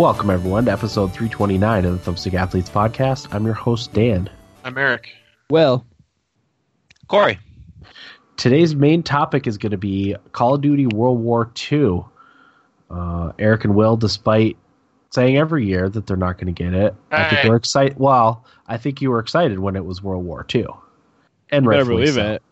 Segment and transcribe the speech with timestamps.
[0.00, 3.28] Welcome, everyone, to episode 329 of the Thumbstick Athletes podcast.
[3.34, 4.30] I'm your host, Dan.
[4.64, 5.10] I'm Eric.
[5.50, 5.84] Well,
[7.08, 7.38] Corey.
[8.38, 12.00] Today's main topic is going to be Call of Duty World War II.
[12.90, 14.56] Uh, Eric and Will, despite
[15.10, 17.48] saying every year that they're not going to get it, I think Hey.
[17.50, 17.98] we're excited.
[17.98, 20.64] Well, I think you were excited when it was World War II.
[21.50, 22.32] And better rightfully believe so.
[22.32, 22.42] it.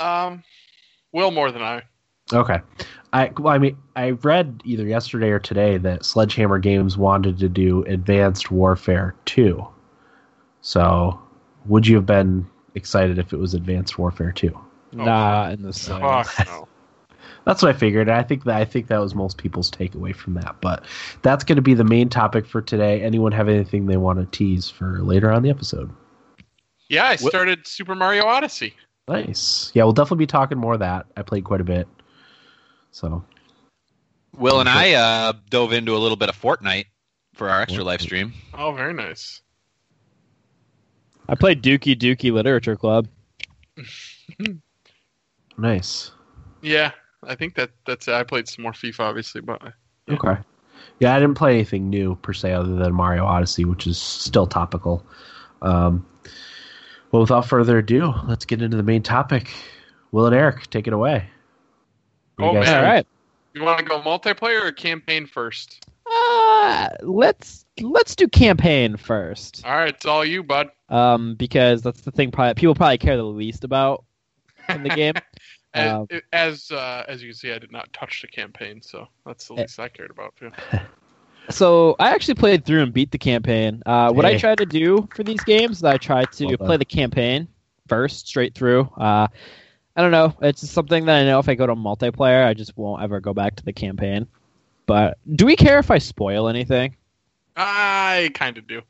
[0.00, 0.44] Um,
[1.10, 1.82] Will more than I.
[2.32, 2.60] Okay.
[3.12, 7.48] I well, I mean I read either yesterday or today that Sledgehammer Games wanted to
[7.48, 9.66] do Advanced Warfare 2.
[10.60, 11.18] So,
[11.66, 14.58] would you have been excited if it was Advanced Warfare 2?
[14.92, 16.32] Nah, in the slightest.
[16.36, 16.68] Fuck no.
[17.44, 18.10] That's what I figured.
[18.10, 20.56] I think that I think that was most people's takeaway from that.
[20.60, 20.84] But
[21.22, 23.00] that's going to be the main topic for today.
[23.02, 25.90] Anyone have anything they want to tease for later on the episode?
[26.90, 28.74] Yeah, I What- started Super Mario Odyssey.
[29.08, 29.70] Nice.
[29.72, 31.06] Yeah, we'll definitely be talking more of that.
[31.16, 31.88] I played quite a bit.
[32.90, 33.24] So,
[34.36, 36.86] Will and I uh, dove into a little bit of Fortnite
[37.34, 38.32] for our extra live stream.
[38.54, 39.40] Oh, very nice.
[41.28, 43.08] I played Doki Doki Literature Club.
[45.58, 46.10] nice.
[46.62, 48.14] Yeah, I think that that's it.
[48.14, 49.62] I played some more FIFA, obviously, but
[50.06, 50.14] Yeah.
[50.14, 50.40] Okay.
[51.00, 54.46] Yeah, I didn't play anything new per se other than Mario Odyssey, which is still
[54.46, 55.04] topical.
[55.62, 56.04] Um,
[57.12, 59.50] well, without further ado, let's get into the main topic.
[60.10, 61.28] Will and Eric, take it away.
[62.38, 62.68] What you Oh, man.
[62.68, 62.84] All think?
[62.84, 63.06] right.
[63.54, 65.84] you want to go multiplayer or campaign first?
[66.10, 69.62] Uh, let's let's do campaign first.
[69.64, 70.70] All right, it's all you, bud.
[70.88, 74.04] Um, because that's the thing probably people probably care the least about
[74.68, 75.14] in the game.
[75.74, 79.06] As Um, as, uh, as you can see, I did not touch the campaign, so
[79.26, 79.62] that's the Eh.
[79.62, 80.50] least I cared about too.
[81.50, 83.82] So I actually played through and beat the campaign.
[83.86, 86.76] Uh, what I try to do for these games is I try to Well play
[86.76, 87.48] the campaign
[87.86, 88.82] first, straight through.
[88.98, 89.28] Uh,
[89.98, 90.32] I don't know.
[90.42, 93.18] It's just something that I know if I go to multiplayer, I just won't ever
[93.18, 94.28] go back to the campaign.
[94.86, 96.94] But do we care if I spoil anything?
[97.56, 98.82] I kind of do.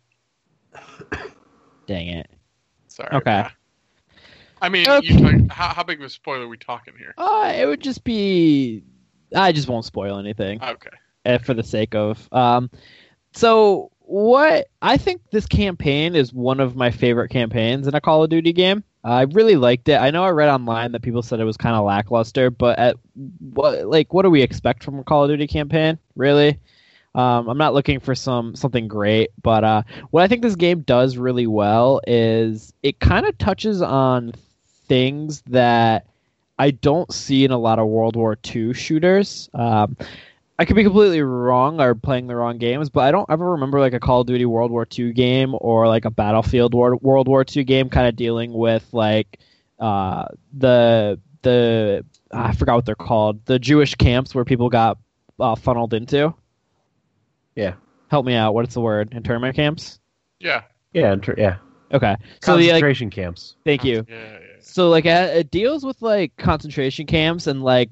[1.86, 2.30] Dang it.
[2.88, 3.08] Sorry.
[3.14, 3.46] Okay.
[4.60, 5.16] I mean, Okay.
[5.19, 7.14] talk, how, how big of a spoiler are we talking here?
[7.16, 8.82] Uh, it would just be.
[9.34, 10.62] I just won't spoil anything.
[10.62, 10.90] Okay.
[11.25, 12.28] uh, for the sake of.
[12.32, 12.70] Um,
[13.32, 18.25] so what I think this campaign is one of my favorite campaigns in a Call
[18.25, 18.84] of Duty game.
[19.04, 20.00] I really liked it.
[20.00, 22.97] I know I read online that people said it was kind of lackluster, but at
[23.41, 25.98] what like what do we expect from a Call of Duty campaign?
[26.16, 26.59] Really?
[27.14, 30.81] Um, I'm not looking for some something great, but uh, what I think this game
[30.81, 34.32] does really well is it kind of touches on
[34.88, 36.06] things that
[36.58, 39.48] I don't see in a lot of World War II shooters.
[39.54, 39.97] Um,
[40.58, 43.78] I could be completely wrong or playing the wrong games, but I don't ever remember
[43.78, 47.28] like a Call of Duty World War II game or like a Battlefield War- World
[47.28, 49.38] War II game kind of dealing with like
[49.78, 54.98] uh, the the I forgot what they're called the Jewish camps where people got
[55.38, 56.34] uh, funneled into.
[57.54, 57.75] Yeah.
[58.08, 58.54] Help me out.
[58.54, 59.12] What's the word?
[59.12, 60.00] Internment camps.
[60.40, 60.62] Yeah.
[60.92, 61.58] Yeah, inter- yeah.
[61.92, 62.16] Okay.
[62.42, 63.54] So the like, Concentration camps.
[63.64, 64.04] thank you.
[64.08, 64.14] Yeah.
[64.16, 64.38] yeah, yeah.
[64.60, 67.90] So like uh, it deals with like concentration camps and like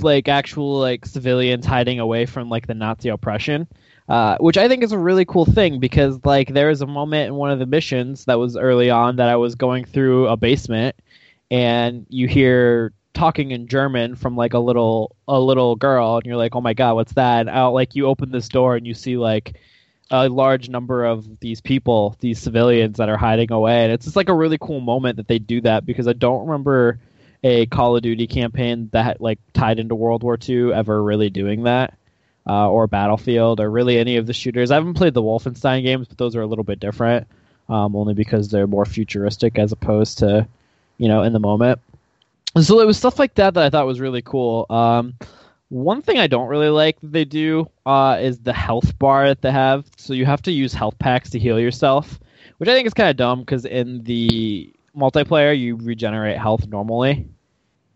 [0.00, 3.66] like actual like civilians hiding away from like the Nazi oppression,
[4.08, 7.28] uh, which I think is a really cool thing because like there was a moment
[7.28, 10.36] in one of the missions that was early on that I was going through a
[10.36, 10.96] basement
[11.50, 16.36] and you hear talking in German from like a little a little girl and you're
[16.36, 17.48] like oh my god what's that?
[17.48, 19.58] Out like you open this door and you see like
[20.10, 24.16] a large number of these people, these civilians that are hiding away, and it's just
[24.16, 26.98] like a really cool moment that they do that because I don't remember
[27.42, 31.64] a Call of Duty campaign that like tied into World War II ever really doing
[31.64, 31.94] that,
[32.46, 34.70] uh, or Battlefield, or really any of the shooters.
[34.70, 37.26] I haven't played the Wolfenstein games, but those are a little bit different,
[37.68, 40.46] um, only because they're more futuristic as opposed to,
[40.98, 41.80] you know, in the moment.
[42.60, 44.66] So it was stuff like that that I thought was really cool.
[44.70, 45.14] Um,
[45.68, 49.42] one thing I don't really like that they do uh, is the health bar that
[49.42, 49.84] they have.
[49.96, 52.18] So you have to use health packs to heal yourself,
[52.56, 57.28] which I think is kind of dumb because in the multiplayer you regenerate health normally,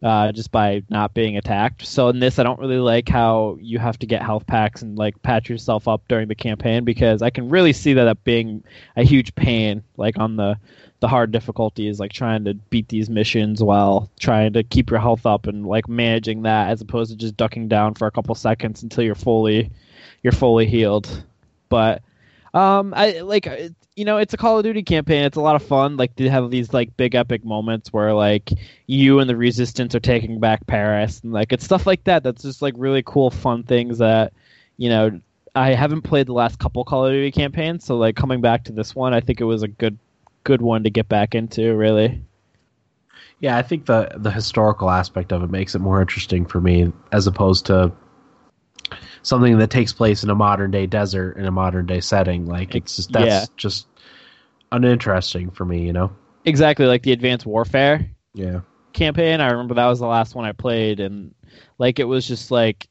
[0.02, 1.86] uh, just by not being attacked.
[1.86, 4.98] So in this, I don't really like how you have to get health packs and
[4.98, 8.64] like patch yourself up during the campaign because I can really see that that being
[8.96, 10.58] a huge pain, like on the
[11.00, 15.26] the hard difficulties, like trying to beat these missions while trying to keep your health
[15.26, 18.84] up and like managing that as opposed to just ducking down for a couple seconds
[18.84, 19.68] until you're fully
[20.22, 21.24] you're fully healed.
[21.68, 22.02] But
[22.54, 23.46] um, I like
[23.96, 25.24] you know it's a Call of Duty campaign.
[25.24, 25.96] It's a lot of fun.
[25.96, 28.50] Like they have these like big epic moments where like
[28.86, 32.22] you and the Resistance are taking back Paris, and like it's stuff like that.
[32.22, 34.32] That's just like really cool, fun things that
[34.76, 35.20] you know.
[35.54, 38.72] I haven't played the last couple Call of Duty campaigns, so like coming back to
[38.72, 39.98] this one, I think it was a good
[40.44, 41.74] good one to get back into.
[41.76, 42.22] Really,
[43.40, 46.92] Yeah, I think the the historical aspect of it makes it more interesting for me
[47.12, 47.92] as opposed to
[49.22, 52.46] something that takes place in a modern day desert in a modern day setting.
[52.46, 53.46] Like it's just that's Yeah.
[53.56, 53.86] just
[54.70, 56.10] uninteresting for me, you know.
[56.44, 58.60] Exactly like the Advanced Warfare Yeah.
[58.92, 59.40] campaign.
[59.40, 61.34] I remember that was the last one I played, and
[61.78, 62.88] like it was just like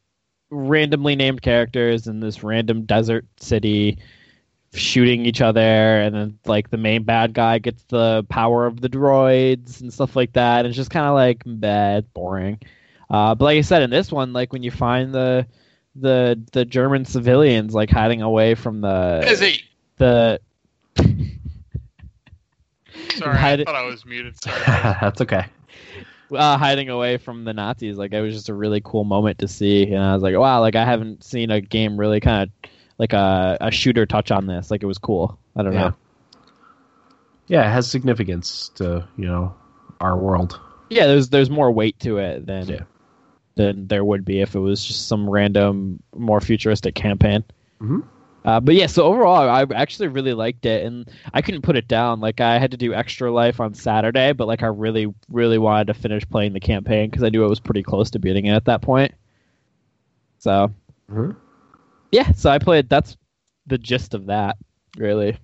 [0.50, 3.98] randomly named characters in this random desert city
[4.74, 8.90] shooting each other, and then like the main bad guy gets the power of the
[8.90, 10.60] droids and stuff like that.
[10.60, 12.60] And it's just kind of like bad, boring.
[13.10, 15.46] Uh, but like I said, in this one, like when you find the
[15.96, 19.62] the the German civilians like hiding away from the Busy.
[19.98, 20.40] the
[23.16, 24.42] Sorry, Hide I thought I was muted.
[24.42, 24.62] Sorry.
[24.66, 25.46] that's okay.
[26.34, 27.98] uh, hiding away from the Nazis.
[27.98, 30.60] Like it was just a really cool moment to see, and I was like, wow,
[30.62, 34.48] like I haven't seen a game really kind of like a, a shooter touch on
[34.48, 34.72] this.
[34.72, 35.38] Like it was cool.
[35.56, 35.80] I don't Yeah.
[35.90, 35.96] know.
[37.48, 39.54] Yeah, it has significance to, you know,
[40.00, 40.60] our world.
[40.90, 42.80] Yeah, there's there's more weight to it than Yeah.
[43.62, 47.44] Than there would be if it was just some random, more futuristic campaign.
[47.80, 48.04] Mhm.
[48.44, 51.88] Uh, but yeah, so overall, I actually really liked it, and I couldn't put it
[51.88, 52.20] down.
[52.20, 55.88] Like I had to do extra life on Saturday, but like I really, really wanted
[55.88, 58.54] to finish playing the campaign because I knew it was pretty close to beating it
[58.54, 59.14] at that point.
[60.40, 60.74] So
[61.12, 61.36] Mhm.
[62.12, 62.90] yeah, so I played.
[62.90, 63.16] That's
[63.68, 64.58] the gist of that,
[64.98, 65.38] really.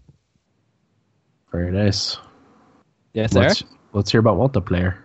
[1.51, 2.17] Very nice.
[3.13, 3.49] Yes, Eric.
[3.49, 4.95] Let's let's hear about multiplayer.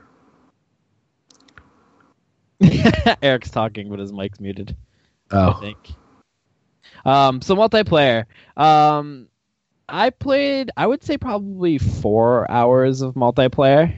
[3.23, 4.77] Eric's talking, but his mic's muted.
[5.45, 5.95] I Oh, think.
[7.05, 8.27] Um, so multiplayer.
[8.57, 9.29] Um,
[9.89, 10.71] I played.
[10.77, 13.97] I would say probably four hours of multiplayer.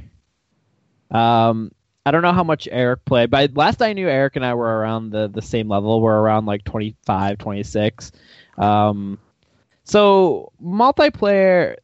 [1.11, 1.73] Um,
[2.07, 4.79] I don't know how much Eric played, but last I knew, Eric and I were
[4.81, 6.01] around the the same level.
[6.01, 8.13] We're around like 25, 26.
[8.59, 9.19] Um,
[9.85, 11.77] so multiplayer.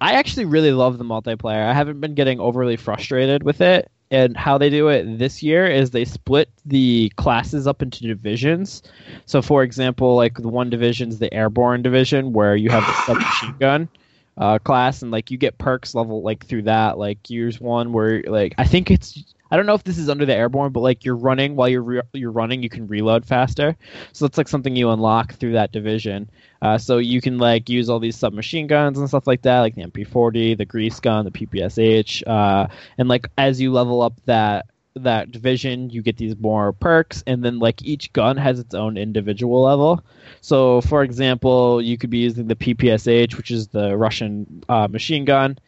[0.00, 1.66] I actually really love the multiplayer.
[1.66, 3.90] I haven't been getting overly frustrated with it.
[4.10, 8.82] And how they do it this year is they split the classes up into divisions.
[9.24, 12.92] So, for example, like the one division is the airborne division, where you have the
[13.06, 13.88] submachine gun
[14.36, 16.98] uh, class, and like you get perks level like through that.
[16.98, 20.26] Like here's one where like I think it's I don't know if this is under
[20.26, 23.76] the airborne, but like you're running while you're re- you're running, you can reload faster.
[24.12, 26.30] So it's like something you unlock through that division.
[26.62, 29.74] Uh, so you can like use all these submachine guns and stuff like that, like
[29.74, 32.66] the MP40, the grease gun, the PPSH, uh,
[32.98, 34.66] and like as you level up that
[34.96, 38.96] that division, you get these more perks, and then like each gun has its own
[38.96, 40.02] individual level.
[40.40, 45.24] So, for example, you could be using the PPSH, which is the Russian uh, machine
[45.24, 45.58] gun.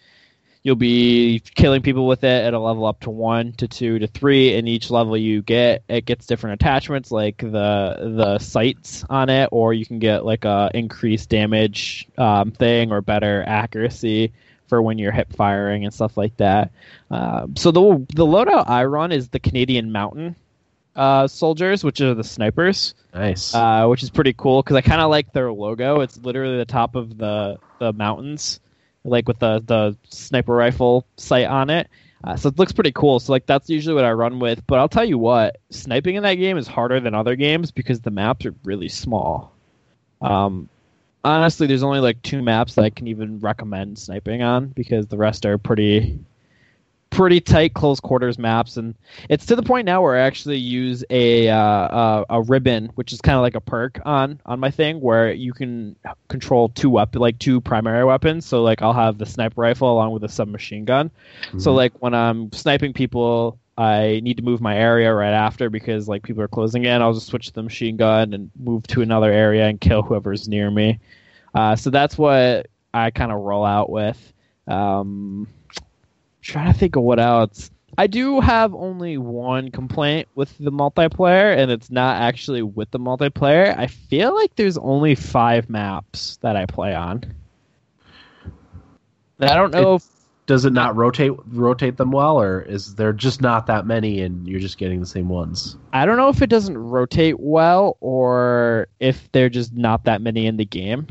[0.69, 2.45] You'll be killing people with it.
[2.45, 6.05] It'll level up to one, to two, to three, and each level you get, it
[6.05, 10.71] gets different attachments, like the the sights on it, or you can get like a
[10.75, 14.31] increased damage um, thing or better accuracy
[14.67, 16.71] for when you're hip firing and stuff like that.
[17.11, 17.81] Uh, so the
[18.15, 20.37] the loadout I run is the Canadian Mountain
[20.95, 23.55] uh, soldiers, which are the snipers nice.
[23.55, 26.01] uh, which is pretty cool because I kind of like their logo.
[26.01, 28.61] It's literally the top of the the mountains,
[29.05, 31.89] like with the the sniper rifle sight on it.
[32.25, 33.21] Uh, so it looks pretty cool.
[33.21, 34.67] So like that's usually what I run with.
[34.67, 38.01] But I'll tell you what, sniping in that game is harder than other games because
[38.01, 39.53] the maps are really small.
[40.21, 40.69] Um,
[41.25, 45.17] honestly, there's only like two maps that I can even recommend sniping on because the
[45.17, 46.19] rest are pretty
[47.19, 48.95] pretty tight close quarters maps and
[49.29, 53.13] it's to the point now where I actually use a uh, uh, a ribbon, which
[53.13, 55.97] is kind of like a perk on on my thing, where you can
[56.29, 58.47] control two weapon, like two primary weapons.
[58.47, 61.11] So like I'll have the sniper rifle along with a submachine gun.
[61.59, 61.75] So Mhm.
[61.75, 66.23] like when I'm sniping people, I need to move my area right after because like
[66.23, 67.03] people are closing in.
[67.03, 70.49] I'll just switch to the machine gun and move to another area and kill whoever's
[70.49, 71.01] near me.
[71.53, 74.33] Uh, so that's what I kind of roll out with.
[74.69, 75.49] Um,
[76.49, 77.71] trying to think of what else.
[77.97, 82.99] I do have only one complaint with the multiplayer, and it's not actually with the
[82.99, 83.77] multiplayer.
[83.77, 87.25] I feel like there's only five maps that I play on.
[89.41, 90.05] I don't know if
[90.47, 94.49] Does it not rotate rotate them well, or is there just not that many, and
[94.49, 95.77] you're just getting the same ones?
[95.93, 100.47] I don't know if it doesn't rotate well or if they're just not that many
[100.47, 101.07] in the game.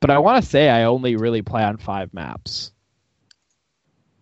[0.00, 2.72] But I want to say I only really play on five maps,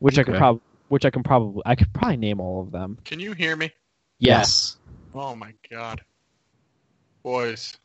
[0.03, 2.99] which I could probably, which I can probably, I could probably name all of them.
[3.05, 3.73] Can you hear me?
[4.19, 4.77] Yes.
[5.15, 6.03] Oh my god.
[7.23, 7.77] Boys,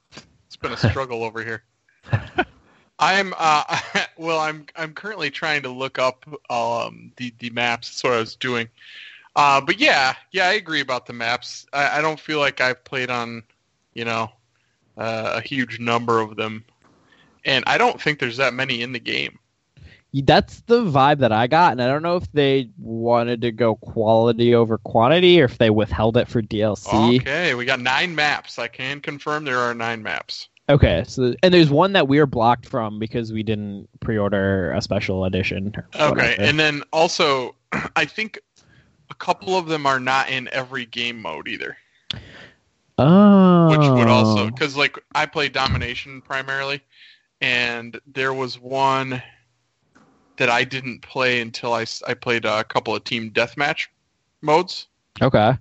[0.47, 1.63] it's been a struggle over here.
[2.99, 3.79] I'm uh
[4.17, 7.89] well I'm I'm currently trying to look up um the the maps.
[7.89, 8.67] That's what I was doing.
[9.35, 11.67] Uh but yeah, yeah, I agree about the maps.
[11.73, 13.43] I, I don't feel like I've played on,
[13.93, 14.31] you know,
[14.97, 16.65] uh, a huge number of them.
[17.45, 19.37] And I don't think there's that many in the game.
[20.13, 23.75] That's the vibe that I got, and I don't know if they wanted to go
[23.75, 27.19] quality over quantity or if they withheld it for DLC.
[27.19, 28.57] Okay, we got nine maps.
[28.57, 30.49] I can confirm there are nine maps.
[30.69, 34.81] Okay, so and there's one that we are blocked from because we didn't pre-order a
[34.81, 35.73] special edition.
[35.95, 36.41] Okay, whatever.
[36.41, 37.55] and then also,
[37.95, 38.39] I think
[39.09, 41.77] a couple of them are not in every game mode either,
[42.97, 44.49] oh, which would also oh.
[44.49, 46.81] because like I play domination primarily,
[47.39, 49.21] and there was one
[50.37, 53.87] that I didn't play until I, I played a couple of team deathmatch
[54.41, 54.87] modes.
[55.21, 55.57] okay.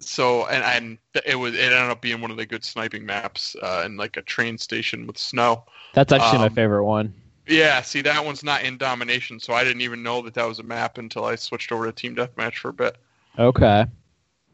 [0.00, 3.56] So and and it was it ended up being one of the good sniping maps
[3.62, 5.64] uh, in like a train station with snow.
[5.94, 7.14] That's actually my Um, favorite one.
[7.46, 10.58] Yeah, see that one's not in domination, so I didn't even know that that was
[10.58, 12.96] a map until I switched over to team deathmatch for a bit.
[13.38, 13.86] Okay,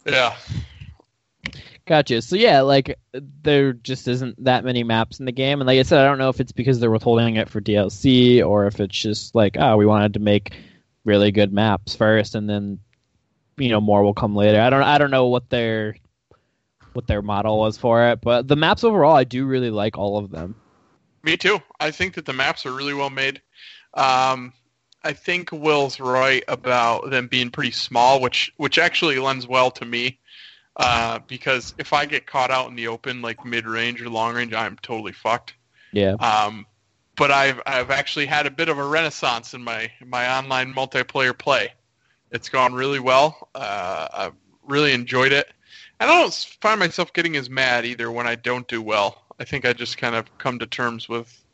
[0.07, 0.37] Yeah.
[1.91, 2.23] Gotcha.
[2.23, 2.97] So yeah, like
[3.43, 6.19] there just isn't that many maps in the game, and like I said, I don't
[6.19, 9.77] know if it's because they're withholding it for DLC or if it's just like, oh,
[9.77, 10.55] we wanted to make
[11.05, 12.79] really good maps first, and then
[13.59, 14.61] you know more will come later.
[14.61, 15.97] I don't I don't know what their
[16.93, 20.17] what their model was for it, but the maps overall, I do really like all
[20.17, 20.55] of them.
[21.25, 21.61] Me too.
[21.81, 23.43] I think that the maps are really well made.
[23.95, 24.53] Um,
[25.03, 29.85] I think Will's right about them being pretty small, which which actually lends well to
[29.85, 30.20] me.
[30.81, 34.35] Uh, because if I get caught out in the open, like mid range or long
[34.35, 35.53] range, I'm totally fucked.
[35.93, 36.15] Yeah.
[36.15, 36.67] Um,
[37.17, 41.37] but I've I've actually had a bit of a renaissance in my my online multiplayer
[41.37, 41.75] play.
[42.31, 43.51] It's gone really well.
[43.55, 44.33] Uh, I've
[44.67, 45.53] really enjoyed it.
[46.01, 46.33] I don't
[46.63, 49.27] find myself getting as mad either when I don't do well.
[49.39, 51.45] I think I just kind of come to terms with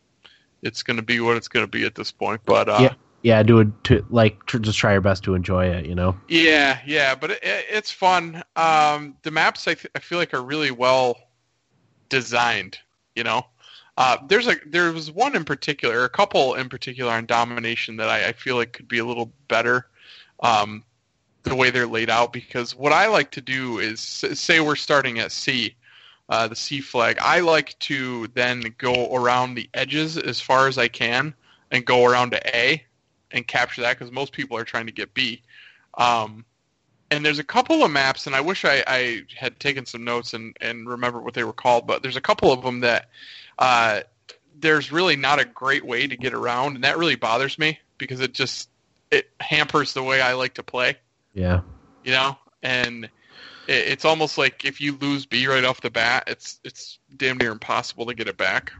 [0.62, 2.42] it's going to be what it's going to be at this point.
[2.44, 2.94] But uh, Yeah.
[3.26, 5.84] Yeah, do it to like tr- just try your best to enjoy it.
[5.84, 6.16] You know.
[6.28, 8.44] Yeah, yeah, but it, it, it's fun.
[8.54, 11.18] Um, the maps I, th- I feel like are really well
[12.08, 12.78] designed.
[13.16, 13.44] You know,
[13.96, 18.08] uh, there's a there was one in particular, a couple in particular on domination that
[18.08, 19.88] I, I feel like could be a little better.
[20.38, 20.84] Um,
[21.42, 25.18] the way they're laid out because what I like to do is say we're starting
[25.18, 25.74] at C,
[26.28, 27.18] uh, the C flag.
[27.20, 31.34] I like to then go around the edges as far as I can
[31.72, 32.85] and go around to A
[33.30, 35.42] and capture that because most people are trying to get B.
[35.94, 36.44] Um,
[37.10, 40.34] and there's a couple of maps, and I wish I, I had taken some notes
[40.34, 43.08] and, and remember what they were called, but there's a couple of them that
[43.58, 44.00] uh,
[44.58, 48.20] there's really not a great way to get around, and that really bothers me because
[48.20, 48.68] it just
[49.10, 50.96] it hampers the way I like to play
[51.32, 51.60] Yeah.
[52.02, 53.10] you know and it,
[53.68, 57.52] it's almost like if you lose b right off the bat it's it's damn near
[57.52, 58.72] impossible to get it back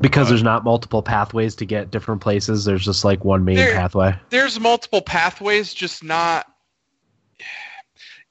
[0.00, 2.64] Because Uh, there's not multiple pathways to get different places.
[2.64, 4.14] There's just like one main There- pathway.
[4.30, 6.46] there's multiple pathways just not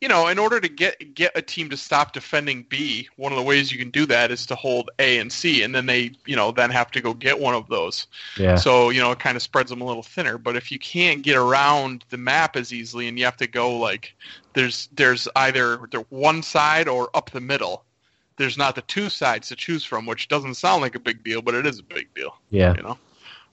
[0.01, 3.38] you know in order to get get a team to stop defending b one of
[3.38, 6.12] the ways you can do that is to hold a and c and then they
[6.25, 8.07] you know then have to go get one of those
[8.38, 8.55] Yeah.
[8.55, 10.38] So, you know, it kind of spreads them a little thinner.
[10.38, 13.77] But if you can't get around the map as easily and you have to go
[13.77, 14.13] like
[14.53, 15.77] there's there's either
[16.10, 17.86] one side or up the middle.
[18.38, 21.42] There's not the two sides to choose from, which doesn't sound like a big deal,
[21.42, 22.74] but it is a big deal, Yeah.
[22.75, 22.98] you know.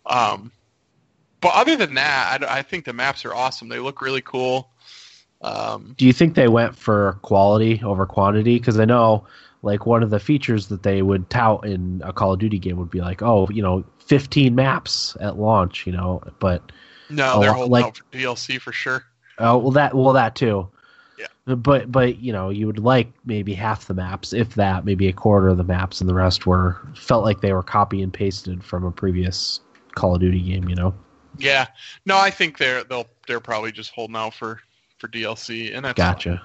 [0.07, 0.53] Um,
[1.41, 3.69] but other than that, I, I think the maps are awesome.
[3.69, 4.71] They look really cool.
[5.43, 8.59] Um, Do you think they went for quality over quantity?
[8.59, 9.27] Because I know,
[9.63, 12.77] like, one of the features that they would tout in a Call of Duty game
[12.77, 16.73] would be like, oh, you know, 15 maps at launch, you know, but
[17.09, 19.05] no, they're holding like- out for DLC for sure.
[19.39, 20.69] oh, well, that, well, that too.
[21.21, 21.55] Yeah.
[21.55, 25.13] But, but you know, you would like maybe half the maps, if that, maybe a
[25.13, 28.65] quarter of the maps, and the rest were felt like they were copy and pasted
[28.65, 29.61] from a previous
[29.95, 30.69] Call of Duty game.
[30.69, 30.95] You know.
[31.39, 31.67] Yeah,
[32.07, 34.61] no, I think they're they'll they're probably just holding out for
[34.99, 35.97] for DLC, and that's.
[35.97, 36.43] Gotcha.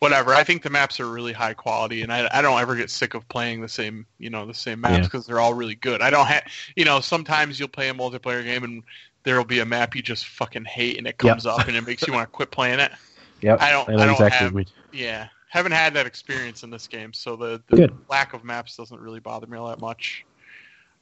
[0.00, 0.34] whatever.
[0.34, 3.14] I think the maps are really high quality, and I, I don't ever get sick
[3.14, 5.00] of playing the same you know the same maps Yeah.
[5.02, 6.02] because they're all really good.
[6.02, 6.42] I don't have
[6.76, 8.82] you know sometimes you'll play a multiplayer game and
[9.22, 11.30] there'll be a map you just fucking hate and it Yep.
[11.32, 12.92] comes up and it makes you want to quit playing it.
[13.44, 13.60] Yep.
[13.60, 14.52] I don't- I don't exactly have.
[14.92, 17.76] Yeah, haven't had that experience in this game, so the, the
[18.08, 20.24] lack of maps doesn't really bother me all that much.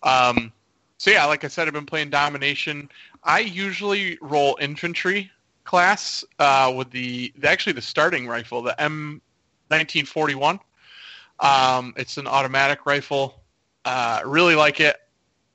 [0.03, 0.53] Um,
[0.99, 2.89] so yeah, like I said, I've been playing domination.
[3.25, 5.31] I usually roll infantry
[5.65, 8.75] class uh, with the, the actually the starting rifle, the
[9.71, 10.59] M1941.
[11.41, 13.43] Um, it's an automatic rifle.
[13.85, 14.97] Uh, really like it.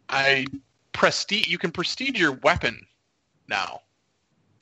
[0.09, 0.47] I
[0.93, 1.47] prestige.
[1.47, 2.85] You can prestige your weapon
[3.47, 3.81] now.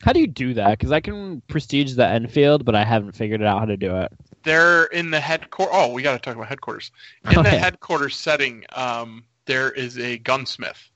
[0.05, 0.77] How do you do that?
[0.77, 4.11] Because I can prestige the Enfield, but I haven't figured out how to do it.
[4.43, 5.73] They're in the headquarters.
[5.75, 6.91] Oh, we got to talk about headquarters.
[7.23, 10.91] In Oh, the headquarters setting, um, there is a gunsmith,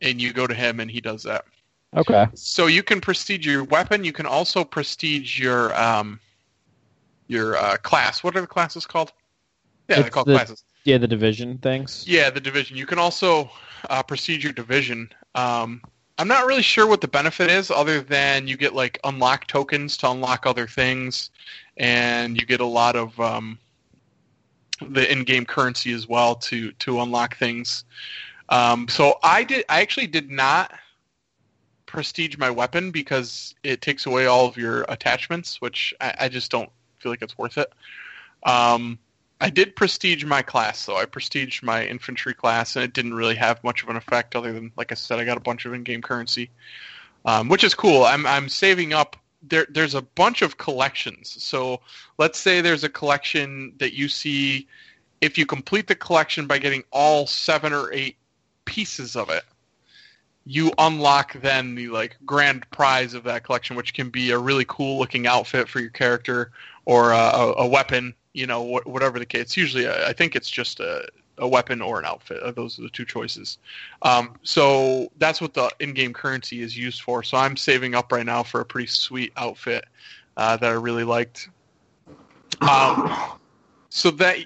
[0.00, 1.44] and you go to him, and he does that.
[1.96, 2.28] Okay.
[2.34, 4.04] So you can prestige your weapon.
[4.04, 6.20] You can also prestige your um,
[7.26, 8.22] your uh, class.
[8.22, 9.12] What are the classes called?
[9.88, 10.62] Yeah, they're called the- classes.
[10.84, 12.04] Yeah, the division things.
[12.06, 12.76] Yeah, the division.
[12.76, 13.50] You can also
[13.90, 15.10] uh, prestige your division.
[15.34, 15.82] Um,
[16.18, 19.96] I'm not really sure what the benefit is, other than you get like unlock tokens
[19.98, 21.30] to unlock other things,
[21.76, 23.58] and you get a lot of um,
[24.80, 27.84] the in-game currency as well to to unlock things.
[28.48, 29.64] Um, so I did.
[29.68, 30.72] I actually did not
[31.86, 36.50] prestige my weapon because it takes away all of your attachments, which I, I just
[36.50, 37.72] don't feel like it's worth it.
[38.44, 38.98] Um,
[39.44, 40.96] I did prestige my class, though.
[40.96, 44.54] I prestiged my infantry class, and it didn't really have much of an effect, other
[44.54, 46.50] than, like I said, I got a bunch of in-game currency,
[47.26, 48.04] um, which is cool.
[48.04, 49.16] I'm I'm saving up.
[49.46, 51.36] There, there's a bunch of collections.
[51.42, 51.82] So
[52.16, 54.66] let's say there's a collection that you see.
[55.20, 58.16] If you complete the collection by getting all seven or eight
[58.64, 59.44] pieces of it,
[60.46, 64.64] you unlock then the like grand prize of that collection, which can be a really
[64.66, 66.50] cool looking outfit for your character
[66.86, 68.14] or a, a, a weapon.
[68.34, 69.42] You know, wh- whatever the case.
[69.42, 72.42] It's usually, a, I think it's just a, a weapon or an outfit.
[72.42, 73.58] Uh, Those are the two choices.
[74.02, 77.22] Um, so that's what the in-game currency is used for.
[77.22, 79.86] So I'm saving up right now for a pretty sweet outfit
[80.36, 81.48] uh, that I really liked.
[82.60, 83.10] Um,
[83.88, 84.38] so that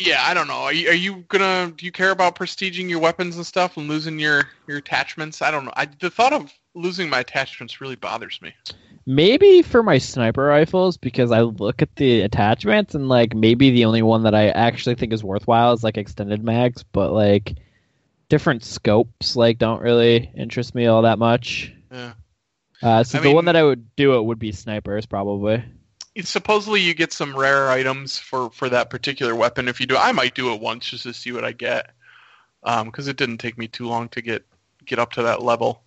[0.00, 0.54] yeah, I don't know.
[0.54, 1.72] Are you, are you gonna?
[1.76, 5.42] Do you care about prestiging your weapons and stuff and losing your your attachments?
[5.42, 5.72] I don't know.
[5.76, 8.54] I, the thought of losing my attachments really bothers me.
[9.12, 13.84] Maybe for my sniper rifles because I look at the attachments and like maybe the
[13.84, 17.56] only one that I actually think is worthwhile is like extended mags, but like
[18.28, 21.74] different scopes like don't really interest me all that much.
[21.90, 22.12] Yeah.
[22.80, 25.64] Uh, so I the mean- one that I would do it would be snipers probably.
[26.22, 29.66] Supposedly you get some rare items for for that particular weapon.
[29.66, 31.90] If you do, I might do it once just to see what I get,
[32.62, 34.44] because it didn't take me too long to get
[34.84, 35.82] get up to that level.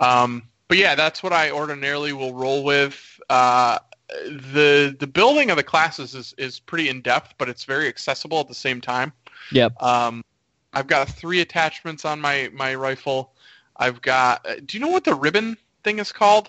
[0.00, 3.20] Um, but yeah, that's what I ordinarily will roll with.
[3.30, 7.88] Uh, the the building of the classes is, is pretty in depth, but it's very
[7.88, 9.12] accessible at the same time.
[9.52, 9.80] Yep.
[9.82, 10.24] Um,
[10.72, 13.32] I've got three attachments on my my rifle.
[13.78, 14.46] I've got.
[14.46, 16.48] uh, Do you know what the ribbon thing is called?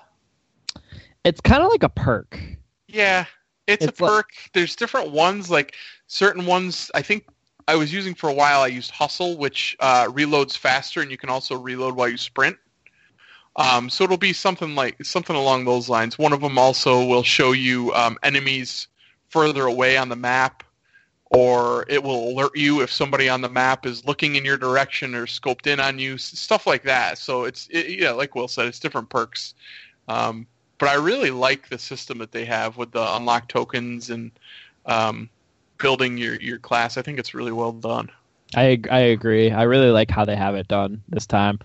[1.24, 2.40] It's kind of like a perk.
[2.88, 3.26] Yeah,
[3.68, 4.30] it's, It's a like- perk.
[4.54, 5.76] There's different ones, like
[6.08, 6.90] certain ones.
[6.96, 7.28] I think
[7.68, 8.62] I was using for a while.
[8.62, 12.56] I used Hustle, which uh, reloads faster, and you can also reload while you sprint.
[13.58, 16.18] Um, so it'll be something like something along those lines.
[16.18, 18.88] One of them also will show you um, enemies
[19.30, 20.64] further away on the map,
[21.32, 25.16] or it will alert you if somebody on the map is looking in your direction
[25.16, 27.18] or scoped in on you, stuff like that.
[27.18, 29.56] So it's it, yeah, like Will said, it's different perks.
[30.08, 30.46] Um,
[30.78, 34.32] but I really like the system that they have with the unlock tokens and
[34.86, 35.30] um,
[35.80, 36.98] building your, your class.
[36.98, 38.12] I think it's really well done.
[38.56, 39.52] I I agree.
[39.52, 41.60] I really like how they have it done this time.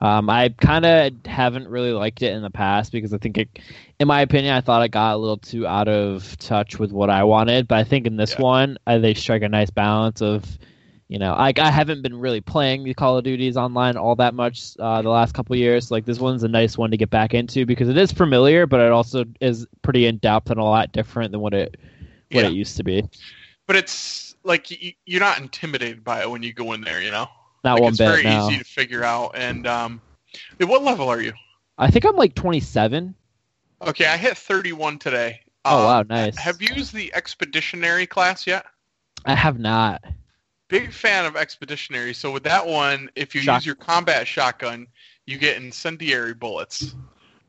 [0.00, 3.58] Um, I kind of haven't really liked it in the past because I think it,
[3.98, 7.10] in my opinion, I thought it got a little too out of touch with what
[7.10, 7.66] I wanted.
[7.66, 8.42] But I think in this Yeah.
[8.42, 10.44] one, uh, they strike a nice balance of,
[11.08, 14.34] you know, I, I haven't been really playing the Call of Duties online all that
[14.34, 15.90] much uh, the last couple years.
[15.90, 18.80] Like this one's a nice one to get back into because it is familiar, but
[18.80, 21.76] it also is pretty in depth and a lot different than what it
[22.30, 22.50] what Yeah.
[22.50, 23.02] it used to be.
[23.66, 24.66] But it's like
[25.06, 27.28] you're not intimidated by it when you go in there, you know?
[27.64, 28.08] Not like one it's bit.
[28.08, 28.48] very no.
[28.48, 29.32] easy to figure out.
[29.34, 30.00] And um,
[30.60, 31.32] what level are you?
[31.78, 33.14] I think I'm like 27.
[33.82, 35.40] Okay, I hit 31 today.
[35.64, 36.36] Oh Uh, wow, nice.
[36.38, 38.66] Have you used the expeditionary class yet?
[39.24, 40.02] I have not.
[40.68, 42.12] Big fan of expeditionary.
[42.14, 44.86] So with that one, if you Shot- use your combat shotgun,
[45.26, 46.94] you get incendiary bullets.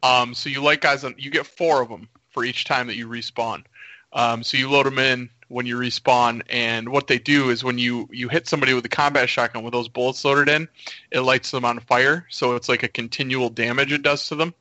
[0.04, 2.96] Um, so you like guys on, you get four of them for each time that
[2.96, 3.64] you respawn.
[4.14, 7.78] Um, so you load them in when you respawn, and what they do is when
[7.78, 10.68] you you hit somebody with a combat shotgun with those bullets loaded in,
[11.12, 12.26] it lights them on fire.
[12.30, 14.54] So it's like a continual damage it does to them.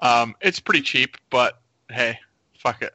[0.00, 2.18] Um, it's pretty cheap, but hey,
[2.54, 2.92] fuck it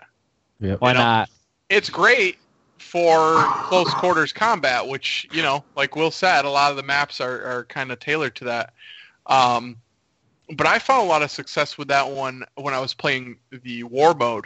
[0.61, 0.81] Yep.
[0.81, 1.29] Why know, not?
[1.69, 2.37] it's great
[2.77, 7.19] for close quarters combat, which you know, like Will said, a lot of the maps
[7.19, 8.73] are, are kind of tailored to that.
[9.25, 9.77] Um,
[10.55, 13.83] but I found a lot of success with that one when I was playing the
[13.83, 14.45] war mode,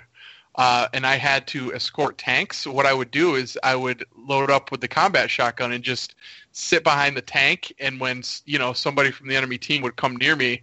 [0.56, 2.66] uh, and I had to escort tanks.
[2.66, 6.16] What I would do is I would load up with the combat shotgun and just
[6.52, 10.16] sit behind the tank, and when you know somebody from the enemy team would come
[10.18, 10.62] near me,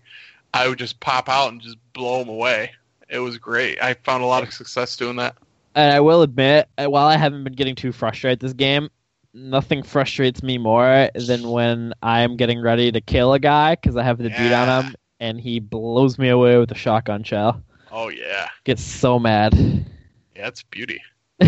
[0.55, 2.73] I would just pop out and just blow them away.
[3.09, 3.83] It was great.
[3.83, 5.37] I found a lot of success doing that.
[5.75, 8.91] And I will admit, uh, while I haven't been getting too frustrated this game,
[9.35, 14.03] nothing frustrates me more than when I'm getting ready to kill a guy because I
[14.03, 17.63] have the beat on him and he blows me away with a shotgun shell.
[17.93, 18.49] Oh yeah.
[18.65, 19.55] Get so mad.
[20.35, 21.01] Yeah, it's beauty.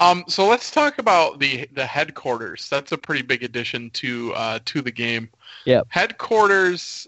[0.00, 2.68] Um, so let's talk about the the headquarters.
[2.70, 5.28] That's a pretty big addition to uh, to the game.
[5.66, 5.82] Yeah.
[5.88, 7.06] Headquarters.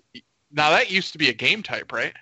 [0.52, 2.12] Now that used to be a game type, right?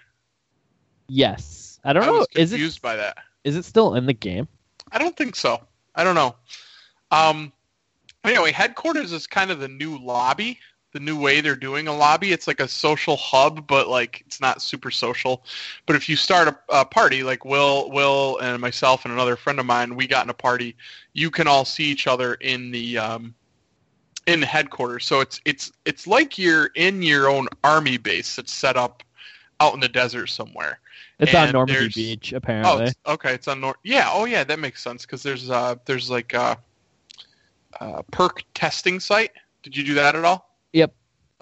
[1.09, 1.81] yes.
[1.83, 2.27] I don't I know.
[2.37, 3.17] Is it by that.
[3.43, 4.47] is it still in the game?
[4.93, 5.61] I don't think so.
[5.97, 6.37] I don't know.
[7.11, 7.53] Um,
[8.23, 10.59] anyway, headquarters is kind of the new lobby
[10.93, 12.33] the new way they're doing a lobby.
[12.33, 15.45] It's like a social hub, but like it's not super social.
[15.87, 19.61] But if you start a, a party, like Will, Will, and myself and another friend
[19.61, 20.77] of mine, we got in a party.
[21.13, 23.35] You can all see each other in the um,
[24.27, 25.07] in the headquarters.
[25.07, 29.03] So it's it's it's like you're in your own army base that's set up
[29.61, 30.81] out in the desert somewhere.
[31.19, 32.87] It's on Normandy Beach, Oh, apparently.
[32.87, 33.35] it's, okay.
[33.35, 33.77] It's on Nor.
[33.83, 34.09] Yeah.
[34.11, 34.43] Oh, yeah.
[34.43, 36.59] That makes sense because there's uh there's like a,
[37.79, 39.33] uh perk testing site.
[39.63, 40.50] Did you do that at all?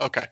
[0.00, 0.26] Okay.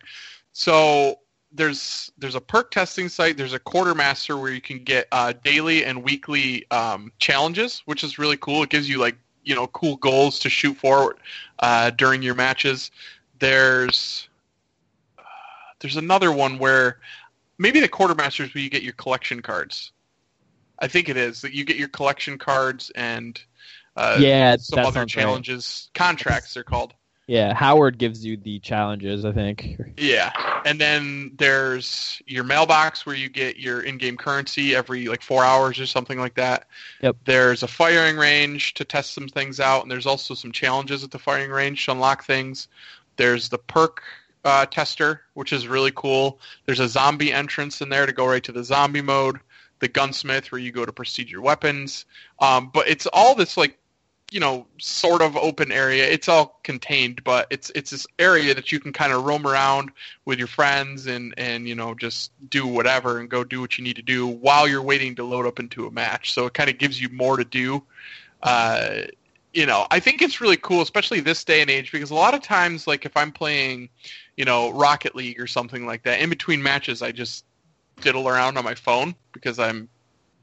[0.53, 1.19] So
[1.53, 3.37] there's there's a perk testing site.
[3.37, 8.19] There's a quartermaster where you can get uh, daily and weekly um, challenges, which is
[8.19, 8.63] really cool.
[8.63, 11.17] It gives you like you know cool goals to shoot for
[11.59, 12.91] uh, during your matches.
[13.39, 14.29] There's
[15.19, 15.23] uh,
[15.81, 17.01] there's another one where
[17.59, 19.93] maybe the quartermasters where you get your collection cards.
[20.79, 23.41] I think it is that you get your collection cards and
[23.97, 25.23] uh, yeah, some other sounds right.
[25.23, 25.91] challenges.
[25.95, 26.93] Contracts they're called.
[27.27, 29.81] Yeah, Howard gives you the challenges, I think.
[29.97, 30.31] Yeah,
[30.65, 35.81] and then there's your mailbox where you get your in-game currency every like four hours
[35.81, 36.69] or something like that.
[37.03, 37.17] Yep.
[37.25, 41.11] There's a firing range to test some things out, and there's also some challenges at
[41.11, 42.69] the firing range to unlock things.
[43.17, 44.05] There's the perk
[44.45, 46.39] uh, tester, which is really cool.
[46.65, 49.41] There's a zombie entrance in there to go right to the zombie mode.
[49.81, 52.07] The gunsmith where you go to prestige your weapons.
[52.39, 53.77] Um, but it's all this like
[54.31, 56.09] you know sort of open area.
[56.09, 59.91] It's all contained but it's it's this area that you can kind of roam around
[60.25, 63.85] with your friends and and you know just do whatever and go do what you
[63.85, 66.33] need to do while you're waiting to load up into a match.
[66.33, 67.83] So it kind of gives you more to do.
[68.43, 69.03] Uh
[69.53, 72.35] you know i think it's really cool especially this day and age because a lot
[72.35, 73.89] of times like if i'm playing
[74.37, 77.47] you know rocket league or something like that in between matches i just
[78.03, 79.89] diddle around on my phone because i'm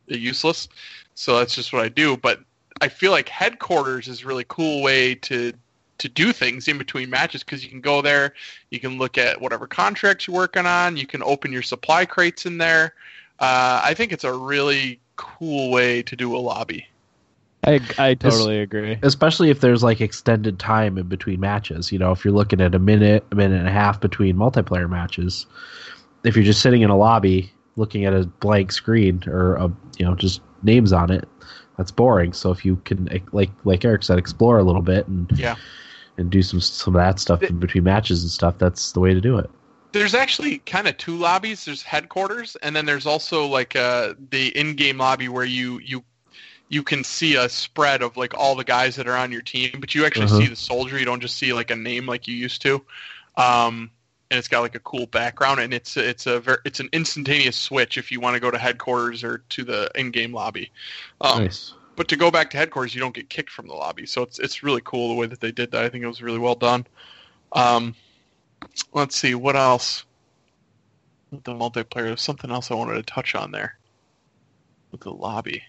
[0.08, 0.68] useless.
[1.16, 2.18] So that's just what i do.
[2.18, 2.40] But
[2.84, 5.54] I feel like headquarters is a really cool way to
[6.00, 8.34] to do things in between matches because you can go there,
[8.72, 12.46] you can look at whatever contracts you're working on, you can open your supply crates
[12.46, 12.94] in there.
[13.40, 16.86] Uh, I think it's a really cool way to do a lobby.
[17.64, 19.00] I I totally agree.
[19.02, 21.90] especially if there's like extended time in between matches.
[21.90, 24.90] You know, if you're looking at a minute, a minute and a half between multiplayer
[24.90, 25.46] matches,
[26.26, 30.06] if you're just sitting in a lobby looking at a blank screen or a you
[30.06, 31.30] know just names on it,
[31.78, 32.34] that's boring.
[32.34, 35.56] So if you can like like Eric said, explore a little bit and Yeah.
[36.18, 39.14] and do some some of that stuff in between matches and stuff, that's the way
[39.14, 39.50] to do it.
[39.92, 41.66] There's actually kind of two lobbies.
[41.66, 46.04] There's headquarters, and then there's also like uh, the in-game lobby where you you
[46.70, 49.78] you can see a spread of like all the guys that are on your team,
[49.80, 50.38] but you actually Uh-huh.
[50.40, 50.98] see the soldier.
[50.98, 52.84] You don't just see like a name like you used to.
[53.38, 53.92] Um,
[54.34, 57.56] and it's got like a cool background, and it's it's a ver- it's an instantaneous
[57.56, 60.72] switch if you want to go to headquarters or to the in-game lobby.
[61.22, 61.76] Um, nice.
[61.96, 64.08] but to go back to headquarters, you don't get kicked from the lobby.
[64.08, 65.84] So it's it's really cool the way that they did that.
[65.84, 66.88] I think it was really well done.
[67.52, 67.94] Um,
[68.92, 70.04] let's see what else.
[71.30, 73.78] With the multiplayer, there's something else I wanted to touch on there.
[74.92, 75.62] With the lobby,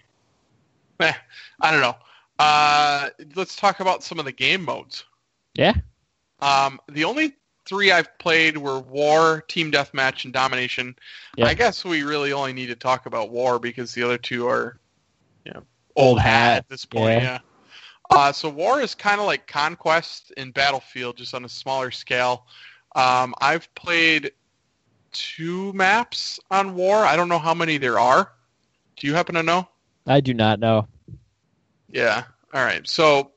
[1.01, 1.13] eh,
[1.61, 1.97] I don't know.
[2.39, 5.03] Uh, let's talk about some of the game modes.
[5.53, 5.73] Yeah.
[6.39, 10.95] Um, the only three I've played were War, Team Deathmatch, and Domination.
[11.35, 11.47] Yeah.
[11.47, 14.79] I guess we really only need to talk about War because the other two are,
[15.45, 15.63] you know,
[15.95, 16.57] Old hat.
[16.57, 17.23] at this point.
[17.23, 17.39] Yeah.
[18.11, 18.17] Yeah.
[18.17, 22.45] Uh, so War is kind of like Conquest in Battlefield, just on a smaller scale.
[22.95, 24.31] Um, I've played
[25.11, 26.97] two maps on War.
[26.97, 28.31] I don't know how many there are.
[28.97, 29.67] Do you happen to know?
[30.05, 30.87] I do not know.
[31.89, 32.23] Yeah.
[32.53, 32.87] All right.
[32.87, 33.31] So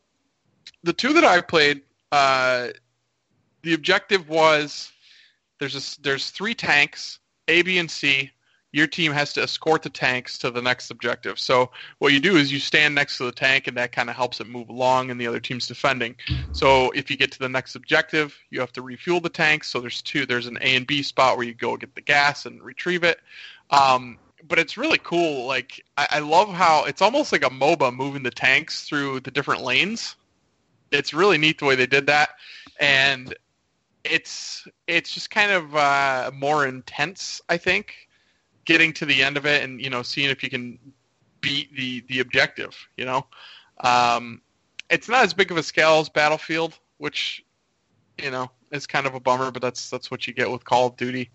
[0.83, 2.69] the two that I played, uh,
[3.63, 4.93] the objective was
[5.59, 7.19] there's a, there's three tanks,
[7.49, 8.31] A, B, and C.
[8.71, 11.39] Your team has to escort the tanks to the next objective.
[11.39, 14.17] So what you do is you stand next to the tank, and that kind of
[14.17, 16.15] helps it move along, and the other team's defending.
[16.53, 19.71] So if you get to the next objective, you have to refuel the tanks.
[19.71, 20.27] So there's two.
[20.27, 23.21] There's an A and B spot where you go get the gas and retrieve it.
[23.71, 25.47] Um, but it's really cool.
[25.47, 29.31] Like I, I love how it's almost like a MOBA moving the tanks through the
[29.31, 30.15] different lanes.
[30.91, 32.31] It's really neat the way they did that,
[32.81, 33.35] and
[34.05, 37.41] it's it's just kind of uh, more intense.
[37.49, 37.95] I think
[38.65, 40.79] getting to the end of it and you know seeing if you can
[41.41, 42.77] beat the the objective.
[42.97, 43.27] You know,
[43.81, 44.41] um,
[44.91, 47.45] it's not as big of a scale as Battlefield, which
[48.23, 50.87] you know is kind of a bummer, but that's that's what you get with Call
[50.89, 51.31] of Duty.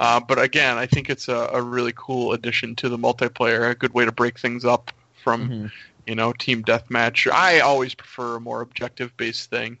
[0.00, 3.74] Uh, but again, I think it's a, a really cool addition to the multiplayer, a
[3.74, 4.90] good way to break things up
[5.22, 5.72] from Mhm.
[6.06, 7.30] you know team deathmatch.
[7.30, 9.78] I always prefer a more objective based thing.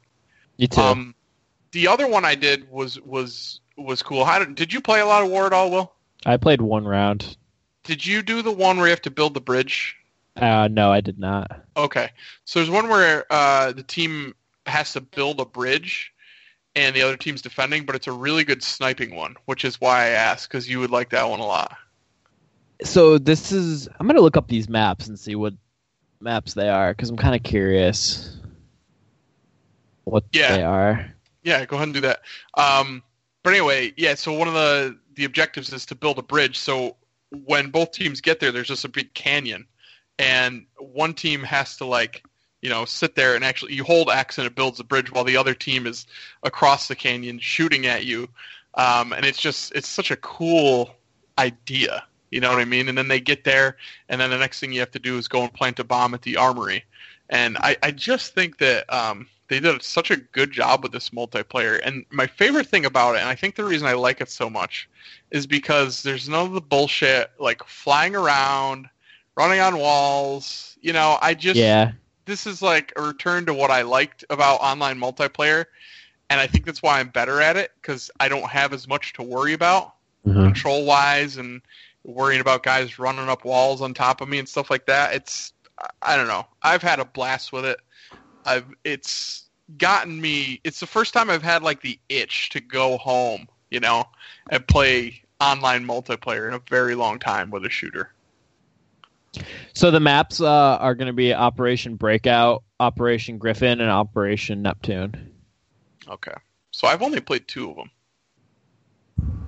[0.56, 0.80] You too.
[0.80, 1.14] Um,
[1.74, 4.24] the other one I did was was was cool.
[4.24, 5.92] How did, did you play a lot of War at all, Will?
[6.24, 7.36] I played one round.
[7.82, 9.96] Did you do the one where you have to build the bridge?
[10.36, 11.50] Uh, no, I did not.
[11.76, 12.10] Okay,
[12.44, 14.34] so there's one where uh, the team
[14.66, 16.12] has to build a bridge,
[16.74, 20.04] and the other team's defending, but it's a really good sniping one, which is why
[20.04, 21.76] I asked because you would like that one a lot.
[22.82, 23.88] So this is.
[23.98, 25.54] I'm gonna look up these maps and see what
[26.20, 28.36] maps they are because I'm kind of curious
[30.04, 30.56] what Yeah.
[30.56, 31.13] they are.
[31.44, 32.22] Yeah, go ahead and do that.
[32.54, 33.02] Um,
[33.42, 34.14] but anyway, yeah.
[34.14, 36.58] So one of the the objectives is to build a bridge.
[36.58, 36.96] So
[37.30, 39.66] when both teams get there, there's just a big canyon,
[40.18, 42.24] and one team has to like
[42.62, 45.24] you know sit there and actually you hold X and it builds a bridge while
[45.24, 46.06] the other team is
[46.42, 48.28] across the canyon shooting at you.
[48.74, 50.94] Um, and it's just it's such a cool
[51.38, 52.04] idea.
[52.30, 52.88] You know what I mean?
[52.88, 53.76] And then they get there,
[54.08, 56.14] and then the next thing you have to do is go and plant a bomb
[56.14, 56.84] at the armory.
[57.28, 61.10] And I, I just think that um, they did such a good job with this
[61.10, 61.80] multiplayer.
[61.84, 64.48] And my favorite thing about it, and I think the reason I like it so
[64.48, 64.88] much,
[65.30, 68.88] is because there's none of the bullshit like flying around,
[69.36, 70.76] running on walls.
[70.80, 71.92] You know, I just yeah.
[72.26, 75.66] this is like a return to what I liked about online multiplayer,
[76.30, 79.12] and I think that's why I'm better at it because I don't have as much
[79.14, 79.94] to worry about
[80.26, 80.44] Mhm.
[80.44, 81.60] control wise and
[82.04, 85.14] worrying about guys running up walls on top of me and stuff like that.
[85.14, 85.52] It's
[86.02, 86.46] I don't know.
[86.62, 87.78] I've had a blast with it.
[88.44, 89.44] I've it's
[89.78, 90.60] gotten me.
[90.64, 94.04] It's the first time I've had like the itch to go home, you know,
[94.50, 98.12] and play online multiplayer in a very long time with a shooter.
[99.72, 105.32] So the maps uh, are going to be Operation Breakout, Operation Griffin, and Operation Neptune.
[106.08, 106.34] Okay,
[106.70, 107.90] so I've only played two of them.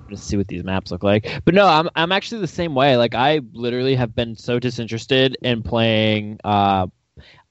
[0.09, 1.41] Just see what these maps look like.
[1.45, 2.97] But no, I'm I'm actually the same way.
[2.97, 6.87] Like I literally have been so disinterested in playing uh,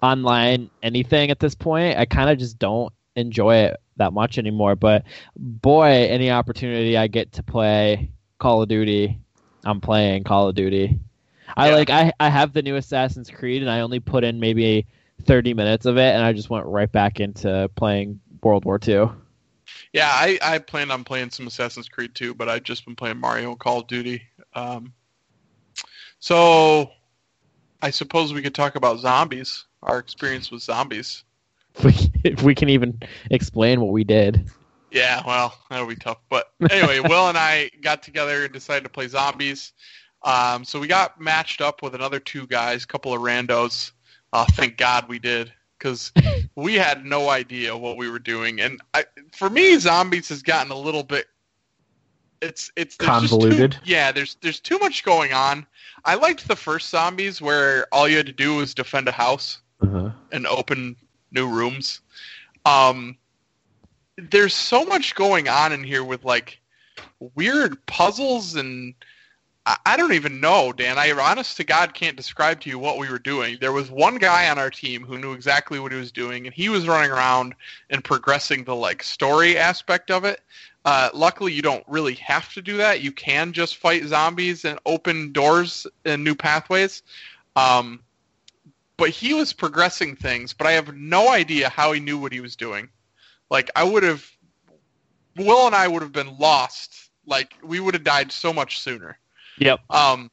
[0.03, 1.99] online anything at this point.
[1.99, 4.77] I kind of just don't enjoy it that much anymore.
[4.77, 5.05] But
[5.37, 9.19] boy, any opportunity I get to play Call of Duty,
[9.65, 10.99] I'm playing Call of Duty.
[11.57, 11.75] I Yeah.
[11.77, 14.87] like I I have the new Assassin's Creed and I only put in maybe
[15.25, 19.09] 30 minutes of it and I just went right back into playing World War II.
[19.93, 23.19] Yeah, I, I planned on playing some Assassin's Creed too, but I've just been playing
[23.19, 24.23] Mario and Call of Duty.
[24.55, 24.93] Um,
[26.19, 26.91] so
[27.83, 31.25] I suppose we could talk about zombies, our experience with zombies.
[31.75, 31.85] If
[32.25, 34.49] we, if we can even explain what we did.
[34.91, 36.19] Yeah, well, that'll be tough.
[36.29, 39.73] But anyway, Will and I got together and decided to play zombies.
[40.23, 43.93] Um, so we got matched up with another two guys, a couple of randos.
[44.33, 46.13] Uh, thank God we did, because
[46.57, 48.61] we had no idea what we were doing.
[48.61, 51.27] And I, for me, zombies has gotten a little bit.
[52.43, 53.79] It's it's there's just too- Convoluted?
[53.85, 55.67] yeah, there's there's too much going on.
[56.05, 59.61] I liked the first zombies where all you had to do was defend a house
[59.81, 60.11] Uh-huh.
[60.33, 60.97] and open
[61.31, 62.01] new rooms.
[62.65, 63.17] Um,
[64.17, 66.61] there's so much going on in here with like
[67.35, 68.95] weird puzzles and
[69.67, 70.97] I, I don't even know, Dan.
[70.97, 73.59] I honest to God can't describe to you what we were doing.
[73.61, 76.55] There was one guy on our team who knew exactly what he was doing, and
[76.55, 77.55] he was running around
[77.91, 80.41] and progressing the like story aspect of it.
[80.85, 83.01] Uh, luckily, you don't really have to do that.
[83.01, 87.03] You can just fight zombies and open doors and new pathways.
[87.57, 88.01] Um,
[88.97, 92.41] but he was progressing things, but I have no idea how he knew what he
[92.41, 92.89] was doing.
[93.51, 94.29] Like I would have,
[95.37, 97.11] Will and I would have been lost.
[97.27, 99.19] Like we would have died so much sooner.
[99.59, 99.81] Yep.
[99.91, 100.31] Um,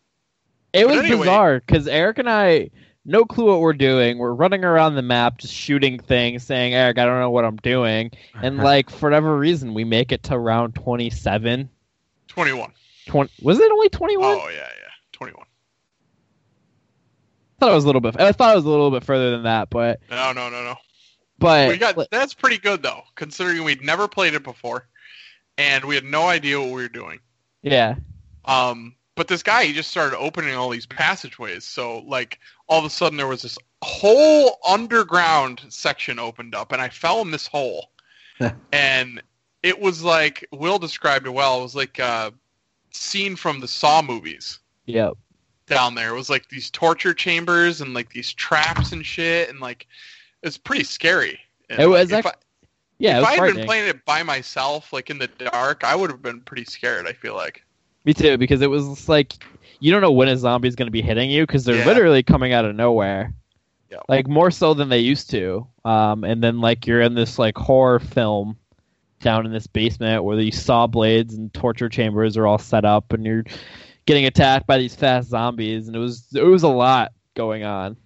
[0.74, 2.70] It was anyway- bizarre because Eric and I,
[3.06, 4.18] no clue what we're doing.
[4.18, 7.58] We're running around the map, just shooting things, saying, Eric, I don't know what I'm
[7.58, 8.12] doing.
[8.42, 11.70] And, like, for whatever reason, we make it to round 27.
[12.30, 12.72] 21.
[13.08, 14.26] 20, was it only 21?
[14.26, 15.46] Oh yeah, yeah, 21.
[17.64, 18.20] I thought it was a little bit.
[18.20, 20.76] I thought it was a little bit further than that, but No, no, no, no.
[21.40, 24.90] but We got that's pretty good though, considering we'd never played it before,
[25.58, 27.20] and we had no idea what we were doing.
[27.62, 27.96] yeah,
[28.44, 31.64] Um, but this guy, he just started opening all these passageways.
[31.64, 36.82] So, like, all of a sudden there was this whole underground section opened up, and
[36.82, 37.92] I fell in this hole.
[38.74, 39.24] and
[39.62, 41.60] it was like, Will described it well.
[41.60, 42.34] It was like a
[42.92, 45.14] scene from the Saw movies yep.
[45.68, 46.10] Down there.
[46.10, 49.88] It was like these torture chambers and like these traps and shit, and like,
[50.42, 51.40] it's pretty scary.
[51.70, 52.44] And, It was like, if act-
[53.00, 55.84] Yeah, it was if I had been playing it by myself, like in the dark,
[55.84, 57.08] I would have been pretty scared.
[57.08, 57.64] I feel like.
[58.06, 59.34] Me too, because it was like
[59.80, 61.86] you don't know when a zombie's going to be hitting you because they're Yeah.
[61.86, 63.34] literally coming out of nowhere.
[63.92, 64.00] Yeah.
[64.08, 65.68] Like more so than they used to.
[65.86, 68.58] Um, and then like you're in this like horror film
[69.20, 73.14] down in this basement where these saw blades and torture chambers are all set up,
[73.14, 73.44] and you're
[74.06, 77.98] getting attacked by these fast zombies, and it was it was a lot going on.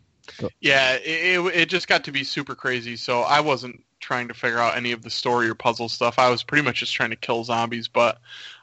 [0.60, 2.96] Yeah, it, it, it just got to be super crazy.
[2.96, 6.20] So I wasn't trying to figure out any of the story or puzzle stuff.
[6.20, 7.88] I was pretty much just trying to kill zombies.
[7.88, 8.20] But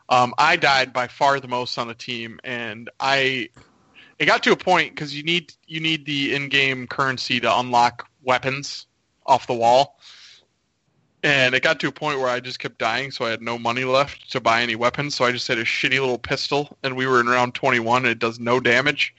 [0.09, 3.49] um, I died by far the most on the team, and I
[4.19, 8.09] it got to a point because you need you need the in-game currency to unlock
[8.23, 8.87] weapons
[9.27, 9.99] off the wall.
[11.25, 13.59] And it got to a point where I just kept dying, so I had no
[13.59, 15.15] money left to buy any weapons.
[15.15, 18.13] So I just had a shitty little pistol, and we were in round 21, and
[18.13, 19.15] it does no damage.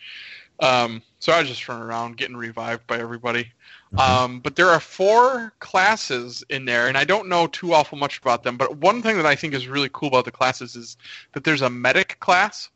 [0.60, 3.52] Um, so I was just running around getting revived by everybody.
[3.98, 8.20] Um, but there are four classes in there, and I don't know too awful much
[8.20, 8.56] about them.
[8.56, 10.98] But one thing that I think is really cool about the classes is
[11.34, 12.70] that there's a medic class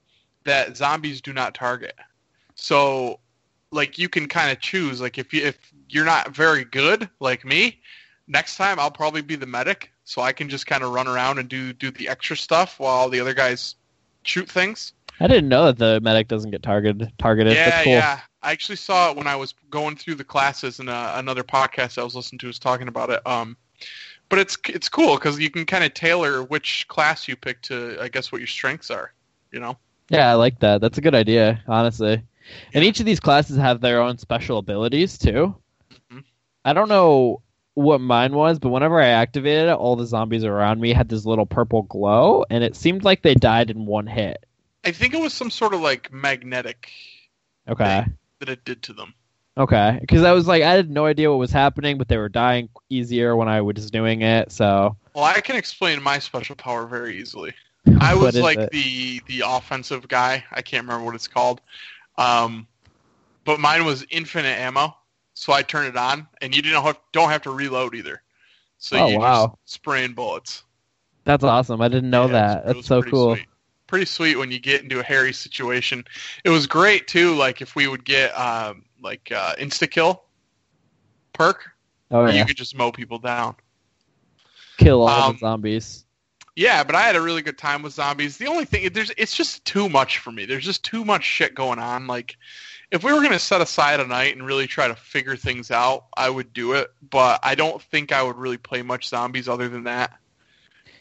[0.46, 1.96] that zombies do not target.
[2.56, 3.20] So,
[3.72, 5.02] like, you can kind of choose.
[5.02, 7.80] Like, if you if you're not very good, like me,
[8.30, 11.40] next time I'll probably be the medic, so I can just kind of run around
[11.40, 13.76] and do do the extra stuff while the other guys
[14.24, 14.94] shoot things.
[15.20, 17.12] I didn't know that the medic doesn't get targeted.
[17.18, 17.54] Targeted.
[17.54, 17.94] Yeah, cool.
[17.94, 18.20] yeah.
[18.42, 21.98] I actually saw it when I was going through the classes, and uh, another podcast
[21.98, 23.26] I was listening to was talking about it.
[23.28, 23.58] Um,
[24.30, 27.98] but it's it's cool because you can kind of tailor which class you pick to,
[28.00, 29.12] I guess, what your strengths are.
[29.52, 29.78] You know.
[30.10, 30.82] Yeah, I like that.
[30.82, 32.24] That's a good idea, honestly.
[32.74, 35.56] And each of these classes have their own special abilities too.
[36.12, 36.24] Mhm.
[36.66, 37.42] I don't know
[37.76, 41.26] what mine was, but whenever I activated it, all the zombies around me had this
[41.26, 44.46] little purple glow, and it seemed like they died in one hit.
[44.84, 46.92] I think it was some sort of like magnetic
[47.68, 48.06] Okay.
[48.40, 49.14] that it did to them.
[49.58, 49.98] Okay.
[50.02, 52.70] Because I was like, I had no idea what was happening, but they were dying
[52.90, 54.52] easier when I was doing it.
[54.52, 57.54] So Well, I can explain my special power very easily.
[58.02, 58.72] I was like it?
[58.72, 60.44] the the offensive guy.
[60.52, 61.62] I can't remember what it's called.
[62.18, 62.68] Um,
[63.46, 64.96] but mine was infinite ammo,
[65.40, 68.22] so I turn it on, and you didn't have, don't have to reload either.
[68.78, 69.20] So Oh, you wow.
[69.20, 70.64] just spraying bullets.
[71.24, 71.82] that's awesome.
[71.82, 72.66] I didn't know Yeah, that.
[72.66, 73.36] That's so pretty cool.
[73.36, 73.48] Sweet.
[73.88, 76.04] Pretty sweet when you get into a hairy situation.
[76.44, 77.36] It was great too.
[77.36, 80.26] Like if we would get um, like uh, insta kill
[81.34, 81.70] perk,
[82.12, 82.46] Oh you yeah.
[82.46, 83.56] could just mow people down.
[84.78, 86.06] Kill all Um, the zombies.
[86.56, 88.38] Yeah, but I had a really good time with zombies.
[88.38, 90.46] The only thing there's it's just too much for me.
[90.46, 92.08] There's just too much shit going on.
[92.08, 92.38] Like
[92.92, 95.72] if we were going to set aside a night and really try to figure things
[95.72, 99.48] out, I would do it, but I don't think I would really play much zombies
[99.48, 100.12] other than that.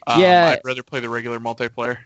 [0.06, 0.56] Um, Yeah.
[0.56, 1.98] I'd rather play the regular multiplayer.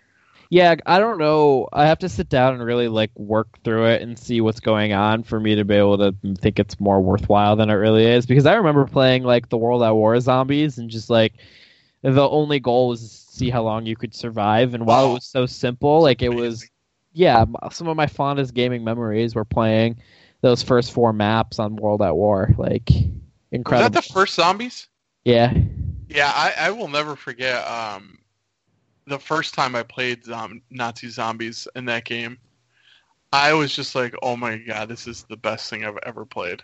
[0.51, 1.67] Yeah, I don't know.
[1.73, 4.93] I have to sit down and really like work through it and see what's going
[4.93, 8.27] on for me to be able to think it's more worthwhile than it really is.
[8.27, 11.35] Because I remember playing like the World at War zombies and just like
[12.03, 14.75] the only goal was to see how long you could survive.
[14.75, 15.11] And while Oh.
[15.11, 16.69] it was so simple, like it was, Amazing.
[17.13, 19.97] Yeah, some of my fondest gaming memories were playing
[20.41, 22.55] those first four maps on World at War.
[22.59, 23.05] Like Was
[23.53, 23.91] incredible.
[23.91, 24.89] that the first zombies?
[25.25, 25.53] yeah.
[26.09, 28.19] Yeah, I, I will never forget um,
[29.07, 32.37] the first time I played zom- Nazi zombies in that game.
[33.33, 36.63] I was just like, oh my god, this is the best thing I've ever played.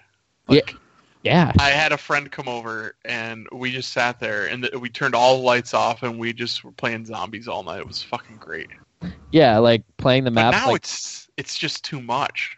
[0.49, 0.75] Like,
[1.23, 1.51] Yeah.
[1.59, 5.15] I had a friend come over and we just sat there and th- we turned
[5.15, 7.81] all the lights off and we just were playing zombies all night.
[7.81, 8.69] It was fucking great.
[9.31, 9.59] Yeah.
[9.59, 12.57] Like playing the But now like, it's it's just too much.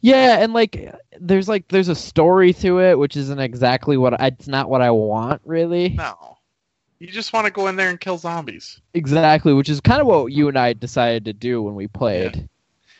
[0.00, 4.28] Yeah, and like there's like there's a story to it, which isn't exactly what I,
[4.28, 5.90] it's not what I want really.
[5.90, 6.38] No,
[7.00, 8.80] you just want to go in there and kill zombies.
[8.94, 12.48] Exactly, which is kind of what you and I decided to do when we played.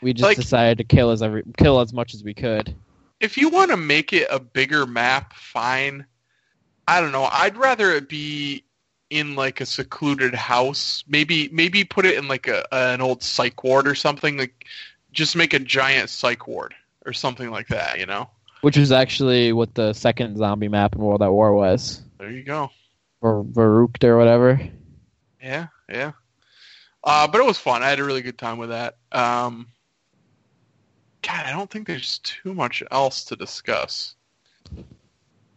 [0.03, 2.75] We just Like- decided to kill as every kill as much as we could.
[3.21, 6.05] if you want to make it a bigger map, fine.
[6.89, 7.29] I don't know.
[7.33, 8.64] I'd rather it be
[9.15, 11.05] in like a secluded house.
[11.07, 14.37] Maybe maybe put it in like a an old psych ward or something.
[14.37, 14.67] Like
[15.13, 16.75] just make a giant psych ward
[17.07, 17.99] or something like that.
[17.99, 18.29] You know.
[18.63, 22.43] Which is actually what the second zombie map in World at War was, There you
[22.43, 22.71] go.
[23.21, 24.59] or Verrückt or whatever.
[25.43, 26.13] Yeah, yeah.
[27.03, 27.83] Uh, but it was fun.
[27.83, 28.97] I had a really good time with that.
[29.13, 29.67] Um,
[31.21, 34.15] God, I don't think there's too much else to discuss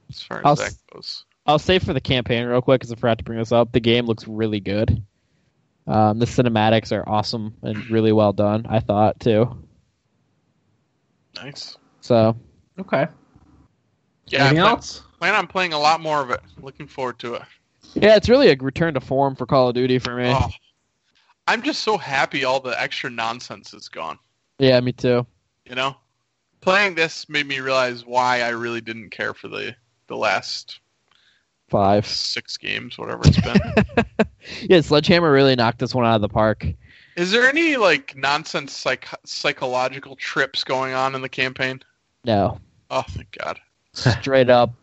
[0.09, 1.23] as far as I'll that goes.
[1.47, 3.71] I'll say for the campaign real quick because I forgot to bring this up.
[3.71, 5.01] The game looks really good.
[5.87, 8.65] Um, the cinematics are awesome and really well done.
[8.69, 9.63] I thought too.
[11.35, 11.77] Nice.
[12.01, 12.35] So
[12.79, 13.07] Okay.
[14.27, 15.03] Yeah, Anything plan, else?
[15.19, 16.41] plan on playing a lot more of it.
[16.61, 17.43] Looking forward to it.
[17.95, 20.27] yeah, it's really a return to form for Call of Duty for me.
[20.27, 20.49] Oh,
[21.47, 24.19] I'm just so happy all the extra nonsense is gone.
[24.59, 25.25] Yeah, me too.
[25.65, 25.95] You know,
[26.59, 29.73] playing this made me realize why I really didn't care for the
[30.07, 30.79] the last
[31.69, 32.05] Five.
[32.07, 34.05] six games, whatever it's been.
[34.69, 36.65] yeah, Sledgehammer really knocked this one out of the park.
[37.17, 41.81] is there any like nonsense psych- psychological trips going on in the campaign?
[42.25, 42.59] No,
[42.89, 43.59] Oh, thank God.
[43.93, 44.73] straight up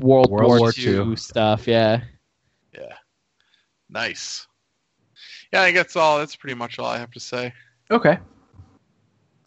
[0.00, 1.16] World, World War, War II II.
[1.16, 1.66] stuff.
[1.66, 2.00] Yeah.
[2.76, 2.94] Yeah,
[3.88, 4.46] nice.
[5.52, 6.18] Yeah, I guess all.
[6.18, 7.52] That's pretty much all I have to say.
[7.90, 8.18] Okay.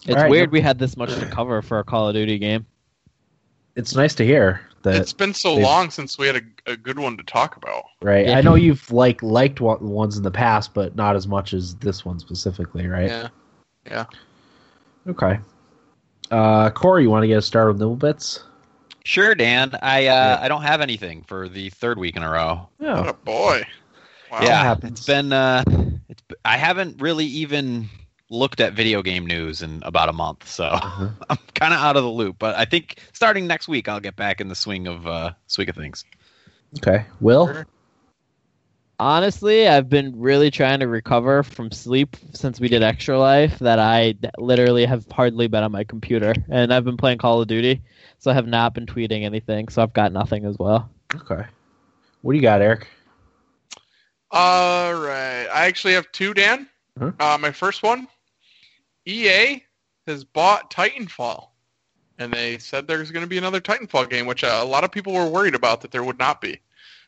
[0.06, 0.52] It's All right, weird yep.
[0.52, 2.66] we had this much to cover for a Call of Duty game.
[3.76, 4.62] It's nice to hear
[4.94, 5.02] that.
[5.02, 7.84] it's been so long since we had a, a good one to talk about.
[8.02, 8.26] right.
[8.28, 8.38] Yeah.
[8.38, 11.76] I know you've like liked one, ones in the past, but not as much as
[11.76, 13.10] this one specifically, right?
[13.10, 13.28] Yeah.
[13.86, 14.06] Yeah.
[15.08, 15.40] Okay.
[16.32, 18.44] Uh, Corey, you want to get us started with nibble bits?
[19.06, 19.72] Sure, Dan.
[19.82, 20.40] I uh, Yeah.
[20.42, 22.68] I don't have anything for the third week in a row.
[22.78, 23.10] What Yeah.
[23.10, 23.64] a boy.
[24.30, 24.40] Wow.
[24.42, 25.32] yeah, it's been.
[25.32, 25.64] Uh,
[26.10, 26.22] it's.
[26.44, 27.88] I haven't really even
[28.30, 31.10] looked at video game news in about a month, so Uh-huh.
[31.30, 32.38] I'm kind of out of the loop.
[32.40, 35.70] But I think starting next week, I'll get back in the swing of uh, swing
[35.70, 36.04] of things.
[36.78, 37.06] Okay.
[37.22, 37.64] Will?
[39.00, 43.60] Honestly, I've been really trying to recover from sleep since we did Extra Life.
[43.60, 47.48] That I literally have hardly been on my computer, and I've been playing Call of
[47.48, 47.82] Duty,
[48.18, 49.68] so I have not been tweeting anything.
[49.68, 50.90] So I've got nothing as well.
[51.14, 51.46] Okay.
[52.22, 52.88] What do you got, Eric?
[54.32, 55.46] All right.
[55.54, 56.68] I actually have two, Dan.
[57.00, 57.12] Uh-huh.
[57.20, 58.08] Uh, my first one,
[59.08, 59.64] EA
[60.06, 61.48] has bought Titanfall,
[62.20, 64.92] and they said there's going to be another Titanfall game, which uh, a lot of
[64.92, 66.60] people were worried about that there would not be.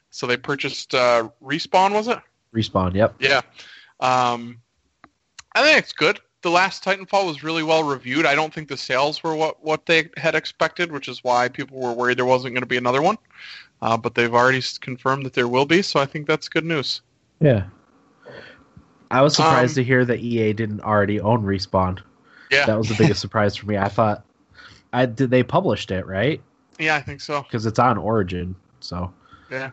[0.10, 2.20] So they purchased uh, Respawn, was it?
[2.54, 2.96] Respawn.
[2.96, 3.16] Yep.
[3.20, 3.42] Yeah.
[4.00, 4.60] Um,
[5.54, 6.20] I think it's good.
[6.42, 8.26] The last Titanfall was really well reviewed.
[8.26, 11.78] I don't think the sales were what, what they had expected, which is why people
[11.78, 13.18] were worried there wasn't going to be another one.
[13.82, 17.02] Uh, but they've already confirmed that there will be, so I think that's good news.
[17.40, 17.66] Yeah.
[19.12, 22.00] I was surprised Um, to hear that EA didn't already own Respawn.
[22.52, 22.66] Yeah.
[22.66, 23.78] That was the biggest surprise for me.
[23.78, 24.24] I thought,
[24.94, 26.42] I did they published it right
[26.80, 27.44] Yeah, I think so.
[27.44, 28.56] because it's on Origin.
[28.80, 29.12] So
[29.52, 29.72] Yeah.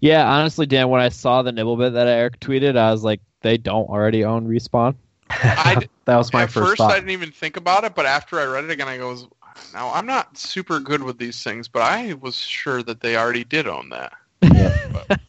[0.00, 3.20] Yeah, honestly, Dan, when I saw the nibble bit that Eric tweeted, I was like,
[3.42, 4.96] they don't already own Respawn.
[5.30, 6.90] I, that was my at first, first, thought.
[6.90, 9.28] I didn't even think about it, but after I read it again, I goes,
[9.72, 13.44] now I'm not super good with these things, but I was sure that they already
[13.44, 14.12] did own that.
[14.42, 14.76] Yeah.
[14.92, 15.20] But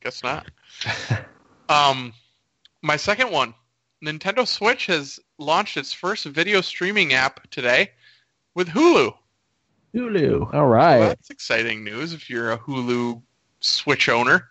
[0.00, 0.46] guess not.
[1.68, 2.12] Um,
[2.86, 3.52] my second one,
[4.04, 7.90] Nintendo Switch has launched its first video streaming app today
[8.54, 9.12] with Hulu.
[9.92, 10.54] Hulu.
[10.54, 11.00] All right.
[11.00, 13.20] Well, that's exciting news if you're a Hulu
[13.58, 14.48] Switch owner.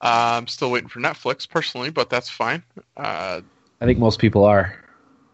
[0.00, 2.64] Uh, I'm still waiting for Netflix personally, but that's fine.
[2.96, 3.42] Uh,
[3.80, 4.74] I think most people are.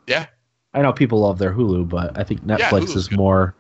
[0.06, 0.26] Yeah.
[0.74, 3.16] I know people love their Hulu, but I think Netflix Hulu's is good.
[3.16, 3.54] more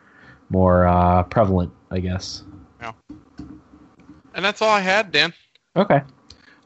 [0.50, 1.72] more uh, prevalent.
[1.90, 2.42] I guess.
[2.80, 2.92] Yeah.
[4.34, 5.32] And that's all I had, Dan.
[5.76, 6.02] Okay.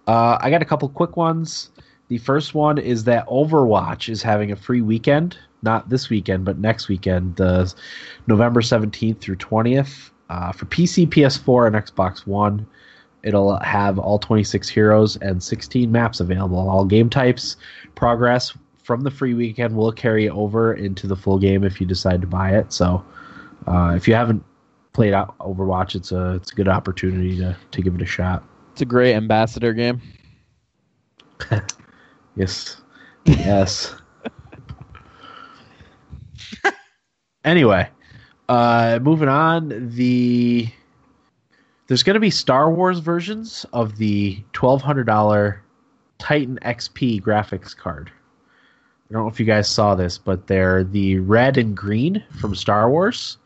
[0.08, 1.70] Uh, I got a couple quick ones.
[2.10, 6.58] The first one is that Overwatch is having a free weekend, not this weekend, but
[6.58, 7.72] next weekend, the
[8.26, 12.66] November 17th through 20th, uh, for PC, PS4, and Xbox One.
[13.22, 17.56] It'll have all 26 heroes and 16 maps available, all game types.
[17.94, 18.52] Progress
[18.82, 22.26] from the free weekend will carry over into the full game if you decide to
[22.26, 22.72] buy it.
[22.72, 23.04] So,
[23.68, 24.42] uh, if you haven't
[24.94, 28.42] played out Overwatch, it's a it's a good opportunity to to give it a shot.
[28.72, 30.00] It's a great ambassador game.
[32.40, 32.80] Yes.
[33.26, 33.94] Yes.
[37.44, 37.86] anyway,
[38.48, 40.66] uh moving on, the
[41.86, 45.58] there's going to be Star Wars versions of the $1200
[46.18, 48.10] Titan XP graphics card.
[48.10, 52.54] I don't know if you guys saw this, but they're the red and green from
[52.54, 53.36] Star Wars.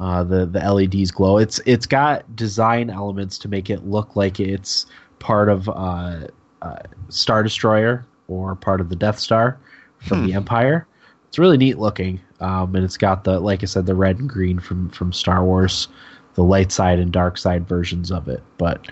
[0.00, 1.36] Uh, the the LEDs glow.
[1.36, 4.86] It's it's got design elements to make it look like it's
[5.18, 6.28] part of uh,
[6.62, 6.78] uh,
[7.10, 9.58] Star Destroyer or part of the Death Star
[9.98, 10.86] from the Empire.
[11.28, 14.28] It's really neat looking, um, and it's got the like I said, the red and
[14.28, 15.88] green from from Star Wars,
[16.34, 18.42] the light side and dark side versions of it.
[18.58, 18.86] But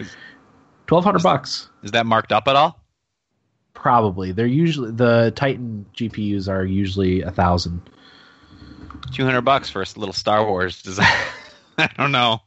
[0.87, 2.78] twelve hundred bucks, Is that marked up at all?
[3.74, 4.33] probably.
[4.33, 7.81] They're usually the Titan GPUs are usually a thousand.
[9.12, 11.07] Two hundred bucks for a little Star Wars design.
[11.78, 12.41] I don't know.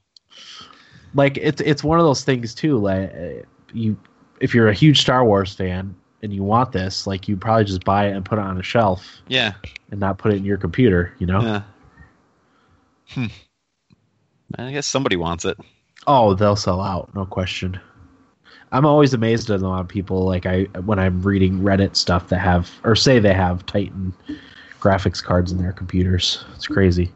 [1.13, 2.77] Like it's it's one of those things too.
[2.77, 3.29] Like uh,
[3.73, 3.97] you,
[4.39, 7.83] if you're a huge Star Wars fan and you want this, like you probably just
[7.83, 9.53] buy it and put it on a shelf Yeah.
[9.91, 11.13] and not put it in your computer.
[11.19, 11.41] You know.
[11.41, 11.61] Yeah.
[13.09, 13.25] Hmm.
[14.57, 15.57] I guess somebody wants it.
[16.07, 17.79] Oh, they'll sell out, no question.
[18.71, 22.29] I'm always amazed at the amount of people like I when I'm reading Reddit stuff
[22.29, 24.13] that have or say they have Titan
[24.81, 26.43] graphics cards in their computers.
[26.55, 27.11] It's crazy.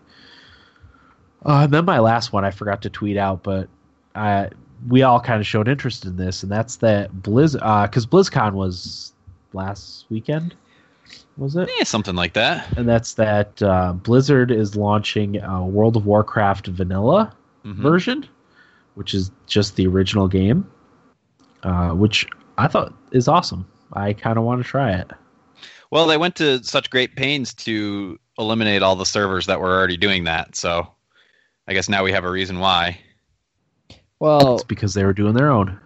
[1.46, 3.70] Uh, and then my last one I forgot to tweet out, but
[4.14, 4.50] I
[4.88, 7.54] we all kind of showed interest in this, and that's that Blizz
[7.88, 9.14] because BlizzCon was
[9.54, 10.56] last weekend,
[11.38, 11.70] was it?
[11.78, 12.78] Yeah, something like that.
[12.78, 17.34] And that's that uh, Blizzard is launching uh, World of Warcraft Vanilla
[17.66, 17.82] Mhm.
[17.82, 18.28] version,
[18.96, 20.70] which is just the original game,
[21.64, 23.68] uh, which I thought is awesome.
[23.94, 25.12] I kind of want to try it.
[25.92, 29.98] Well, they went to such great pains to eliminate all the servers that were already
[29.98, 30.56] doing that.
[30.56, 30.88] So
[31.68, 33.00] I guess now we have a reason why.
[34.20, 35.80] Well, It's because they were doing their own.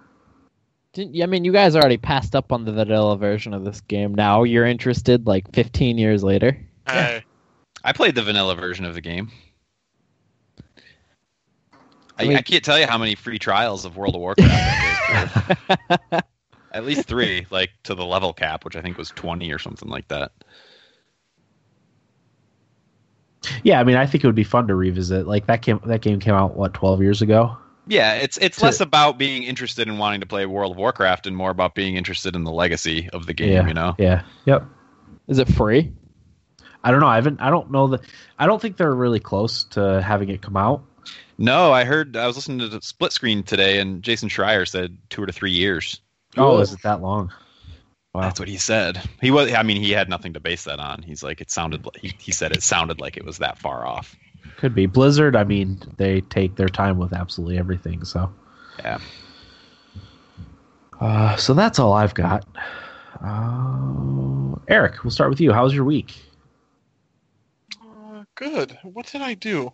[0.94, 4.16] didn't, I mean, you guys already passed up on the vanilla version of this game.
[4.16, 6.58] Now you're interested, like 15 years later.
[6.88, 7.24] Uh, I,
[7.84, 9.32] I played the vanilla version of the game.
[12.18, 14.50] I, I mean- I can't tell you how many free trials of World of Warcraft
[14.54, 15.26] I
[15.68, 16.20] played through.
[16.74, 19.90] At least three, like to the level cap, which I think was 20 or something
[19.90, 20.32] like that.
[23.64, 25.28] Yeah, I mean, I think it would be fun to revisit.
[25.28, 27.58] Like that came that game came out what twelve years ago.
[27.92, 31.28] Yeah, it's it's To- less about being interested in wanting to play World of Warcraft
[31.28, 33.52] and more about being interested in the legacy of the game.
[33.52, 33.68] Yeah.
[33.68, 33.96] You know.
[33.98, 34.22] Yeah.
[34.46, 34.64] Yep.
[35.28, 35.92] Is it free?
[36.86, 37.08] I don't know.
[37.08, 37.42] I haven't.
[37.42, 38.02] I don't know that.
[38.40, 40.86] I don't think they're really close to having it come out.
[41.38, 44.98] No, I heard I was listening to the split screen today, and Jason Schreier said
[45.10, 46.00] two to three years.
[46.38, 46.62] Oh, Ooh.
[46.62, 47.34] is it that long?
[48.14, 48.22] Wow.
[48.22, 49.02] That's what he said.
[49.20, 49.52] He was.
[49.54, 51.04] I mean, he had nothing to base that on.
[51.04, 51.86] He's like, it sounded.
[51.86, 54.16] Like, he, he said it sounded like it was that far off.
[54.62, 55.36] Could be Blizzard.
[55.36, 58.06] I mean, they take their time with absolutely everything.
[58.06, 58.32] So,
[58.78, 59.00] Yeah.
[61.00, 62.46] uh, so that's all I've got.
[63.26, 65.52] Uh, Eric, we'll start with you.
[65.52, 66.14] How was your week?
[67.82, 68.78] Uh, good.
[68.84, 69.74] What did I do?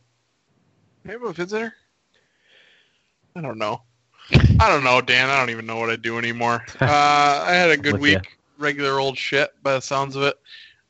[1.05, 1.73] I have a visitor?
[3.35, 3.81] I don't know.
[4.61, 5.29] I don't know, Dan.
[5.29, 6.63] I don't even know what I do anymore.
[6.81, 8.19] Uh, I had a good With ya.
[8.19, 8.37] week.
[8.57, 10.39] Regular old shit, by the sounds of it.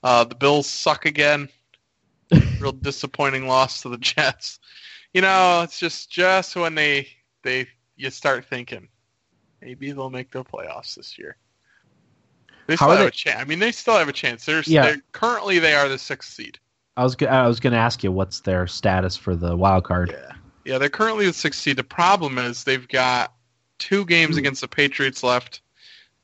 [0.03, 1.49] Uh, the Bills suck again.
[2.59, 4.59] Real disappointing loss to the Jets.
[5.13, 7.07] You know, it's just just when they
[7.43, 8.88] they you start thinking
[9.61, 11.38] maybe they'll make the playoffs this year.
[12.67, 13.39] They still have they- a chance.
[13.39, 14.45] I mean, they still have a chance.
[14.45, 14.84] They're, Yeah.
[14.84, 16.59] they're currently they are the sixth seed.
[16.97, 19.84] I was go- I was going to ask you what's their status for the wild
[19.86, 20.11] card.
[20.11, 20.34] Yeah.
[20.65, 21.78] Yeah, they're currently the sixth seed.
[21.78, 23.34] The problem is they've got
[23.80, 24.39] two games Hmm.
[24.39, 25.61] against the Patriots left,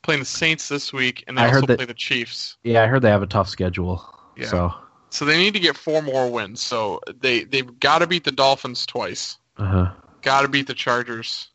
[0.01, 2.58] playing the Saints this week, and they I also heard that- play the Chiefs.
[2.64, 4.04] Yeah, I heard they have a tough schedule.
[4.36, 4.47] Yeah.
[4.47, 4.74] So,
[5.14, 6.59] So they need to get four more wins.
[6.59, 9.91] So they they've got to beat the Dolphins twice, uh-huh.
[10.24, 11.49] got to beat the Chargers,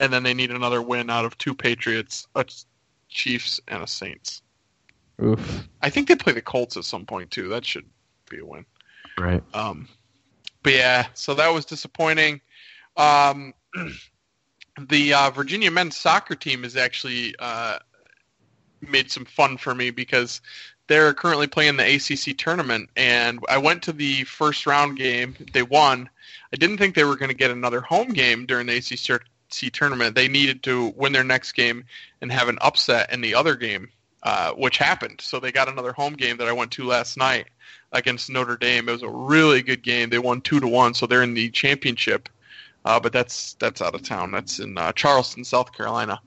[0.00, 2.46] and then they need another win out of two Patriots, a
[3.10, 4.40] Chiefs, and a Saints.
[5.22, 5.68] Oof.
[5.82, 7.48] I think they play the Colts at some point too.
[7.48, 7.84] That should
[8.30, 8.64] be a win.
[9.18, 9.42] right.
[9.52, 9.88] Um,
[10.62, 12.40] but yeah, so that was disappointing.
[12.96, 13.52] Um,
[14.88, 17.78] the uh, Virginia men's soccer team has actually uh,
[18.80, 20.40] made some fun for me because
[20.88, 25.34] they're currently playing the ACC tournament, and I went to the first round game.
[25.52, 26.08] They won.
[26.52, 30.14] I didn't think they were going to get another home game during the ACC tournament.
[30.14, 31.84] They needed to win their next game
[32.20, 33.88] and have an upset in the other game,
[34.22, 35.20] uh, which happened.
[35.20, 37.46] So they got another home game that I went to last night
[37.92, 38.88] against Notre Dame.
[38.88, 40.10] It was a really good game.
[40.10, 42.28] They won two to one, so they're in the championship.
[42.84, 44.30] Uh, but that's that's out of town.
[44.30, 46.20] That's in uh, Charleston, South Carolina.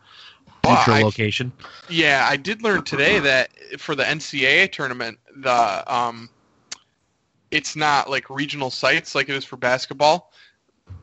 [0.64, 1.52] Neutral I- location.
[1.90, 3.50] yeah, I did learn today that
[3.80, 6.30] for the NCAA tournament, the um,
[7.52, 10.32] it's not like regional sites like it is for basketball.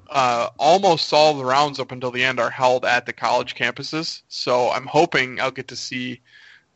[0.08, 4.22] Uh, almost all the rounds up until the end are held at the college campuses.
[4.28, 6.20] So I'm hoping I'll get to see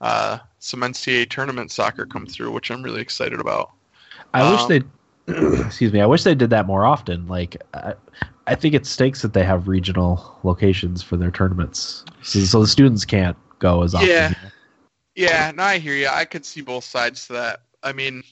[0.00, 3.70] uh, some NCAA tournament soccer come through, which I'm really excited about.
[4.34, 4.82] I wish Um, they
[5.66, 6.00] excuse me.
[6.00, 7.28] I wish they did that more often.
[7.28, 7.56] Like,
[8.50, 12.66] I think it stinks that they have regional locations for their tournaments, so, so the
[12.66, 14.08] students can't go as often.
[14.08, 14.32] Yeah.
[15.14, 16.08] Yeah, no, I hear you.
[16.08, 17.62] I could see both sides to that.
[17.82, 18.24] I mean,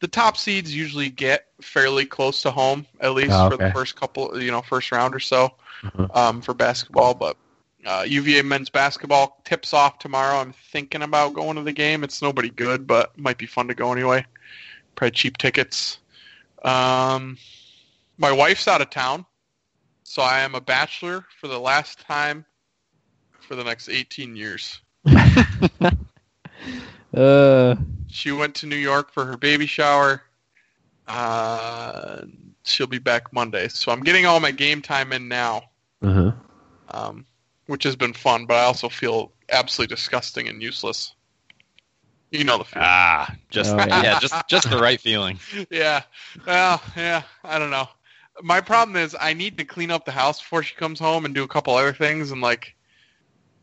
[0.00, 3.96] the top seeds usually get fairly close to home, at least Oh, for the first
[3.96, 6.14] couple, you know, first round or so Mhm.
[6.14, 7.14] um, for basketball.
[7.14, 7.38] But
[7.86, 10.38] uh, UVA men's basketball tips off tomorrow.
[10.38, 12.04] I'm thinking about going to the game.
[12.04, 14.26] It's nobody good, but might be fun to go anyway.
[14.96, 15.98] Probably cheap tickets.
[16.62, 17.38] Um,
[18.18, 19.24] my wife's out of town,
[20.10, 22.44] so I am a bachelor for the last time
[23.38, 24.80] for the next 18 years.
[27.16, 27.74] Uh,
[28.08, 30.22] She went to New York for her baby shower.
[31.06, 32.22] Uh,
[32.64, 35.62] she'll be back Monday, so I'm getting all my game time in now,
[36.02, 36.32] Uh-huh.
[36.90, 37.26] um,
[37.66, 38.46] which has been fun.
[38.46, 41.14] But I also feel absolutely disgusting and useless.
[42.30, 42.86] You know the feeling.
[42.86, 44.02] Ah, just Oh, yeah.
[44.02, 45.38] yeah, just just the right feeling.
[45.70, 46.02] yeah.
[46.46, 47.22] Well, yeah.
[47.42, 47.88] I don't know.
[48.42, 51.34] My problem is I need to clean up the house before she comes home and
[51.34, 52.74] do a couple other things, and like,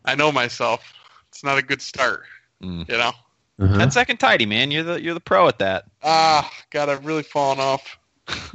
[0.06, 0.94] I know myself.
[1.30, 2.24] It's not a good start.
[2.62, 2.90] Mm.
[2.90, 3.12] You know.
[3.60, 3.78] Uh-huh.
[3.78, 4.72] Ten second tidy, man.
[4.72, 5.86] You're the you're the pro at that.
[6.04, 7.98] Ah, God, I've really fallen off.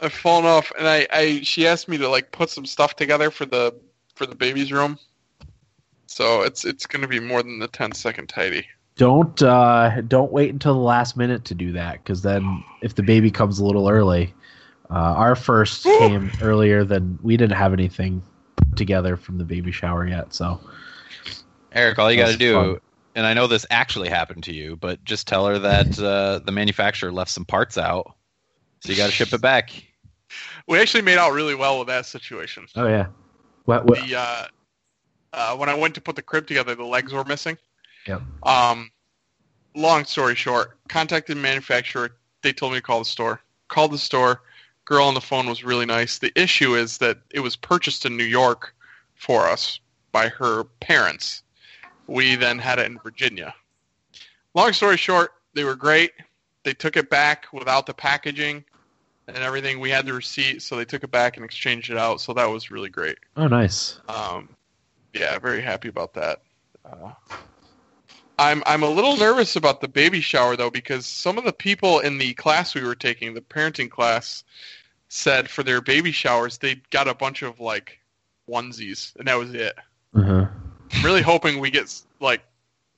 [0.00, 3.30] I've fallen off, and I, I, she asked me to like put some stuff together
[3.30, 3.74] for the
[4.14, 4.98] for the baby's room.
[6.06, 8.66] So it's it's gonna be more than the 10 second tidy.
[8.96, 13.02] Don't uh, don't wait until the last minute to do that, because then if the
[13.02, 14.34] baby comes a little early,
[14.90, 18.22] uh, our first came earlier than we didn't have anything
[18.56, 20.32] put together from the baby shower yet.
[20.34, 20.60] So
[21.72, 22.80] Eric, all you got to do, fun.
[23.14, 26.52] and I know this actually happened to you, but just tell her that uh, the
[26.52, 28.14] manufacturer left some parts out,
[28.80, 29.70] so you got to ship it back.
[30.66, 32.66] We actually made out really well with that situation.
[32.76, 33.06] oh yeah,
[33.64, 34.46] what, what, The uh,
[35.32, 37.58] uh, when I went to put the crib together, the legs were missing.
[38.06, 38.22] Yep.
[38.42, 38.90] Um,
[39.74, 42.16] long story short, contacted the manufacturer.
[42.42, 43.40] They told me to call the store.
[43.68, 44.42] Called the store.
[44.88, 46.18] Girl on the phone was really nice.
[46.18, 48.74] The issue is that it was purchased in New York
[49.14, 49.80] for us
[50.12, 51.42] by her parents.
[52.06, 53.54] We then had it in Virginia.
[54.54, 56.12] Long story short, they were great.
[56.64, 58.64] they took it back without the packaging
[59.26, 59.78] and everything.
[59.78, 62.22] We had the receipt, so they took it back and exchanged it out.
[62.22, 63.18] So that was really great.
[63.36, 64.00] Oh, nice.
[64.08, 64.48] Um,
[65.12, 66.40] yeah, very happy about that.
[66.82, 67.12] Uh,
[68.38, 71.98] I'm I'm a little nervous about the baby shower though because some of the people
[71.98, 74.44] in the class we were taking, the parenting class,
[75.08, 77.98] said for their baby showers they got a bunch of like
[78.48, 79.74] onesies and that was it.
[80.14, 80.46] Uh-huh.
[80.92, 82.42] I'm really hoping we get like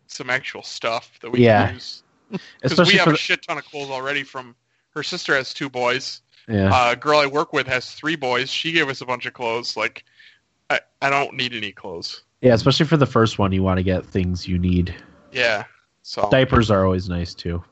[0.06, 1.66] some actual stuff that we Yeah.
[1.66, 2.02] can use
[2.62, 4.22] because we have a shit ton of clothes already.
[4.22, 4.54] From
[4.94, 6.22] her sister has two boys.
[6.48, 6.70] yeah.
[6.72, 8.50] Uh, a girl I work with has three boys.
[8.50, 9.76] She gave us a bunch of clothes.
[9.76, 10.04] Like,
[10.68, 12.22] I I don't need any clothes.
[12.40, 14.94] yeah, especially for the first one, you want to get things you need.
[15.32, 15.64] Yeah.
[16.02, 17.62] So Diapers are always nice too.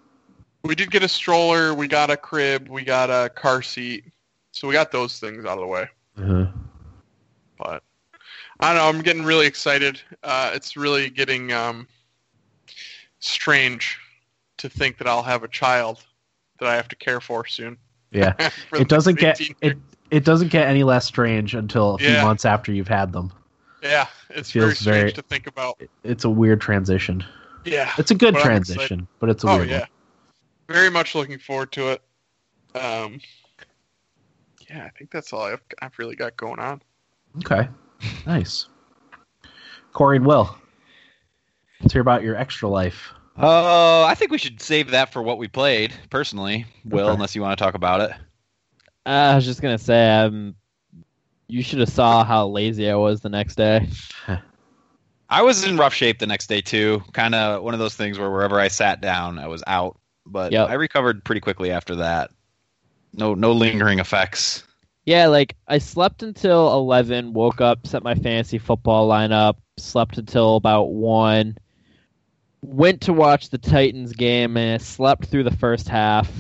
[0.65, 1.73] we did get a stroller.
[1.75, 2.69] We got a crib.
[2.69, 4.05] We got a car seat.
[4.59, 5.89] So we got those things out of the way.
[6.19, 6.47] Uh-huh.
[7.59, 7.85] But
[8.59, 8.89] I don't know.
[8.89, 10.01] I'm getting really excited.
[10.25, 11.87] Uh, it's really getting um,
[13.21, 13.99] strange
[14.57, 16.05] to think that I'll have a child
[16.59, 17.77] that I have to care for soon.
[18.11, 18.33] Yeah.
[18.71, 19.77] For it doesn't get 18 it.
[20.11, 22.25] It doesn't get any less strange until a few Yeah.
[22.25, 23.31] months after you've had them.
[23.83, 25.81] Yeah, it's feels very strange very- to think about.
[26.03, 27.23] It's a weird transition.
[27.65, 27.93] Yeah.
[27.99, 29.79] It's a good But transition, but it's a Oh weird yeah.
[29.81, 29.89] one.
[30.69, 32.03] Very much looking forward to it.
[32.75, 33.21] Um,
[34.71, 36.83] yeah, I think that's all I've, I've really got going on.
[37.39, 37.69] Okay.
[38.27, 38.67] Nice.
[39.93, 40.55] Corey and Will.
[41.81, 43.13] Let's hear about your extra life.
[43.37, 46.67] Oh, I think we should save that for what we played, personally.
[46.85, 47.15] Will, Okay.
[47.15, 48.11] unless you want to talk about it.
[49.07, 50.55] Uh, I was just gonna say, um,
[51.47, 53.87] you should have saw how lazy I was the next day.
[55.31, 57.03] I was in rough shape the next day too.
[57.13, 59.99] Kind of one of those things where wherever I sat down, I was out.
[60.27, 60.69] But Yep.
[60.69, 62.31] I recovered pretty quickly after that.
[63.15, 64.65] No, no lingering effects.
[65.05, 70.57] Yeah, like I slept until eleven, woke up, set my fantasy football lineup, slept until
[70.57, 71.57] about one,
[72.63, 76.31] went to watch the Titans game, and I slept through the first half,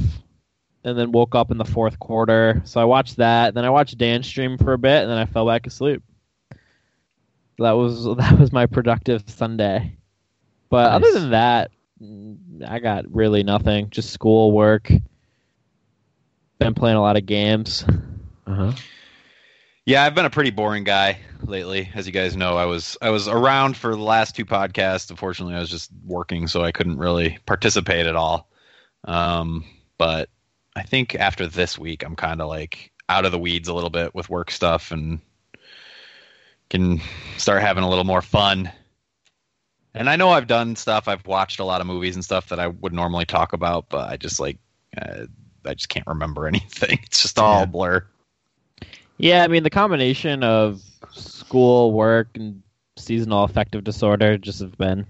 [0.84, 2.60] and then woke up in the fourth quarter.
[2.64, 5.24] So I watched that, then I watched Dan stream for a bit, and then I
[5.26, 6.02] fell back asleep.
[7.58, 9.96] That was that was my productive Sunday.
[10.68, 11.70] But other than that,
[12.66, 13.88] I got really nothing.
[13.90, 14.92] Just school work.
[16.58, 17.84] Been playing a lot of games.
[18.46, 18.72] Uh-huh.
[19.86, 22.56] Yeah, I've been a pretty boring guy lately, as you guys know.
[22.56, 25.08] I was I was around for the last two podcasts.
[25.08, 28.50] Unfortunately, I was just working, so I couldn't really participate at all.
[29.04, 29.64] Um,
[29.96, 30.28] but
[30.76, 33.90] I think after this week, I'm kind of like out of the weeds a little
[33.90, 35.20] bit with work stuff and
[36.68, 37.00] can
[37.38, 38.70] start having a little more fun.
[39.94, 41.08] And I know I've done stuff.
[41.08, 44.10] I've watched a lot of movies and stuff that I would normally talk about, but
[44.10, 44.58] I just like
[45.00, 45.24] uh,
[45.68, 46.98] I just can't remember anything.
[47.04, 47.62] It's just all Yeah.
[47.62, 48.04] a blur.
[49.18, 50.80] Yeah, I mean the combination of
[51.12, 52.62] school, work, and
[52.96, 55.06] seasonal affective disorder just have been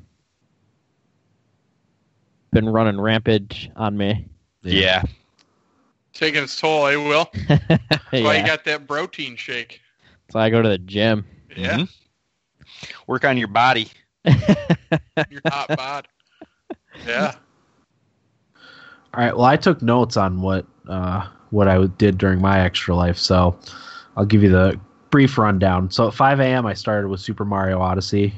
[2.53, 4.29] been running rampage on me.
[4.63, 5.03] yeah.
[6.13, 7.31] Taking its toll, eh, Will?
[7.49, 9.81] That's why you got that protein shake.
[10.31, 11.27] So I go to the gym.
[11.57, 11.89] Yeah, Mhm.
[13.07, 13.91] Work on your body.
[15.29, 16.09] your hot bod.
[17.07, 17.35] Yeah.
[19.15, 19.35] All right.
[19.37, 23.59] Well, I took notes on what uh, what I did during my extra life, so
[24.17, 24.79] I'll give you the
[25.11, 25.91] brief rundown.
[25.91, 28.35] So at 5 a.m., I started with Super Mario Odyssey.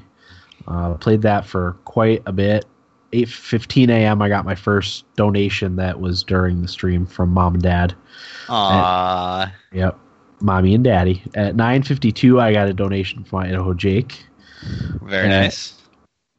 [0.69, 2.65] Uh, played that for quite a bit.
[3.13, 7.63] 8:15 a.m., I got my first donation that was during the stream from mom and
[7.63, 7.95] dad.
[8.47, 9.51] Aww.
[9.73, 9.99] Yep,
[10.41, 11.23] mommy and daddy.
[11.35, 14.25] At 9:52, I got a donation from Idaho Jake.
[15.03, 15.41] Very Yeah.
[15.41, 15.75] nice.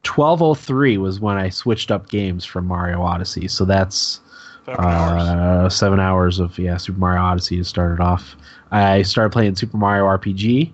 [0.04, 3.48] 12:03 was when I switched up games from Mario Odyssey.
[3.48, 4.20] So that's
[4.66, 5.22] Seven hours.
[5.22, 8.36] uh, seven hours of yeah Super Mario Odyssey to start it off.
[8.70, 10.72] I started playing Super Mario RPG.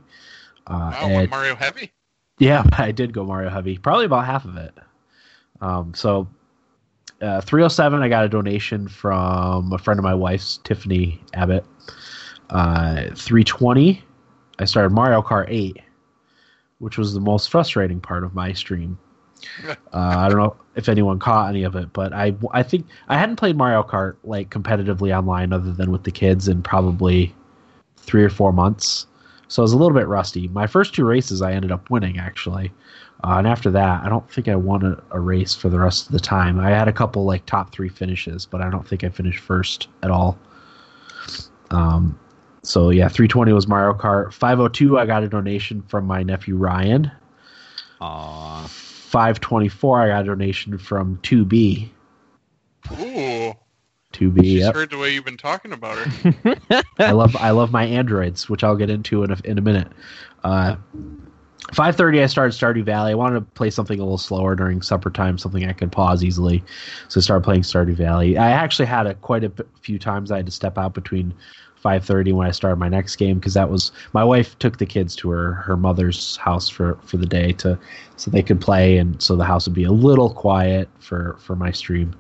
[0.66, 1.92] Uh, Wow, and- Mario heavy.
[2.38, 4.74] yeah, I did go Mario heavy, probably about half of it.
[5.60, 6.28] Um, so
[7.20, 11.64] uh, 307, I got a donation from a friend of my wife's, Tiffany Abbott.
[12.50, 14.02] Uh, 320,
[14.60, 15.80] I started Mario Kart 8,
[16.78, 18.96] which was the most frustrating part of my stream.
[19.92, 23.18] Uh, I don't know if anyone caught any of it, but I I think I
[23.18, 27.34] hadn't played Mario Kart like competitively online other than with the kids in probably
[27.96, 29.06] three or four months.
[29.48, 30.46] So I was a little bit rusty.
[30.48, 32.70] My first two races I ended up winning actually,
[33.24, 36.06] uh, and after that I don't think I won a, a race for the rest
[36.06, 36.60] of the time.
[36.60, 39.88] I had a couple like top three finishes, but I don't think I finished first
[40.02, 40.38] at all.
[41.70, 42.18] Um,
[42.62, 44.32] so yeah, 320 was Mario Kart.
[44.32, 47.10] 502 I got a donation from my nephew Ryan.
[48.00, 48.87] Aww.
[49.08, 51.88] 524 I got a donation from 2B.
[52.92, 53.54] Ooh,
[54.12, 54.44] 2B.
[54.44, 54.74] she's Yep.
[54.74, 56.82] heard the way you've been talking about her.
[56.98, 59.88] I love I love my androids, which I'll get into in a, in a minute.
[60.44, 60.76] Uh,
[61.72, 63.12] five thirty, I started Stardew Valley.
[63.12, 66.22] I wanted to play something a little slower during supper time, something I could pause
[66.22, 66.62] easily.
[67.08, 68.36] So I started playing Stardew Valley.
[68.36, 71.34] I actually had a quite a few times I had to step out between
[71.80, 74.86] five thirty when I started my next game because that was my wife took the
[74.86, 77.78] kids to her her mother's house for for the day to
[78.16, 81.56] so they could play and so the house would be a little quiet for for
[81.56, 82.14] my stream.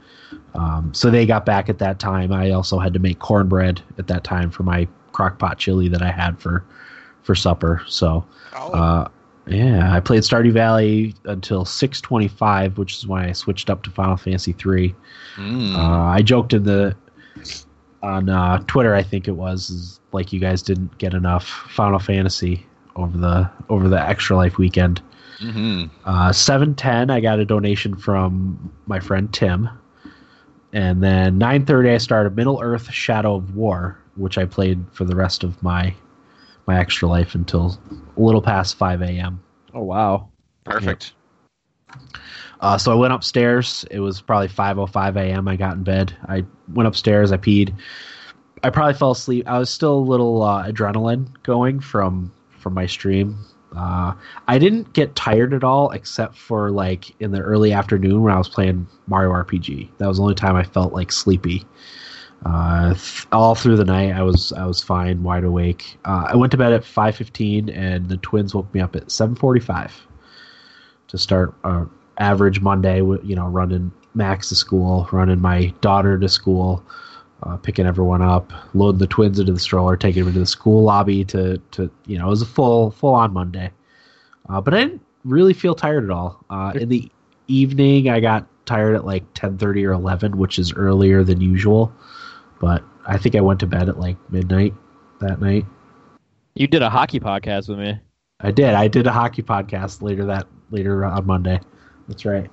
[0.54, 2.32] Um, so they got back at that time.
[2.32, 6.02] I also had to make cornbread at that time for my crock pot chili that
[6.02, 6.64] I had for
[7.22, 7.82] for supper.
[7.86, 8.24] So.
[8.56, 9.08] Oh, Uh,
[9.46, 14.18] yeah, I played Stardew Valley until 625, which is when I switched up to Final
[14.18, 14.94] Fantasy 3.
[15.36, 15.74] Mm.
[15.74, 16.94] Uh, I joked in the
[18.02, 21.98] on uh, Twitter, I think it was, is like you guys didn't get enough Final
[21.98, 25.02] Fantasy over the over the Extra Life weekend.
[25.38, 29.68] hmm Uh, 710, I got a donation from my friend Tim.
[30.72, 35.16] And then 9:30 I started Middle Earth Shadow of War, which I played for the
[35.16, 35.94] rest of my
[36.66, 37.78] my extra life until
[38.16, 39.40] a little past 5 a.m.
[39.72, 40.28] Oh wow.
[40.64, 41.12] Perfect.
[42.60, 43.84] Uh, so I went upstairs.
[43.90, 45.48] It was probably 5:05 a.m.
[45.48, 46.16] I got in bed.
[46.28, 47.32] I went upstairs.
[47.32, 47.74] I peed.
[48.64, 49.46] I probably fell asleep.
[49.46, 53.38] I was still a little uh, adrenaline going from from my stream.
[53.76, 54.14] Uh,
[54.48, 58.38] I didn't get tired at all, except for like in the early afternoon when I
[58.38, 59.90] was playing Mario RPG.
[59.98, 61.64] That was the only time I felt like sleepy.
[62.44, 65.98] Uh, th- all through the night, I was I was fine, wide awake.
[66.04, 69.92] Uh, I went to bed at 5:15, and the twins woke me up at 7:45
[71.08, 71.84] to start uh,
[72.18, 72.98] average Monday.
[72.98, 76.84] You know, running Max to school, running my daughter to school,
[77.42, 80.82] uh, picking everyone up, loading the twins into the stroller, taking them into the school
[80.82, 83.70] lobby to to you know it was a full full on Monday.
[84.48, 86.44] Uh, but I didn't really feel tired at all.
[86.50, 87.10] Uh, in the
[87.48, 91.92] evening, I got tired at like ten thirty or eleven, which is earlier than usual.
[92.60, 94.74] But I think I went to bed at like midnight
[95.20, 95.64] that night.
[96.54, 97.98] You did a hockey podcast with me.
[98.40, 98.74] I did.
[98.74, 101.60] I did a hockey podcast later that later on Monday.
[102.08, 102.50] That's right.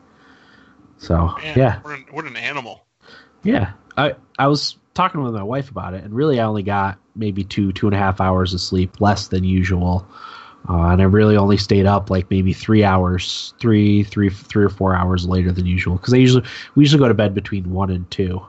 [0.98, 2.86] So man, yeah, What an, what an animal.
[3.44, 3.74] yeah.
[3.98, 7.44] I I was talking with my wife about it, and really I only got maybe
[7.44, 10.06] two two and a half hours of sleep, less than usual.
[10.68, 14.70] Uh, and I really only stayed up like maybe three hours, three, three, three or
[14.70, 15.96] four hours later than usual.
[15.96, 16.44] Because I usually
[16.74, 18.44] we usually go to bed between one and two,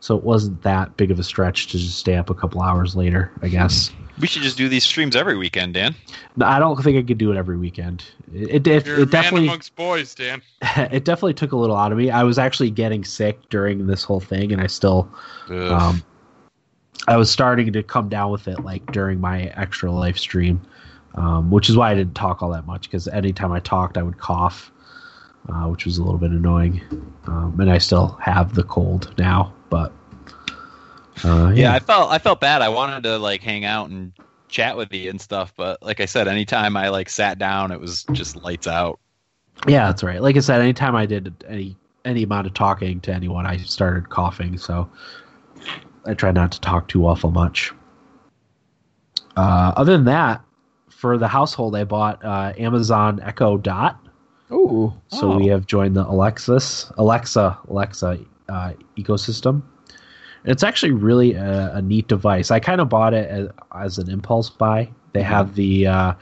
[0.00, 2.96] so it wasn't that big of a stretch to just stay up a couple hours
[2.96, 3.30] later.
[3.42, 3.92] I guess.
[4.22, 5.96] We should just do these streams every weekend, Dan.
[6.36, 8.04] No, I don't think I could do it every weekend.
[8.32, 10.40] It, it, it, You're a it man definitely amongst boys, Dan.
[10.76, 12.08] it definitely took a little out of me.
[12.08, 15.12] I was actually getting sick during this whole thing, and I still,
[15.50, 15.72] Ugh.
[15.72, 16.04] um,
[17.08, 20.62] I was starting to come down with it like during my extra life stream,
[21.16, 24.04] um, which is why I didn't talk all that much because anytime I talked, I
[24.04, 24.70] would cough,
[25.48, 26.80] uh, which was a little bit annoying.
[27.26, 29.92] Um, and I still have the cold now, but
[31.24, 32.62] uh, yeah, yeah, I felt I felt bad.
[32.62, 34.12] I wanted to like hang out and
[34.48, 37.80] chat with you and stuff, but like I said, anytime I like sat down, it
[37.80, 38.98] was just lights out.
[39.68, 40.20] yeah, that's right.
[40.20, 44.10] Like I said, anytime I did any any amount of talking to anyone, I started
[44.10, 44.58] coughing.
[44.58, 44.90] So
[46.06, 47.72] I try not to talk too awful much.
[49.36, 50.42] Uh, other than that,
[50.90, 53.98] for the household, I bought uh, Amazon Echo Dot.
[54.50, 54.92] Ooh.
[55.08, 55.36] So Oh.
[55.38, 59.62] we have joined the Alexis Alexa Alexa uh, ecosystem.
[60.44, 62.50] It's actually really a, a neat device.
[62.50, 64.90] I kind of bought it as, as an impulse buy.
[65.12, 66.14] They have the uh,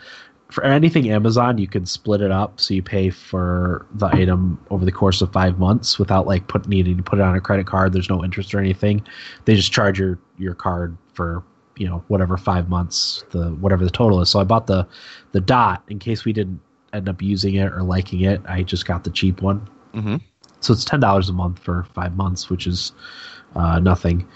[0.51, 4.85] for anything Amazon, you can split it up so you pay for the item over
[4.85, 7.67] the course of five months without like put needing to put it on a credit
[7.67, 7.93] card.
[7.93, 9.03] There's no interest or anything.
[9.45, 11.43] They just charge your your card for
[11.77, 14.29] you know whatever five months the whatever the total is.
[14.29, 14.87] So I bought the
[15.33, 16.61] the dot in case we didn't
[16.93, 18.41] end up using it or liking it.
[18.49, 19.69] I just got the cheap one.
[19.95, 20.17] hmm
[20.61, 22.93] So it's ten dollars a month for five months, which is
[23.55, 24.27] uh, nothing.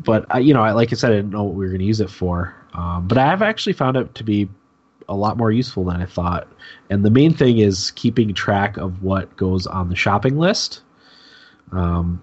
[0.00, 1.80] But I, you know, I, like I said, I didn't know what we were going
[1.80, 2.54] to use it for.
[2.74, 4.48] Um, but I have actually found it to be
[5.08, 6.48] a lot more useful than I thought.
[6.90, 10.82] And the main thing is keeping track of what goes on the shopping list.
[11.70, 12.22] Um,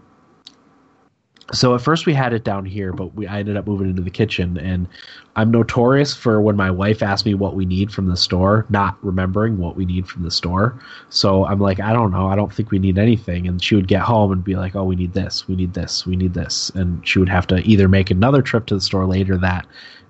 [1.54, 4.02] so at first we had it down here, but we I ended up moving into
[4.02, 4.88] the kitchen, and
[5.36, 8.98] I'm notorious for when my wife asks me what we need from the store, not
[9.04, 10.80] remembering what we need from the store.
[11.10, 13.88] So I'm like, I don't know, I don't think we need anything, and she would
[13.88, 16.72] get home and be like, Oh, we need this, we need this, we need this,
[16.76, 19.66] and she would have to either make another trip to the store later that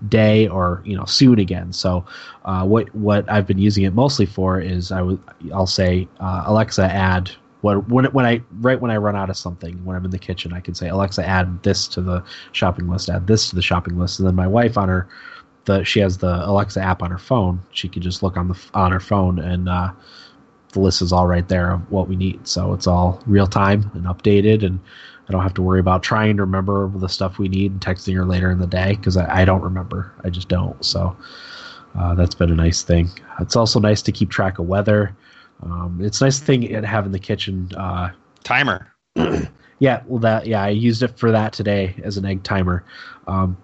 [0.08, 1.74] day or you know soon again.
[1.74, 2.06] So
[2.46, 5.20] uh, what what I've been using it mostly for is I would
[5.54, 7.32] I'll say uh, Alexa add
[7.62, 10.20] what when when I right when I run out of something when I'm in the
[10.20, 13.62] kitchen I can say Alexa add this to the shopping list add this to the
[13.62, 14.20] shopping list.
[14.20, 15.08] And then my wife on her
[15.66, 17.62] the she has the Alexa app on her phone.
[17.72, 19.92] She can just look on the on her phone and uh,
[20.74, 22.48] the list is all right there of what we need.
[22.48, 24.80] So it's all real time and updated and
[25.28, 28.16] I don't have to worry about trying to remember the stuff we need and texting
[28.16, 30.12] her later in the day because I, I don't remember.
[30.24, 30.84] I just don't.
[30.84, 31.16] So
[31.98, 33.10] Uh, that's been a nice thing.
[33.40, 35.16] It's also nice to keep track of weather.
[35.64, 37.70] Um, it's a nice thing to have in the kitchen.
[37.76, 38.12] Uh,
[38.44, 38.94] Timer.
[39.80, 42.84] yeah, well, that yeah, I used it for that today as an egg timer.
[43.28, 43.58] Um,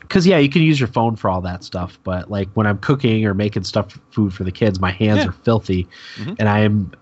[0.00, 2.78] because yeah, you can use your phone for all that stuff, but like when I'm
[2.78, 5.28] cooking or making stuff food for the kids, my hands Yeah.
[5.28, 6.36] are filthy, Mhm.
[6.38, 6.92] and I am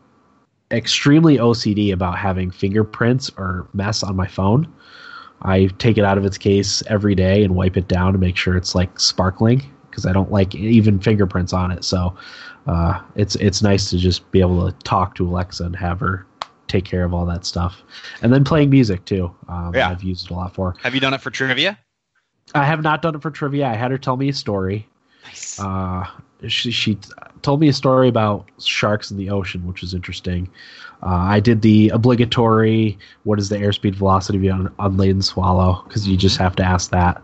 [0.70, 4.66] extremely OCD about having fingerprints or mess on my phone.
[5.42, 8.36] I take it out of its case every day and wipe it down to make
[8.36, 11.84] sure it's like sparkling because I don't like even fingerprints on it.
[11.84, 12.14] So
[12.68, 16.26] uh, it's it's nice to just be able to talk to Alexa and have her
[16.68, 17.82] take care of all that stuff,
[18.22, 19.34] and then playing music too.
[19.48, 19.88] Um, Yeah.
[19.88, 20.74] I've used it a lot for.
[20.82, 21.78] Have you done it for trivia?
[22.54, 23.66] I have not done it for trivia.
[23.66, 24.86] I had her tell me a story.
[25.24, 25.58] Nice.
[25.58, 26.06] Uh,
[26.46, 26.98] she she
[27.42, 30.48] told me a story about sharks in the ocean, which was interesting.
[31.02, 36.06] Uh, I did the obligatory "What is the airspeed velocity of an unladen swallow?" because
[36.06, 37.22] you just have to ask that.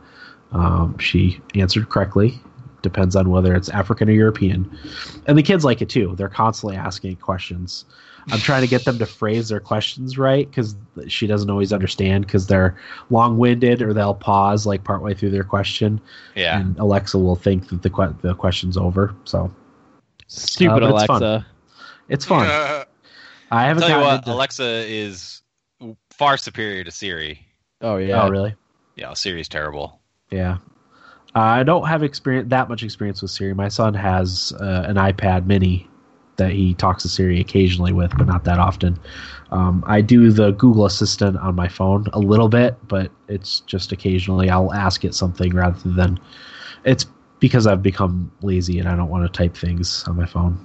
[0.53, 2.41] Um, she answered correctly.
[2.85, 4.71] Depends on whether it's African or European,
[5.27, 6.15] and the kids like it too.
[6.17, 7.85] They're constantly asking questions.
[8.31, 10.77] I'm trying to get them to phrase their questions right because
[11.09, 12.75] she doesn't always understand because they're
[13.11, 16.01] long-winded or they'll pause like partway through their question
[16.35, 16.59] yeah.
[16.59, 19.15] and Alexa will think that the que- the question's over.
[19.25, 19.53] So
[20.27, 21.23] Stupid Uh, but it's fun.
[21.23, 21.47] Alexa.
[22.09, 22.47] it's fun.
[22.47, 22.85] Uh,
[23.51, 25.43] I haven't Tell you what, into- Alexa is
[26.11, 27.47] far superior to Siri.
[27.83, 28.23] Oh yeah.
[28.23, 28.55] Oh, really?
[28.97, 30.01] Yeah, Siri's terrible.
[30.31, 30.57] Yeah.
[31.37, 33.55] Uh, I don't have experience that much experience with Siri.
[33.55, 35.89] My son has uh, an iPad Mini
[36.37, 38.99] that he talks to Siri occasionally with, but not that often.
[39.51, 43.93] Um, I do the Google Assistant on my phone a little bit, but it's just
[43.93, 46.19] occasionally I'll ask it something rather than
[46.85, 47.07] it's
[47.41, 50.65] because I've become lazy and I don't want to type things on my phone.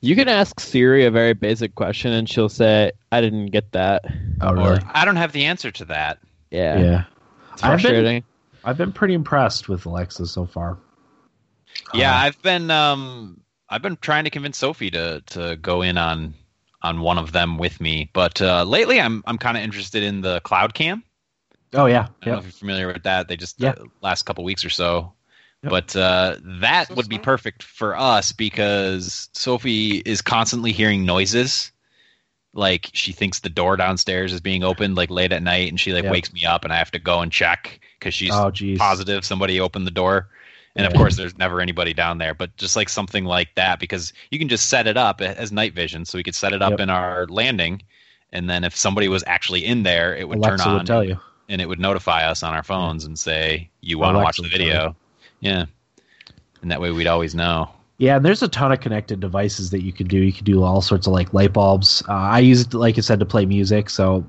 [0.00, 4.04] You can ask Siri a very basic question and she'll say, "I didn't get that."
[4.40, 4.76] Oh, really?
[4.76, 6.18] Or I don't have the answer to that.
[6.50, 6.78] Yeah.
[6.78, 7.04] yeah.
[7.52, 8.24] It's I've been- frustrating.
[8.64, 10.78] I've been pretty impressed with Alexa so far.
[11.92, 15.98] Yeah, Uh, I've been um I've been trying to convince Sophie to to go in
[15.98, 16.34] on
[16.82, 20.20] on one of them with me, but uh, lately I'm I'm kind of interested in
[20.20, 21.02] the cloud cam.
[21.74, 23.28] oh yeah, I don't know if you're familiar with that.
[23.28, 23.74] They just Yeah.
[23.78, 25.12] uh, last couple weeks or so.
[25.62, 25.70] Yep.
[25.70, 31.72] But uh, that So would be perfect for us because Sophie is constantly hearing noises.
[32.54, 35.92] Like she thinks the door downstairs is being opened like late at night, and she
[35.92, 36.12] like Yep.
[36.12, 39.60] wakes me up, and I have to go and check because she's Oh positive somebody
[39.60, 40.28] opened the door.
[40.76, 44.12] And of course, there's never anybody down there, but just like something like that, because
[44.30, 46.04] you can just set it up as night vision.
[46.04, 46.80] So we could set it up Yep.
[46.80, 47.82] in our landing,
[48.32, 51.02] and then if somebody was actually in there, it would Alexa turn on would tell
[51.02, 51.18] you.
[51.48, 54.48] and it would notify us on our phones and say, "You want to watch the
[54.48, 54.94] video?"
[55.40, 55.64] Yeah,
[56.62, 57.70] and that way we'd always know.
[57.98, 60.18] Yeah, and there's a ton of connected devices that you can do.
[60.18, 62.04] You can do all sorts of like light bulbs.
[62.08, 63.90] Uh, I use it, like I said, to play music.
[63.90, 64.24] So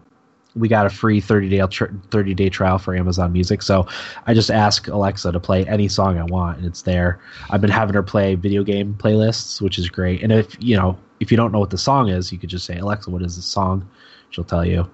[0.55, 1.63] we got a free 30 day
[2.11, 3.61] 30 day trial for Amazon Music.
[3.61, 3.87] So
[4.25, 7.19] I just ask Alexa to play any song I want, and it's there.
[7.49, 10.23] I've been having her play video game playlists, which is great.
[10.23, 12.65] And if you know if you don't know what the song is, you could just
[12.65, 13.87] say Alexa, what is this song?
[14.31, 14.89] She'll tell you.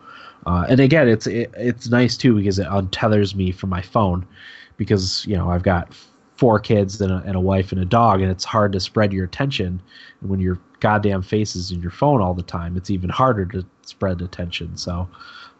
[0.45, 4.25] Uh, and again, it's it, it's nice too because it untethers me from my phone
[4.77, 5.93] because you know I've got
[6.37, 9.13] four kids and a, and a wife and a dog, and it's hard to spread
[9.13, 9.81] your attention.
[10.21, 13.45] And when your goddamn face is in your phone all the time, it's even harder
[13.45, 14.75] to spread attention.
[14.77, 15.07] So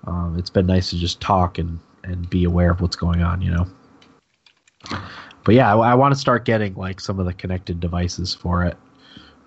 [0.05, 3.41] um, it's been nice to just talk and and be aware of what's going on,
[3.41, 3.67] you know.
[5.43, 8.63] But yeah, I, I want to start getting like some of the connected devices for
[8.63, 8.77] it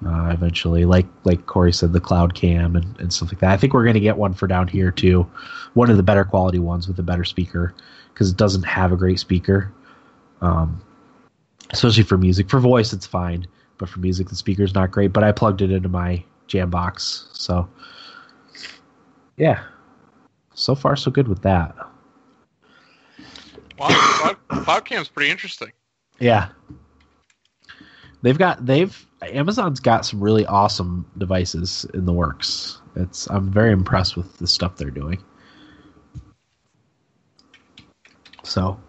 [0.05, 0.84] uh, eventually.
[0.84, 3.51] Like like Corey said, the cloud cam and, and stuff like that.
[3.51, 5.28] I think we're going to get one for down here too,
[5.74, 7.74] one of the better quality ones with a better speaker
[8.12, 9.72] because it doesn't have a great speaker.
[10.40, 10.80] Um,
[11.70, 12.49] especially for music.
[12.49, 13.46] For voice, it's fine,
[13.78, 15.12] but for music, the speaker's not great.
[15.12, 17.68] But I plugged it into my Jambox, so
[19.36, 19.62] yeah.
[20.59, 21.73] So far, so good with that.
[23.79, 25.71] wow, cloud, cloud cam's pretty interesting.
[26.19, 26.49] Yeah.
[28.23, 32.81] They've got they've Amazon's got some really awesome devices in the works.
[32.97, 35.23] It's I'm very impressed with the stuff they're doing.
[38.43, 38.81] So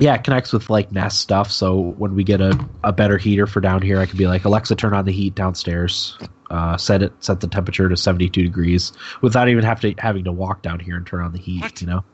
[0.00, 1.50] yeah, it connects with like Nest stuff.
[1.50, 4.44] So when we get a, a better heater for down here, I can be like,
[4.44, 6.16] Alexa, turn on the heat downstairs.
[6.50, 10.32] Uh, set it set the temperature to 72 degrees without even have to having to
[10.32, 11.60] walk down here and turn on the heat.
[11.60, 11.80] What?
[11.80, 12.04] You know?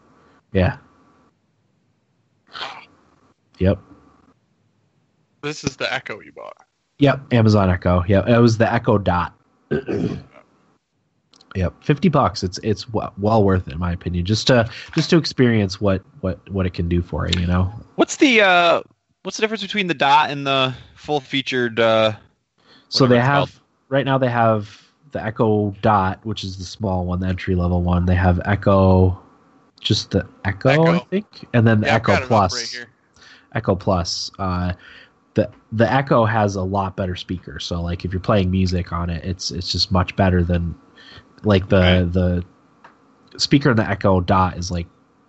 [0.52, 0.78] Yeah.
[3.58, 3.78] Yep.
[5.42, 6.56] This is the Echo you bought.
[6.98, 8.02] Yep, Amazon Echo.
[8.06, 9.34] Yep, it was the Echo Dot.
[11.54, 12.42] yep, fifty bucks.
[12.42, 16.02] It's it's well, well worth it in my opinion, just to just to experience what
[16.20, 17.40] what what it can do for you.
[17.40, 17.72] You know.
[17.96, 18.82] What's the uh,
[19.22, 21.80] what's the difference between the dot and the full featured?
[21.80, 22.12] Uh,
[22.88, 23.60] So they have called.
[23.88, 24.80] right now they have
[25.12, 28.04] the Echo Dot, which is the small one, the entry level one.
[28.06, 29.20] They have Echo,
[29.80, 32.74] just the Echo, I think, and then the Yeah, Echo got it up Plus.
[32.76, 32.86] right.
[33.54, 34.30] Echo Plus.
[34.38, 34.72] Uh,
[35.34, 37.58] the the Echo has a lot better speaker.
[37.60, 40.74] So like if you're playing music on it, it's it's just much better than
[41.44, 42.12] like the Right.
[42.12, 42.44] the
[43.36, 44.86] speaker in the Echo Dot is like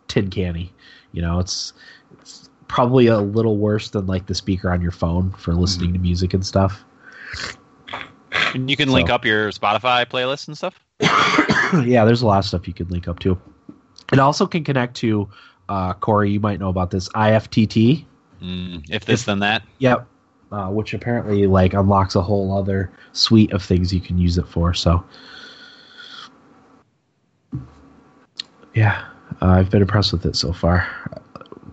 [0.08, 0.74] tin canny.
[1.12, 1.74] You know, it's
[2.22, 6.00] it's probably a little worse than like the speaker on your phone for listening to
[6.00, 6.84] music and stuff.
[8.54, 10.80] And you can link up your Spotify playlist and stuff.
[11.86, 13.40] yeah, there's a lot of stuff you can link up to.
[14.12, 15.30] It also can connect to
[15.70, 16.32] uh, Corey.
[16.32, 18.06] You might know about this IFTTT.
[18.42, 19.64] Mm, if this, then that.
[19.80, 20.08] Yep.
[20.52, 24.48] Uh, which apparently like unlocks a whole other suite of things you can use it
[24.48, 24.74] for.
[24.74, 25.04] So,
[28.76, 29.06] yeah,
[29.42, 30.88] uh, I've been impressed with it so far.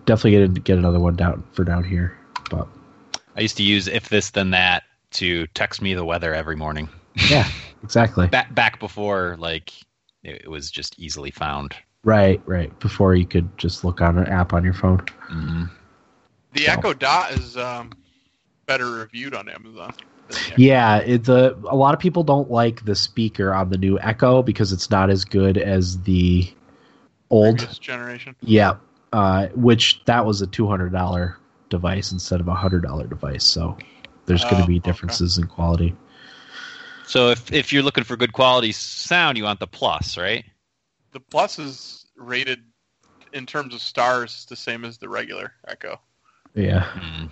[0.05, 2.17] Definitely get to get another one down for down here.
[2.49, 2.67] But
[3.35, 6.89] I used to use if this, then that to text me the weather every morning.
[7.29, 7.47] yeah,
[7.83, 8.27] exactly.
[8.27, 9.71] Back back before like
[10.23, 11.75] it, it was just easily found.
[12.03, 12.77] Right, right.
[12.79, 14.99] Before you could just look on an app on your phone.
[15.27, 15.65] hmm
[16.53, 17.91] The So- Echo Dot is um,
[18.65, 19.93] better reviewed on Amazon.
[20.27, 20.61] than the Echo.
[20.61, 24.41] Yeah, it, the a lot of people don't like the speaker on the new Echo
[24.43, 26.51] because it's not as good as the
[27.29, 27.57] old.
[27.57, 28.35] Previous generation.
[28.41, 28.75] Yeah,
[29.11, 31.37] uh, which that was a two hundred dollar
[31.69, 33.43] device instead of a hundred dollar device.
[33.43, 33.77] So
[34.25, 34.89] there's going Oh, to be okay.
[34.91, 35.95] differences in quality.
[37.05, 40.45] So if if you're looking for good quality sound, you want the plus, right?
[41.11, 42.63] The Plus is rated
[43.33, 45.99] in terms of stars the same as the regular Echo.
[46.55, 47.29] Yeah, Mm,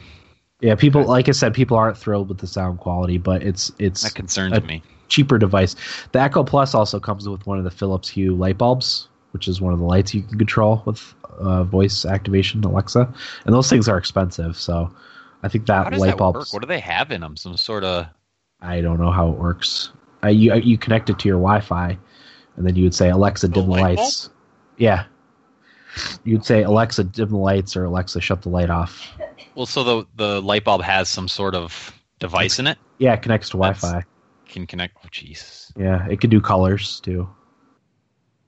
[0.61, 0.75] yeah.
[0.75, 4.13] People, like I said, people aren't thrilled with the sound quality, but it's it's that
[4.13, 4.83] concerns me.
[5.07, 5.75] cheaper device.
[6.11, 9.61] The Echo Plus also comes with one of the Philips Hue light bulbs, which is
[9.61, 13.11] one of the lights you can control with uh, voice activation Alexa,
[13.45, 14.57] and those things are expensive.
[14.57, 14.93] So
[15.43, 16.37] I think that light bulb.
[16.51, 17.37] What do they have in them?
[17.37, 18.07] Some sort of
[18.61, 19.91] I don't know how it works.
[20.23, 21.97] Uh, you you connect it to your Wi-Fi,
[22.55, 24.29] and then you would say Alexa dim the light lights.
[24.77, 25.05] Yeah.
[26.23, 29.11] You'd say Alexa dim the lights or Alexa shut the light off.
[29.55, 32.77] well, so the the light bulb has some sort of device in it.
[32.99, 34.05] Yeah, it connects to That's- Wi-Fi.
[34.47, 34.97] Can connect.
[35.03, 35.71] Oh, jeez.
[35.77, 37.29] Yeah, it can do colors too.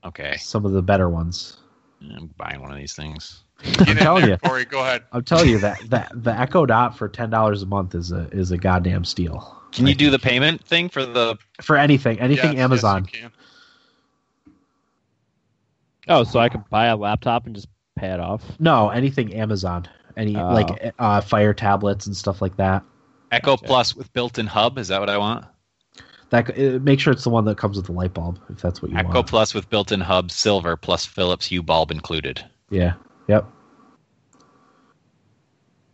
[0.04, 1.58] Okay, Some of the better ones.
[2.02, 3.42] I'm buying one of these things.
[3.88, 4.36] I'm telling there, you.
[4.38, 4.64] Corey.
[4.66, 5.04] Go ahead.
[5.12, 8.28] I'm telling you that that the Echo Dot for ten dollars a month is a
[8.30, 9.56] is a goddamn steal.
[9.72, 11.36] Can you do the payment thing for the?
[11.62, 13.08] for anything anything Yes, yes, Amazon?
[13.12, 13.32] you can.
[16.08, 18.42] Oh, so I can buy a laptop and just pay it off.
[18.58, 19.88] no, anything Amazon.
[20.16, 20.48] Any Oh.
[20.52, 22.82] like uh, Fire tablets and stuff like that.
[23.32, 23.64] Echo Gotcha.
[23.66, 24.78] Plus with built-in hub.
[24.78, 25.46] Is that what I want?
[26.30, 28.82] That uh, make sure it's the one that comes with the light bulb if that's
[28.82, 29.06] what you want.
[29.08, 29.26] Echo want.
[29.28, 32.44] Plus with built-in hub, silver plus Philips Hue bulb included.
[32.70, 32.94] Yeah.
[33.28, 33.46] Yep.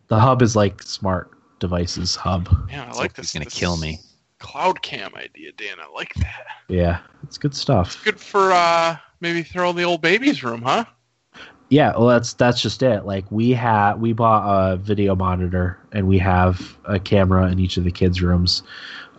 [0.09, 2.49] The hub is like smart devices hub.
[2.71, 3.33] Yeah, I So like he's this.
[3.35, 3.99] gonna this kill me.
[4.39, 5.77] Cloud cam idea, Dan.
[5.81, 6.47] I like that.
[6.69, 7.95] Yeah, it's good stuff.
[7.95, 10.85] It's Good for uh maybe throw in the old baby's room, huh?
[11.69, 13.05] Yeah, well that's that's just it.
[13.05, 17.77] Like we had we bought a video monitor and we have a camera in each
[17.77, 18.63] of the kids' rooms.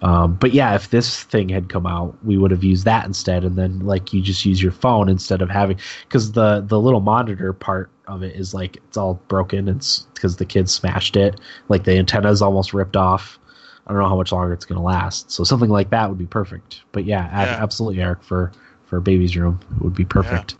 [0.01, 3.43] Um, but yeah, if this thing had come out, we would have used that instead,
[3.43, 7.01] and then like you just use your phone instead of having because the the little
[7.01, 9.67] monitor part of it is like it's all broken.
[9.67, 11.39] It's because the kids smashed it.
[11.69, 13.37] Like the antenna is almost ripped off.
[13.85, 15.31] I don't know how much longer it's gonna last.
[15.31, 16.81] So something like that would be perfect.
[16.93, 17.57] But yeah, Yeah.
[17.61, 18.51] absolutely, Eric for
[18.85, 20.55] for a baby's room it would be perfect.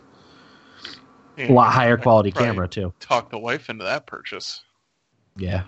[1.36, 2.92] Yeah, A lot higher quality camera too.
[3.00, 4.62] Talk the wife into that purchase.
[5.36, 5.64] Yeah.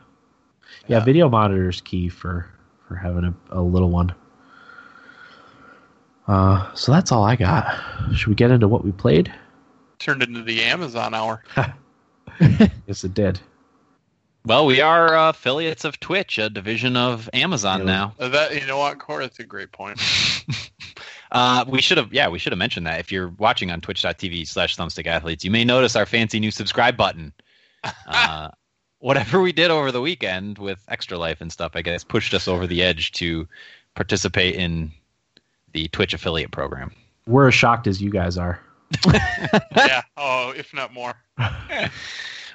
[0.86, 2.53] Yeah, video monitor is key for
[2.94, 4.14] for having a, a little one.
[6.26, 7.66] Uh, so that's all I got.
[8.14, 9.32] Should we get into what we played?
[9.98, 11.42] Turned into the Amazon hour.
[12.88, 13.38] Yes, it did.
[14.44, 17.84] Well, we are uh, affiliates of Twitch, a division of Amazon Yeah.
[17.84, 18.14] now.
[18.18, 19.24] Uh, That you know what, Corey?
[19.24, 20.00] That's a great point.
[21.32, 23.00] Uh, we should have, yeah, we should have mentioned that.
[23.00, 26.96] If you're watching on twitch.tv slash thumbstick athletes, you may notice our fancy new subscribe
[26.96, 27.32] button.
[28.06, 28.50] Uh,
[29.04, 32.48] whatever we did over the weekend with Extra Life and stuff, I guess, pushed us
[32.48, 33.46] over the edge to
[33.94, 34.90] participate in
[35.74, 36.90] the Twitch affiliate program.
[37.26, 38.58] We're as shocked as you guys are.
[39.76, 40.00] yeah.
[40.16, 41.14] Oh, if not more.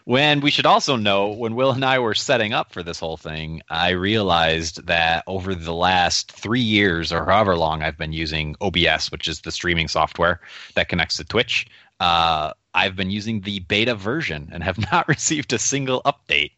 [0.05, 3.17] When we should also know, when Will and I were setting up for this whole
[3.17, 8.55] thing, I realized that over the last three years or however long I've been using
[8.59, 10.39] OBS, which is the streaming software
[10.73, 11.67] that connects to Twitch,
[11.99, 16.51] uh, I've been using the beta version and have not received a single update.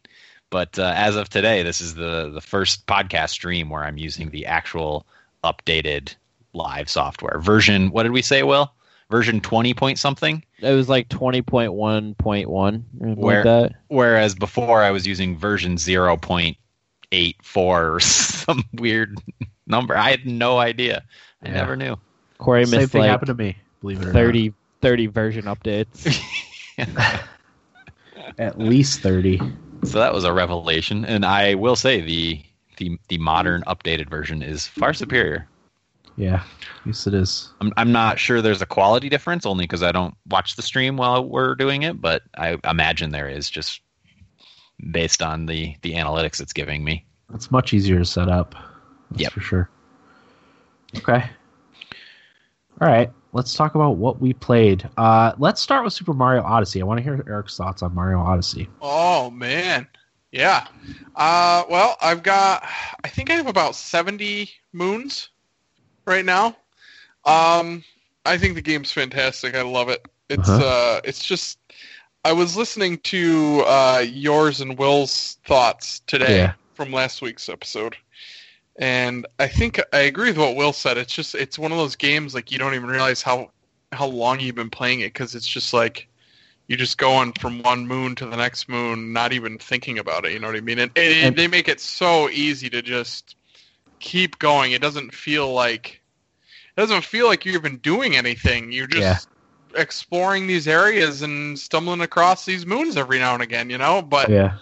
[0.50, 4.30] But uh, as of today, this is the the first podcast stream where I'm using
[4.30, 5.06] the actual
[5.42, 6.14] updated
[6.52, 7.90] live software version.
[7.90, 8.70] What did we say, Will?
[9.10, 10.44] Version twenty point something.
[10.58, 13.72] It was like twenty point one point one Where- like that.
[13.88, 16.56] Whereas before I was using version 0.84
[17.56, 19.18] or some weird
[19.66, 19.96] number.
[19.96, 21.02] I had no idea.
[21.42, 21.54] I Yeah.
[21.54, 21.96] never knew.
[22.38, 23.56] Corey Same missed thing like happened to me.
[23.80, 24.52] Believe it or 30,
[24.82, 26.20] 30 version updates.
[28.38, 29.40] At least thirty.
[29.84, 32.40] So that was a revelation, and I will say the
[32.76, 35.48] the the modern updated version is far superior.
[36.16, 36.44] Yeah,
[36.84, 37.50] yes, it is.
[37.60, 40.96] I'm I'm not sure there's a quality difference, only because I don't watch the stream
[40.96, 43.80] while we're doing it, but I imagine there is just
[44.90, 47.04] based on the the analytics it's giving me.
[47.34, 48.54] It's much easier to set up.
[49.10, 49.32] That's Yep.
[49.32, 49.70] for sure.
[50.98, 51.24] Okay.
[52.80, 53.10] All right.
[53.32, 54.88] Let's talk about what we played.
[54.96, 56.82] Uh, let's start with Super Mario Odyssey.
[56.82, 58.68] I want to hear Eric's thoughts on Mario Odyssey.
[58.82, 59.86] Oh man,
[60.32, 60.66] yeah.
[61.16, 62.62] Uh, well, I've got.
[63.04, 65.30] I think I have about seventy moons
[66.04, 66.56] right now.
[67.24, 67.82] Um,
[68.26, 69.54] I think the game's fantastic.
[69.54, 70.06] I love it.
[70.28, 70.64] It's Uh-huh.
[70.64, 71.58] uh, it's just.
[72.24, 76.52] I was listening to uh, yours and Will's thoughts today Yeah.
[76.74, 77.96] from last week's episode,
[78.78, 80.96] and I think I agree with what Will said.
[80.98, 83.50] It's just it's one of those games like you don't even realize how
[83.92, 86.08] how long you've been playing it because it's just like
[86.68, 90.32] you're just going from one moon to the next moon, not even thinking about it.
[90.32, 90.78] You know what I mean?
[90.78, 93.36] And, and, And- they make it so easy to just
[94.00, 94.72] keep going.
[94.72, 96.00] It doesn't feel like
[96.76, 98.72] it doesn't feel like you're even doing anything.
[98.72, 99.28] You're just
[99.74, 99.80] Yeah.
[99.80, 103.68] exploring these areas and stumbling across these moons every now and again.
[103.68, 104.56] You know, but Yeah.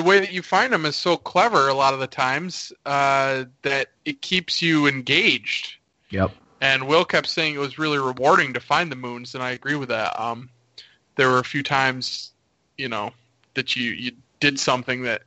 [0.00, 3.44] The way that you find them is so clever a lot of the times uh,
[3.60, 5.74] that it keeps you engaged.
[6.08, 6.30] Yep.
[6.62, 9.74] And Will kept saying it was really rewarding to find the moons, and I agree
[9.74, 10.18] with that.
[10.18, 10.48] Um,
[11.16, 12.32] there were a few times,
[12.78, 13.12] you know,
[13.52, 15.20] that you, you did something that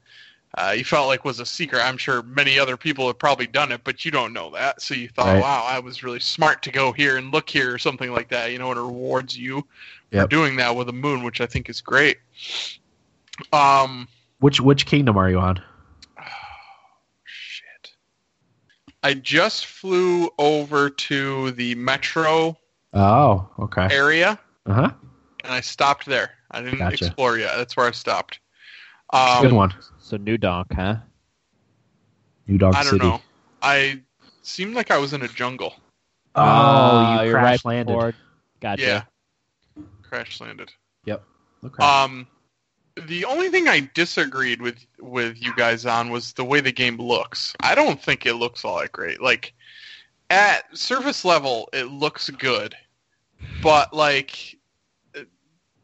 [0.58, 1.84] uh, you felt like was a secret.
[1.84, 4.82] I'm sure many other people have probably done it, but you don't know that.
[4.82, 5.42] So you thought, Right.
[5.42, 8.52] wow, I was really smart to go here and look here or something like that.
[8.52, 9.68] You know, and it rewards you
[10.12, 12.18] for doing that with a moon, which I think is great.
[13.52, 14.08] Um,
[14.44, 15.62] Which which kingdom are you on?
[17.24, 17.94] Shit.
[19.02, 22.58] I just flew over to the metro
[22.94, 23.88] Oh, okay.
[23.90, 24.92] area Uh huh.
[25.46, 26.32] and I stopped there.
[26.52, 27.06] I didn't Gotcha.
[27.06, 27.56] explore yet.
[27.56, 28.42] That's where I stopped.
[29.14, 29.74] Um, Good one.
[29.98, 30.98] So New Donk, huh?
[32.46, 33.06] New Dog I don't City.
[33.06, 33.22] know.
[33.62, 34.02] I
[34.42, 35.74] seemed like I was in a jungle.
[36.36, 37.94] Oh, Ah, you you're crash right landed.
[37.94, 38.14] before-
[38.60, 38.82] Gotcha.
[38.82, 39.04] Yeah.
[40.02, 40.70] Crash landed.
[41.06, 41.24] Yep.
[41.64, 41.82] Okay.
[41.82, 42.28] Um,
[42.96, 46.98] the only thing I disagreed with with you guys on was the way the game
[46.98, 47.56] looks.
[47.62, 49.22] I don't think it looks all that great.
[49.22, 49.54] Like
[50.30, 52.76] at surface level, it looks good,
[53.62, 54.58] but like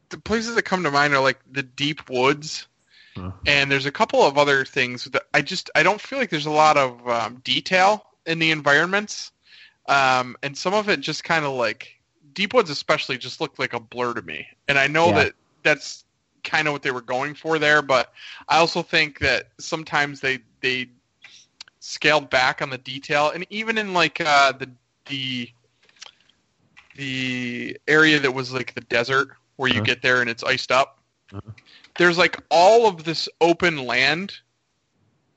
[0.10, 2.68] the places that come to mind are like the deep woods,
[3.16, 3.32] Huh.
[3.46, 6.46] and there's a couple of other things that I just I don't feel like there's
[6.46, 9.32] a lot of um, detail in the environments,
[9.88, 12.00] um, and some of it just kind of like
[12.34, 14.48] deep woods especially just looked like a blur to me.
[14.68, 15.16] And I know Yeah.
[15.16, 15.34] that
[15.64, 16.06] that's
[16.44, 18.12] kind of what they were going for there, but
[18.48, 20.90] I also think that sometimes they they
[21.80, 24.70] scaled back on the detail, and even in like uh, the
[25.08, 25.50] the
[26.96, 29.86] the area that was like the desert where you Uh-huh.
[29.86, 31.00] get there and it's iced up.
[31.34, 31.52] Uh-huh.
[31.98, 34.34] There's like all of this open land,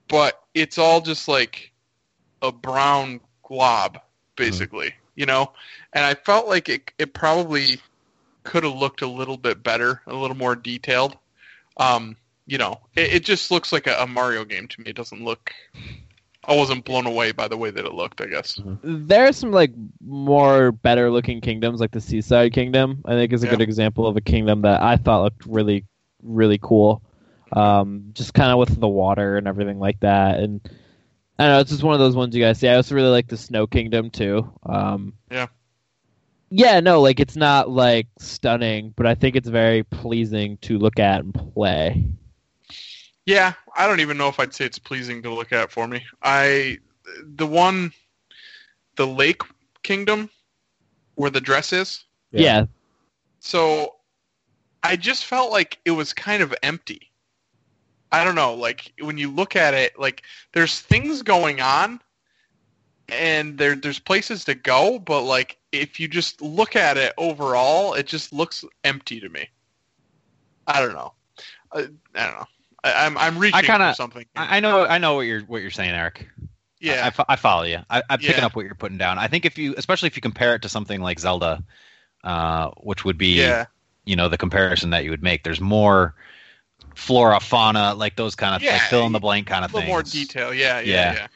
[0.09, 1.73] but it's all just like
[2.43, 4.01] a brown glob,
[4.37, 4.95] basically.
[5.15, 5.53] You know,
[5.93, 7.81] and I felt like it it probably
[8.45, 11.17] could have looked a little bit better, a little more detailed.
[11.77, 12.17] Um,
[12.47, 14.91] you know, it, it just looks like a, a Mario game to me.
[14.91, 15.53] It doesn't look.
[16.45, 18.21] I wasn't blown away by the way that it looked.
[18.21, 18.61] I guess.
[18.83, 19.71] There's some like
[20.05, 23.03] more better looking kingdoms, like the Seaside Kingdom.
[23.05, 23.53] I think is a Yeah.
[23.53, 25.85] good example of a kingdom that I thought looked really,
[26.23, 27.03] really cool.
[27.53, 30.61] Um, just kind of with the water and everything like that, and
[31.39, 31.61] I don't know.
[31.61, 32.69] It's just one of those ones you guys see.
[32.69, 34.51] I also really like the Snow Kingdom too.
[34.65, 35.47] Um, Yeah.
[36.55, 40.99] Yeah, no, like it's not like stunning, but I think it's very pleasing to look
[40.99, 42.05] at and play.
[43.25, 46.05] Yeah, I don't even know if I'd say it's pleasing to look at for me.
[46.23, 46.77] I
[47.37, 47.91] the one,
[48.97, 49.41] the Lake
[49.83, 50.29] Kingdom,
[51.15, 52.05] where the dress is.
[52.33, 52.43] Yeah.
[52.43, 52.65] yeah
[53.41, 53.95] So
[54.83, 57.11] I just felt like it was kind of empty.
[58.13, 60.23] I don't know, like when you look at it, like
[60.53, 61.99] there's things going on
[63.13, 67.95] and there there's places to go, but like if you just look at it overall,
[67.95, 69.49] it just looks empty to me.
[70.67, 71.13] I don't know.
[71.73, 71.81] I,
[72.15, 72.47] I don't know.
[72.85, 74.27] I, I'm I'm reaching kinda- for something.
[74.37, 76.29] I, I know I know what you're what you're saying, Eric.
[76.81, 77.03] yeah.
[77.05, 77.79] I, I fo- I follow you.
[77.91, 79.19] I, I'm picking up what you're putting down.
[79.19, 81.63] I think if you, especially if you compare it to something like Zelda,
[82.25, 83.67] uh, which would be, yeah.
[84.05, 85.45] you know, the comparison that you would make.
[85.45, 86.15] There's more
[86.95, 89.75] flora, fauna, like those kind of Yeah, like fill in the blank kind A of
[89.75, 89.91] little things.
[89.93, 90.53] more detail.
[90.55, 91.13] Yeah, yeah, Yeah.
[91.15, 91.27] yeah.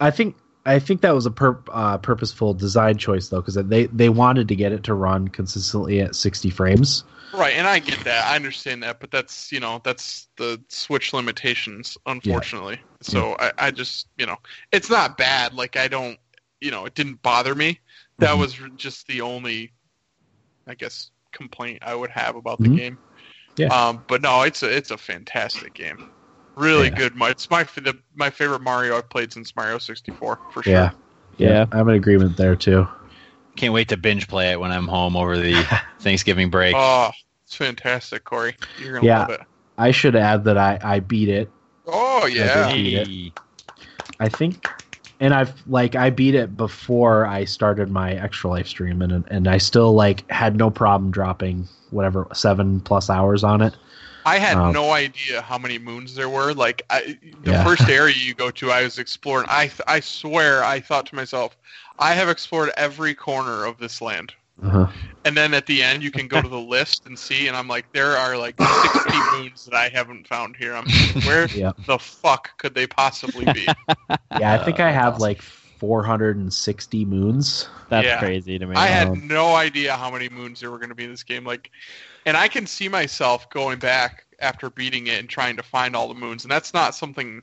[0.00, 3.86] I think I think that was a pur- uh, purposeful design choice though, because they
[3.86, 7.04] they wanted to get it to run consistently at 60 frames.
[7.32, 8.26] Right, and I get that.
[8.26, 12.80] I understand that, but that's you know that's the Switch limitations, unfortunately.
[13.02, 14.36] So I, I just you know
[14.72, 15.52] it's not bad.
[15.54, 16.18] Like I don't
[16.60, 17.80] you know it didn't bother me.
[18.18, 18.38] That Mhm.
[18.38, 19.72] was just the only,
[20.68, 22.98] I guess, complaint I would have about the game.
[23.56, 23.66] Yeah.
[23.68, 26.13] Um, but no, it's a it's a fantastic game.
[26.56, 26.94] Really Yeah.
[26.94, 27.16] good.
[27.16, 30.72] My- It's my the, my favorite Mario I've played since Mario 64 for sure.
[30.72, 30.90] Yeah.
[31.36, 31.66] Yeah.
[31.72, 32.86] I'm in agreement there too.
[33.56, 35.64] Can't wait to binge play it when I'm home over the
[36.00, 36.74] Thanksgiving break.
[36.76, 37.10] Oh,
[37.44, 38.56] it's fantastic, Corey.
[38.80, 39.20] You're gonna Yeah.
[39.20, 39.40] love it.
[39.78, 41.50] I should add that I, I beat it.
[41.86, 42.68] Oh yeah.
[42.68, 42.74] did.
[42.76, 43.06] beat it.
[43.08, 43.32] Hey.
[44.20, 44.68] I think,
[45.18, 49.48] and I've like I beat it before I started my extra life stream, and and
[49.48, 53.74] I still like had no problem dropping whatever seven plus hours on it.
[54.24, 56.52] I had Um, no idea how many moons there were.
[56.54, 57.64] Like I, the Yeah.
[57.64, 59.46] first area you go to, I was exploring.
[59.48, 61.56] I th- I swear, I thought to myself,
[61.98, 64.34] I have explored every corner of this land.
[64.62, 64.86] Uh-huh.
[65.24, 67.48] And then at the end, you can go to the list and see.
[67.48, 70.74] And I'm like, there are like 60 moons that I haven't found here.
[70.74, 73.74] I'm thinking, where Yeah, the fuck could they possibly be?
[74.34, 74.52] yeah.
[74.52, 75.20] I think I have awesome.
[75.20, 77.68] like 460 moons.
[77.88, 78.14] That's Yeah.
[78.14, 78.76] crazy to me.
[78.76, 81.22] I had Um, no idea how many moons there were going to be in this
[81.22, 81.44] game.
[81.44, 81.70] Like,
[82.26, 86.08] and I can see myself going back after beating it and trying to find all
[86.08, 86.44] the moons.
[86.44, 87.42] And that's not something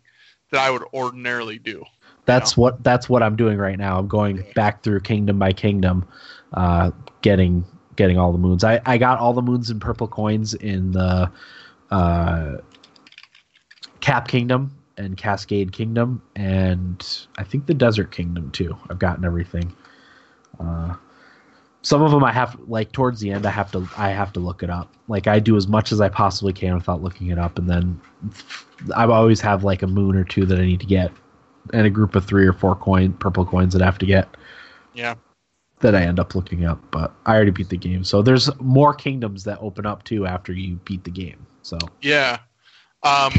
[0.52, 1.84] that I would ordinarily do.
[2.26, 3.98] That's what that's what I'm doing right now.
[3.98, 6.08] I'm going back through kingdom by kingdom,
[6.54, 6.92] uh,
[7.22, 8.64] getting getting all the moons.
[8.64, 11.32] I, I got all the moons and purple coins in the
[11.90, 12.58] uh,
[14.02, 18.78] Cap Kingdom and Cascade Kingdom, and I think the Desert Kingdom too.
[18.90, 19.76] I've gotten everything.
[20.60, 20.96] Uh,
[21.84, 23.46] some of them I have like towards the end.
[23.46, 24.94] I have to I have to look it up.
[25.08, 28.00] Like I do as much as I possibly can without looking it up, and then
[28.96, 31.12] I always have like a moon or two that I need to get
[31.74, 34.28] and a group of three or four coin purple coins that I have to get
[34.94, 35.16] Yeah.
[35.82, 36.80] that I end up looking up.
[36.92, 40.54] But I already beat the game, so there's more kingdoms that open up too after
[40.54, 41.46] you beat the game.
[41.62, 42.40] So Yeah.
[43.04, 43.34] Um,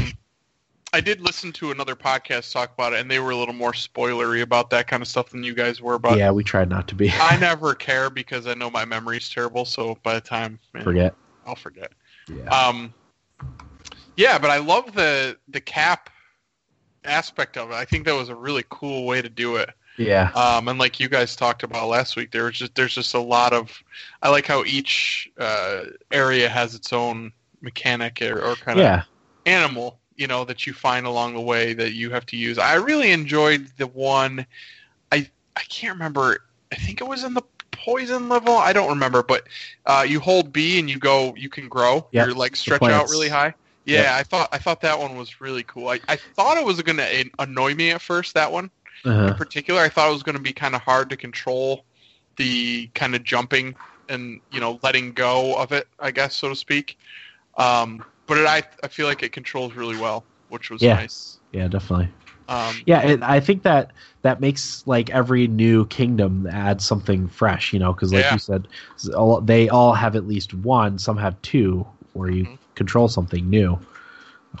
[0.93, 3.71] I did listen to another podcast talk about it, and they were a little more
[3.71, 5.97] spoilery about that kind of stuff than you guys were.
[5.97, 7.11] But yeah, we tried not to be.
[7.11, 9.65] I never care because I know my memory's terrible.
[9.65, 11.15] So by the time man, Forget.
[11.45, 11.91] I'll forget.
[12.29, 12.47] Yeah.
[12.49, 12.93] Um,
[14.15, 16.09] yeah, but I love the the cap
[17.05, 17.73] aspect of it.
[17.73, 19.69] I think that was a really cool way to do it.
[19.97, 20.31] Yeah.
[20.31, 23.19] Um, and like you guys talked about last week, there was just there's just a
[23.19, 23.71] lot of.
[24.21, 29.03] I like how each uh, area has its own mechanic or, or kind of Yeah.
[29.45, 32.59] animal, you know, that you find along the way that you have to use.
[32.59, 34.47] I really enjoyed the one.
[35.11, 36.39] I I can't remember.
[36.71, 38.55] I think it was in the poison level.
[38.57, 39.47] I don't remember, but
[39.85, 41.35] uh, you hold B and you go.
[41.37, 42.09] You can grow.
[42.11, 43.55] Yep, Your legs stretch out really high.
[43.85, 44.19] Yeah, Yep.
[44.19, 45.89] I thought I thought that one was really cool.
[45.89, 48.33] I, I thought it was going to annoy me at first.
[48.35, 48.71] That one
[49.25, 49.35] in Uh-huh.
[49.35, 51.85] particular, I thought it was going to be kind of hard to control
[52.37, 53.75] the kind of jumping
[54.09, 56.97] and you know letting go of it, I guess so to speak.
[57.57, 60.95] Um, but it, I I feel like it controls really well, which was Yeah.
[60.95, 61.39] nice.
[61.51, 62.09] Yeah, definitely.
[62.49, 63.91] Um, Yeah, and I think that
[64.21, 68.33] that makes like every new kingdom add something fresh, you know, because like Yeah.
[68.33, 68.67] you said,
[69.15, 70.99] all- they all have at least one.
[70.99, 72.57] Some have two, where you Mhm.
[72.75, 73.79] control something new,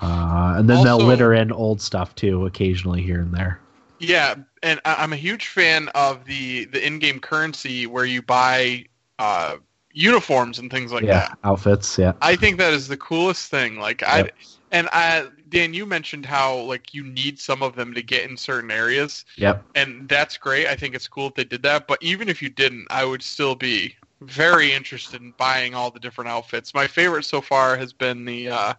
[0.01, 3.59] uh, and then Also- they'll litter in old stuff too, occasionally here and there.
[3.99, 8.85] Yeah, and I'm a huge fan of the the in-game currency where you buy
[9.19, 9.57] uh,
[9.93, 11.37] uniforms and things like yeah, that.
[11.43, 11.97] outfits.
[11.97, 13.79] Yeah, I think that is the coolest thing.
[13.79, 14.35] Like I Yep.
[14.71, 18.35] and I Dan, you mentioned how like you need some of them to get in
[18.35, 20.67] certain areas, yep, and that's great.
[20.67, 21.87] I think it's cool if they did that.
[21.87, 25.99] But even if you didn't, I would still be very interested in buying all the
[25.99, 26.73] different outfits.
[26.73, 28.73] My favorite so far has been the uh,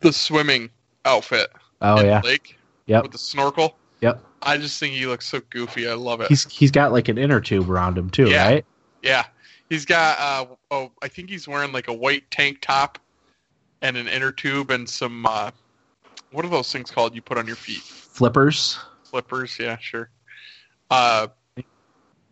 [0.00, 0.70] the swimming
[1.06, 3.04] outfit oh yeah, lake Yep.
[3.04, 3.76] with the snorkel.
[4.00, 4.22] Yep.
[4.42, 5.88] I just think he looks so goofy.
[5.88, 6.28] I love it.
[6.28, 8.46] he's he's got like an inner tube around him too, Yeah.
[8.46, 8.64] right?
[9.02, 9.24] Yeah,
[9.70, 10.18] he's got.
[10.18, 12.98] Uh, oh, I think he's wearing like a white tank top
[13.80, 15.24] and an inner tube and some.
[15.24, 15.50] Uh,
[16.32, 17.14] what are those things called?
[17.14, 17.80] You put on your feet?
[17.80, 18.78] Flippers.
[19.04, 19.58] Flippers.
[19.58, 20.10] Yeah, sure.
[20.90, 21.28] Uh,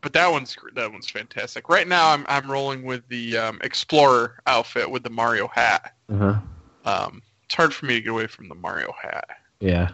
[0.01, 1.69] but that one's that one's fantastic.
[1.69, 5.95] Right now, I'm I'm rolling with the um, Explorer outfit with the Mario hat.
[6.13, 6.39] Uh-huh.
[6.85, 9.29] Um, it's hard for me to get away from the Mario hat.
[9.61, 9.91] Yeah,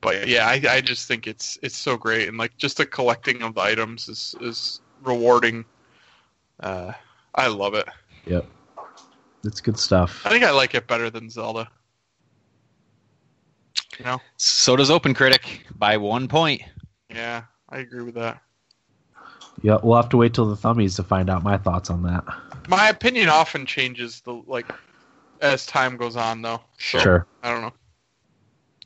[0.00, 3.42] But yeah, I, I just think it's it's so great and like just the collecting
[3.42, 5.64] of the items is is rewarding.
[6.62, 6.92] Uh,
[7.34, 7.88] I love it.
[8.26, 8.46] Yep,
[9.44, 10.22] it's good stuff.
[10.24, 11.68] I think I like it better than Zelda.
[13.98, 14.20] You know?
[14.36, 16.62] So does Open Critic by one point.
[17.10, 18.40] Yeah, I agree with that.
[19.60, 22.24] Yeah, we'll have to wait till the thummies to find out my thoughts on that.
[22.68, 24.72] My opinion often changes the like
[25.40, 26.60] as time goes on though.
[26.78, 27.26] So, Sure.
[27.42, 27.72] I don't know.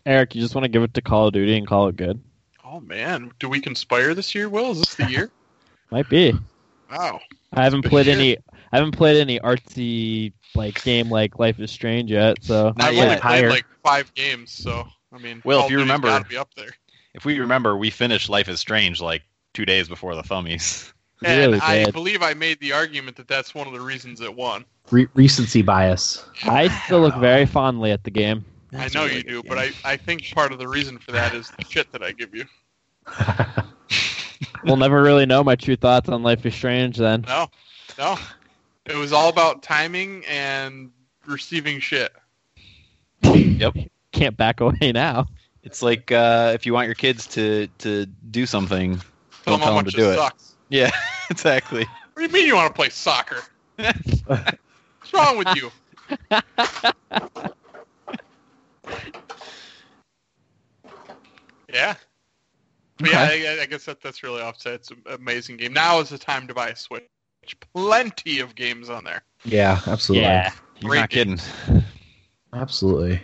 [0.05, 2.21] Eric, you just want to give it to Call of Duty and call it good?
[2.65, 4.49] Oh man, do we conspire this year?
[4.49, 5.31] Will is this the year?
[5.91, 6.35] Might be.
[6.91, 7.21] Wow.
[7.57, 8.37] I haven't played any.
[8.73, 12.43] I haven't played any artsy like game like Life is Strange yet.
[12.43, 13.09] So Not I've yet.
[13.09, 16.51] only played like five games, so I mean, Well, if you remember- gotta be up
[16.57, 16.71] there.
[17.15, 19.23] If we remember, we finished Life is Strange like
[19.55, 20.93] two days before the Thummies.
[21.25, 24.37] And really I believe I made the argument that that's one of the reasons it
[24.37, 24.67] won.
[24.91, 26.23] Re- recency bias.
[26.43, 28.45] I still look very fondly at the game.
[28.77, 31.51] I know you do, but I, I think part of the reason for that is
[31.59, 32.45] the shit that I give you.
[34.65, 37.25] We'll never really know my true thoughts on Life is Strange then.
[37.29, 37.49] No,
[37.99, 38.17] no.
[38.85, 40.91] It was all about timing and
[41.27, 42.13] receiving shit.
[43.23, 43.77] Yep.
[44.13, 45.27] Can't back away now.
[45.63, 49.69] It's like uh, if you want your kids to to do something, Tell don't them
[49.69, 50.17] tell them to do it it.
[50.17, 50.55] sucks.
[50.69, 50.91] Yeah,
[51.31, 51.85] exactly.
[51.85, 53.43] What do you mean you want to play soccer?
[53.77, 55.71] What's wrong with you?
[61.73, 61.95] yeah.
[62.99, 64.75] But yeah, I, I guess that, that's really offset.
[64.75, 65.73] It's an amazing game.
[65.73, 67.05] Now is the time to buy a Switch.
[67.75, 69.23] Plenty of games on there.
[69.45, 70.25] yeah, absolutely.
[70.27, 70.53] Yeah.
[70.81, 71.39] You're Great not kidding.
[72.53, 73.21] Absolutely.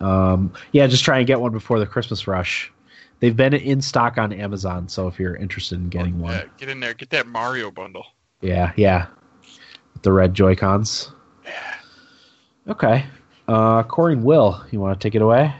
[0.00, 2.72] Um, yeah, just try and get one before the Christmas rush.
[3.20, 6.68] They've been in stock on Amazon, so if you're interested in getting one, Yeah, get
[6.68, 6.94] in there.
[6.94, 8.04] Get that Mario bundle.
[8.42, 9.06] yeah, yeah,
[9.94, 11.10] with the red Joy Cons.
[11.44, 11.74] Yeah.
[12.68, 13.06] Okay,
[13.48, 15.54] uh, Corey and Will, you want to take it away?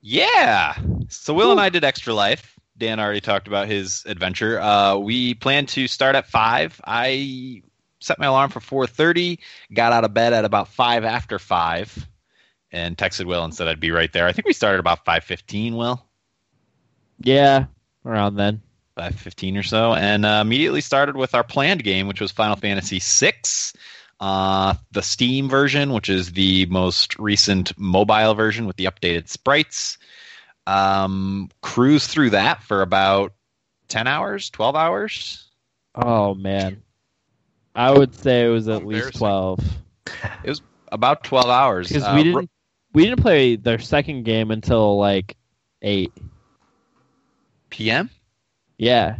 [0.00, 0.74] Yeah.
[1.08, 2.51] So Will and I did Extra Life.
[2.82, 4.60] Dan already talked about his adventure.
[4.60, 6.80] Uh, we plan to start at five.
[6.84, 7.62] I
[8.00, 9.38] set my alarm for four thirty.
[9.72, 12.08] Got out of bed at about five after five,
[12.72, 14.26] and texted Will and said I'd be right there.
[14.26, 15.76] I think we started about five fifteen.
[15.76, 16.04] Will
[17.20, 17.66] Yeah,
[18.04, 18.62] around then.
[18.96, 22.56] five fifteen or so, and uh, immediately started with our planned game, which was Final
[22.56, 23.74] Fantasy six.
[24.18, 29.98] Uh, the Steam version, which is the most recent mobile version with the updated sprites.
[30.66, 33.32] Um, cruise through that for about
[33.88, 35.50] 10 hours, 12 hours.
[35.94, 36.82] Oh man,
[37.74, 39.60] I would say it was at least 12.
[40.44, 41.88] It was About 12 hours.
[41.88, 42.50] because Uh, we didn't
[42.94, 45.36] we didn't play their second game until like
[45.82, 46.12] eight.
[47.70, 48.10] PM?
[48.78, 49.16] Yeah,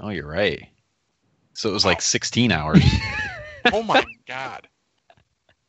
[0.00, 0.68] Oh, you're right.
[1.54, 2.82] So it was like 16 hours.
[3.72, 4.68] Oh my god.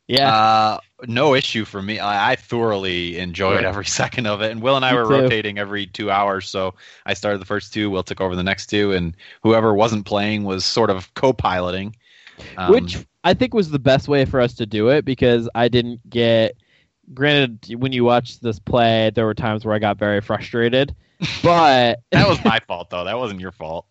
[0.08, 0.32] Yeah.
[0.34, 1.98] Uh, no issue for me.
[1.98, 3.68] I, I thoroughly enjoyed Yeah.
[3.68, 4.50] every second of it.
[4.52, 5.10] And Will and I Me were too.
[5.10, 6.48] rotating every two hours.
[6.48, 6.74] So
[7.04, 7.90] I started the first two.
[7.90, 8.92] Will took over the next two.
[8.92, 11.94] And whoever wasn't playing was sort of co piloting.
[12.56, 15.68] Um, which I think was the best way for us to do it because I
[15.68, 16.56] didn't get.
[17.14, 20.94] Granted, when you watch this play, there were times where I got very frustrated,
[21.42, 23.04] but that was my fault, though.
[23.04, 23.86] That wasn't your fault.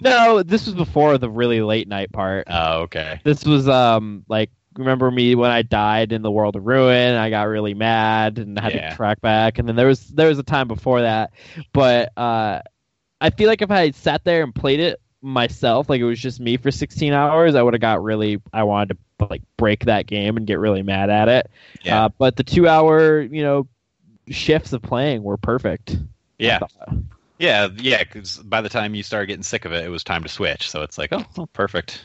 [0.00, 2.44] no, this was before the really late night part.
[2.48, 3.20] Oh, okay.
[3.24, 7.14] This was um like remember me when I died in the World of Ruin?
[7.16, 8.90] I got really mad and had Yeah.
[8.90, 11.32] to track back, and then there was there was a time before that,
[11.72, 12.62] but uh,
[13.20, 16.20] I feel like if I had sat there and played it myself, like it was
[16.20, 18.40] just me for 16 hours, I would have got really.
[18.52, 21.50] I wanted to like break that game and get really mad at it.
[21.82, 22.04] Yeah.
[22.04, 23.66] Uh, but the two hour, you know,
[24.28, 25.96] shifts of playing were perfect.
[26.38, 26.60] Yeah.
[27.38, 30.22] Yeah, yeah, because by the time you started getting sick of it, it was time
[30.24, 30.68] to switch.
[30.70, 32.04] So it's like, oh, oh, perfect.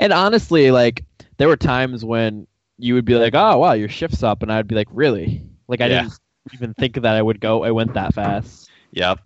[0.00, 1.04] And honestly, like
[1.38, 2.46] there were times when
[2.78, 5.80] you would be like, "Oh, wow, your shift's up," and I'd be like, "Really?" Like
[5.80, 6.02] I Yeah.
[6.02, 6.18] didn't
[6.54, 7.64] even think that I would go.
[7.64, 8.70] I went that fast.
[8.92, 9.20] Yep.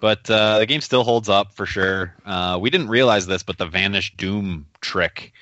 [0.00, 2.14] But uh, the game still holds up for sure.
[2.24, 5.32] Uh, we didn't realize this, but the Vanish Doom trick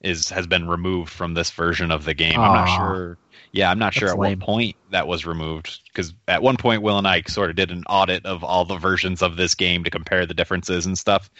[0.00, 2.38] is has been removed from this version of the game.
[2.38, 3.18] I'm not sure.
[3.52, 4.38] Yeah, I'm not sure That's at lame.
[4.38, 7.70] what point that was removed because at one point Will and I sort of did
[7.70, 11.30] an audit of all the versions of this game to compare the differences and stuff.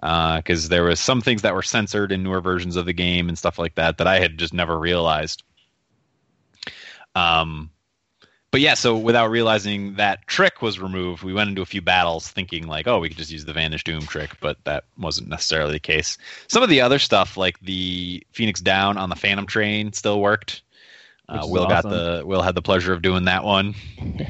[0.00, 3.36] Because there was some things that were censored in newer versions of the game and
[3.36, 5.42] stuff like that that I had just never realized.
[7.14, 7.70] Um,
[8.50, 12.28] but yeah, so without realizing that trick was removed, we went into a few battles
[12.28, 15.72] thinking like, oh, we could just use the Vanish Doom trick, but that wasn't necessarily
[15.72, 16.16] the case.
[16.46, 20.62] Some of the other stuff, like the Phoenix Down on the Phantom Train, still worked.
[21.28, 21.90] Uh, Will got awesome.
[21.90, 23.74] the Will had the pleasure of doing that one,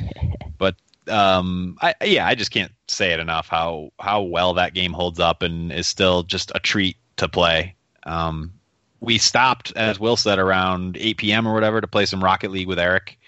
[0.58, 0.74] but
[1.08, 5.18] um, I yeah, I just can't say it enough how how well that game holds
[5.20, 7.74] up and is still just a treat to play.
[8.04, 8.52] Um,
[9.00, 11.46] we stopped, as Will said, around 8 p.m.
[11.46, 13.18] or whatever to play some Rocket League with Eric.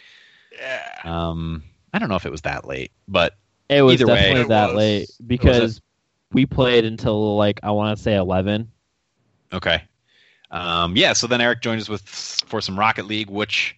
[0.59, 0.82] Yeah.
[1.05, 1.62] Um,
[1.93, 3.36] I don't know if it was that late, but
[3.69, 4.77] It was Either way, definitely it that was.
[4.77, 5.81] late because
[6.32, 8.70] we played until like I want to say eleven.
[9.52, 9.82] okay.
[10.52, 13.77] Um, yeah, so then Eric joined us with for some Rocket League, which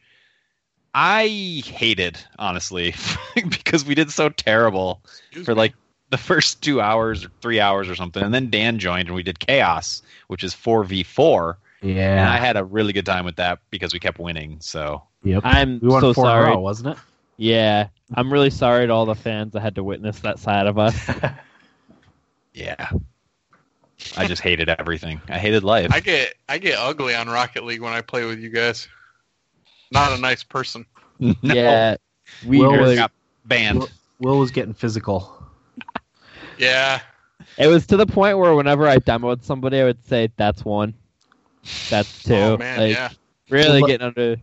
[0.94, 1.27] I
[1.64, 2.94] hated honestly
[3.35, 5.01] because we did so terrible
[5.31, 5.59] Excuse for me.
[5.59, 5.74] like
[6.10, 9.23] the first two hours or three hours or something, and then Dan joined and we
[9.23, 13.24] did Chaos, which is four v four, Yeah, and I had a really good time
[13.24, 14.59] with that because we kept winning.
[14.60, 15.43] So Yep.
[15.47, 16.51] I'm We won so four in sorry.
[16.51, 16.98] row, wasn't it?
[17.39, 20.78] Yeah, I'm really sorry to all the fans that had to witness that side of
[20.78, 20.94] us.
[22.52, 22.90] yeah,
[24.16, 25.20] I just hated everything.
[25.28, 25.90] I hated life.
[25.93, 28.86] I get I get ugly on Rocket League when I play with you guys.
[29.93, 30.86] Not a nice person.
[31.20, 31.35] No.
[31.43, 31.97] Yeah,
[32.47, 32.82] we Will really.
[32.90, 33.12] was- got
[33.44, 33.78] banned.
[33.81, 33.89] Will,
[34.19, 35.40] Will was getting physical.
[36.59, 37.01] Yeah.
[37.59, 40.94] It was to the point where whenever I demoed somebody, I would say, "That's one."
[41.90, 42.35] That's two.
[42.35, 43.10] Oh man, like, yeah.
[43.51, 44.36] Really Well, getting under.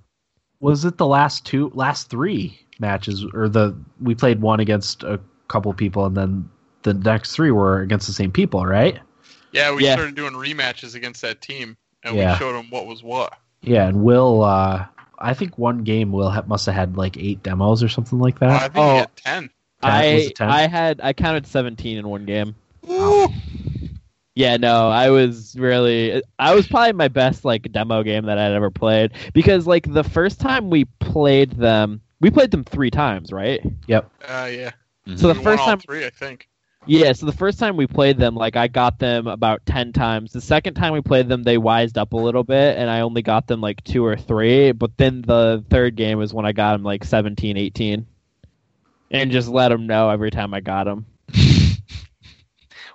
[0.61, 5.19] Was it the last two, last three matches, or the we played one against a
[5.49, 6.49] couple people, and then
[6.84, 8.99] the next three were against the same people, right?
[9.51, 9.95] Yeah, we Yeah.
[9.95, 12.34] started doing rematches against that team, and Yeah.
[12.34, 13.34] we showed them what was what.
[13.61, 14.85] Yeah, and Will, uh,
[15.19, 18.39] I think one game Will ha- must have had like eight demos or something like
[18.41, 18.73] Well, I that.
[18.73, 18.95] think Oh.
[18.97, 19.41] had ten.
[19.43, 19.49] Ten?
[19.91, 20.49] I it 10?
[20.49, 22.55] I had I counted 17 in one game.
[22.85, 23.27] Woo!
[24.35, 28.53] Yeah, no, I was really I was probably my best like demo game that I'd
[28.53, 33.31] ever played because like the first time we played them, we played them 3 times,
[33.33, 33.59] right?
[33.87, 34.09] Yep.
[34.27, 34.71] Uh, yeah.
[35.15, 36.47] So the we won first all time three, I think.
[36.85, 40.31] Yeah, so the first time we played them, like I got them about ten times.
[40.31, 43.22] The second time we played them, they wised up a little bit, and I only
[43.22, 44.72] got them like two or three.
[44.72, 48.07] But then the third game was when I got them like 17, 18.
[49.11, 51.06] and just let them know every time I got them.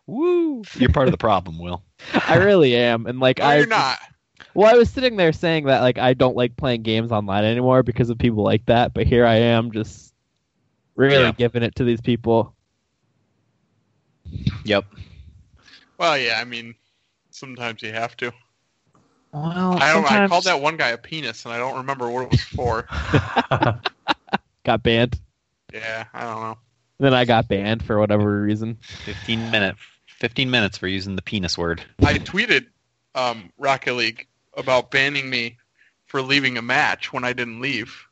[0.06, 0.62] Woo!
[0.76, 1.82] You're part of the problem, Will.
[2.28, 3.98] I really am, and like No, I you're not.
[4.54, 7.82] Well, I was sitting there saying that like I don't like playing games online anymore
[7.82, 10.12] because of people like that, but here I am just
[10.96, 11.32] really Yeah.
[11.32, 12.53] giving it to these people.
[14.64, 14.84] Yep.
[15.98, 16.38] Well, yeah.
[16.40, 16.74] I mean,
[17.30, 18.32] sometimes you have to.
[19.32, 20.10] Well, I don't.
[20.10, 22.86] I called that one guy a penis, and I don't remember what it was for.
[24.64, 25.18] got banned.
[25.72, 26.58] yeah, I don't know.
[27.00, 28.78] Then I got banned for whatever reason.
[29.04, 29.76] 15 minute
[30.06, 31.82] 15 minutes for using the penis word.
[32.02, 32.66] I tweeted
[33.14, 34.26] um, Rocket League
[34.56, 35.58] about banning me
[36.06, 38.06] for leaving a match when I didn't leave,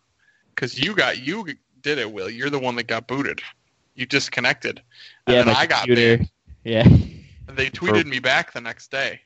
[0.54, 1.46] because you got you
[1.80, 2.28] did it, Will.
[2.28, 3.40] You're the one that got booted.
[4.02, 4.82] You disconnected,
[5.26, 5.94] and yeah, then my I got computer.
[5.94, 6.30] banned.
[6.64, 6.86] Yeah.
[7.48, 9.22] And they tweeted me back the next day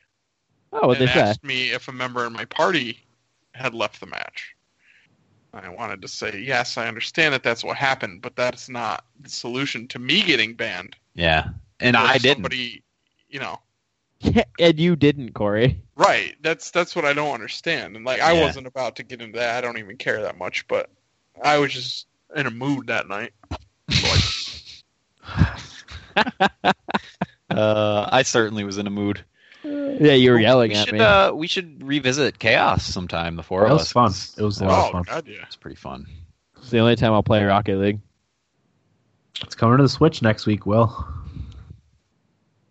[0.71, 1.33] Oh, what and they say?
[1.33, 3.07] asked me if a member in my party
[3.53, 4.55] had left the match.
[5.53, 9.29] I wanted to say yes, I understand that that's what happened, but that's not the
[9.29, 10.95] solution to me getting banned.
[11.15, 11.49] Yeah.
[11.79, 12.53] And Or I if didn't.
[12.53, 12.83] Somebody,
[13.29, 13.61] you know,
[14.19, 15.83] Yeah, and you didn't, Corey.
[15.95, 16.35] right?
[16.41, 17.95] That's that's what I don't understand.
[17.95, 18.41] And like, I Yeah.
[18.41, 19.57] wasn't about to get into that.
[19.57, 20.89] I don't even care that much, but
[21.43, 23.33] I was just in a mood that night.
[25.27, 25.85] So
[26.63, 26.73] I-
[27.49, 29.23] Uh, I certainly was in a mood.
[29.63, 30.99] Yeah, you were yelling we at should, me.
[30.99, 33.91] Uh, we should revisit Chaos sometime, the four That of was us.
[33.91, 34.11] fun.
[34.37, 35.03] It was a lot of oh fun.
[35.03, 35.37] god, yeah.
[35.43, 36.05] it's pretty fun.
[36.57, 37.99] It's the only time I'll play Rocket League.
[39.41, 40.89] It's coming to the Switch next week, Will.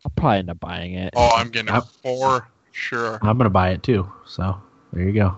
[0.05, 1.15] I'll probably end up buying it.
[1.16, 1.83] Oh, I'm getting Yep.
[1.85, 3.19] it for sure.
[3.23, 4.11] I'm gonna buy it too.
[4.27, 4.61] So
[4.93, 5.37] there you go.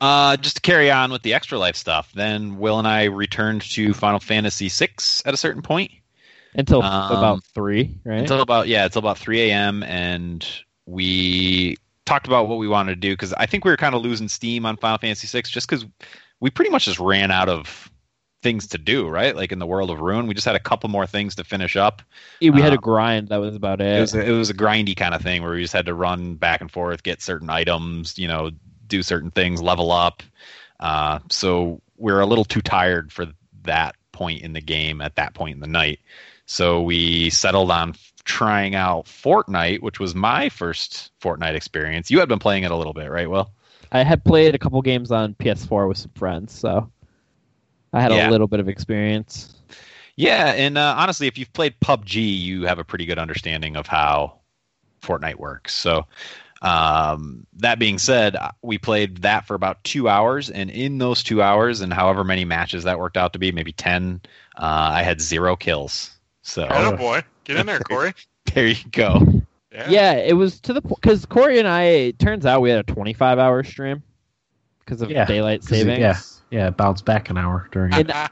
[0.00, 3.62] Uh, just to carry on with the extra life stuff, then Will and I returned
[3.62, 4.88] to Final Fantasy VI
[5.26, 5.90] at a certain point.
[6.54, 8.20] Until Um, about three, right?
[8.20, 9.82] Until about yeah, until about three a.m.
[9.84, 10.46] and
[10.86, 14.02] we talked about what we wanted to do because I think we were kind of
[14.02, 15.86] losing steam on Final Fantasy VI just because
[16.40, 17.90] we pretty much just ran out of
[18.42, 19.36] things to do, right?
[19.36, 21.76] Like in the world of Ruin, we just had a couple more things to finish
[21.76, 22.02] up.
[22.40, 23.28] Yeah, we had a um, grind.
[23.28, 23.96] That was about it.
[23.96, 25.94] It was a, it was a grindy kind of thing where we just had to
[25.94, 28.50] run back and forth, get certain items, you know,
[28.90, 30.22] do certain things, level up.
[30.78, 33.26] Uh, so we are a little too tired for
[33.62, 36.00] that point in the game at that point in the night.
[36.46, 37.94] So we settled on
[38.24, 42.10] trying out Fortnite, which was my first Fortnite experience.
[42.10, 43.28] You had been playing it a little bit, right?
[43.30, 43.50] Will?
[43.92, 46.90] I had played a couple games on PS4 with some friends, so
[47.92, 48.28] I had Yeah.
[48.28, 49.54] a little bit of experience.
[50.16, 53.86] Yeah, and uh, honestly, if you've played PUBG, you have a pretty good understanding of
[53.86, 54.40] how
[55.02, 55.74] Fortnite works.
[55.74, 56.06] So,
[56.62, 61.22] um, that being said, uh, we played that for about two hours, and in those
[61.22, 64.20] two hours, and however many matches that worked out to be, maybe ten,
[64.56, 66.10] uh, I had zero kills.
[66.42, 68.12] So Oh boy, get in there, Corey.
[68.54, 69.20] there you go.
[69.72, 69.88] Yeah.
[69.90, 71.82] Yeah, it was to the point because Corey and I.
[71.84, 74.02] It turns out we had a 25 hour stream
[74.80, 75.98] because of Yeah, daylight 'Cause it- savings.
[76.00, 76.18] yeah,
[76.50, 77.92] yeah, it bounced back an hour during.
[77.92, 78.10] it.
[78.10, 78.28] And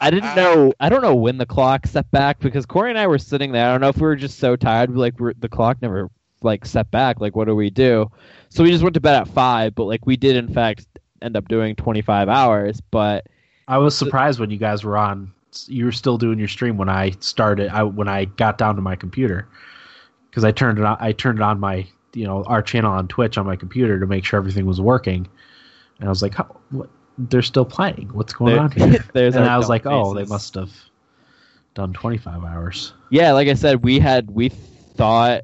[0.00, 0.72] I didn't know.
[0.80, 3.68] I don't know when the clock set back because Corey and I were sitting there.
[3.68, 4.90] I don't know if we were just so tired.
[4.96, 6.10] Like we're, the clock never
[6.42, 7.20] like set back.
[7.20, 8.10] Like what do we do?
[8.48, 9.74] So we just went to bed at five.
[9.74, 10.86] But like we did in fact
[11.22, 12.80] end up doing 25 hours.
[12.90, 13.26] But
[13.68, 15.32] I was surprised when you guys were on.
[15.66, 17.70] You were still doing your stream when I started.
[17.70, 19.48] I when I got down to my computer
[20.30, 20.96] because I turned it on.
[21.00, 24.06] I turned it on my you know our channel on Twitch on my computer to
[24.06, 25.28] make sure everything was working.
[25.98, 26.88] And I was like, How, what?
[27.18, 28.10] They're still playing.
[28.12, 29.04] What's going there- on here?
[29.12, 30.72] there's and I was like, oh, they must have
[31.74, 32.94] done 25 hours.
[33.10, 35.42] Yeah, like I said, we had we thought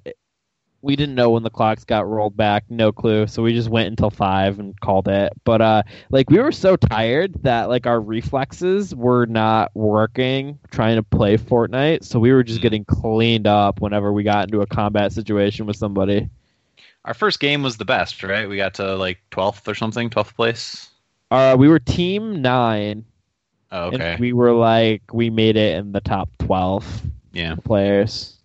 [0.86, 3.26] we didn't know when the clocks got rolled back, no clue.
[3.26, 5.32] So we just went until five and called it.
[5.44, 10.96] But uh like we were so tired that like our reflexes were not working trying
[10.96, 12.04] to play Fortnite.
[12.04, 12.62] So we were just Mm.
[12.62, 16.28] getting cleaned up whenever we got into a combat situation with somebody.
[17.04, 18.48] Our first game was the best, right?
[18.48, 20.88] We got to like twelfth or something, twelfth place.
[21.30, 23.04] Uh we were team nine
[23.72, 27.02] Oh, okay, and we were like we made it in the top twelve
[27.32, 27.56] yeah.
[27.64, 28.35] players.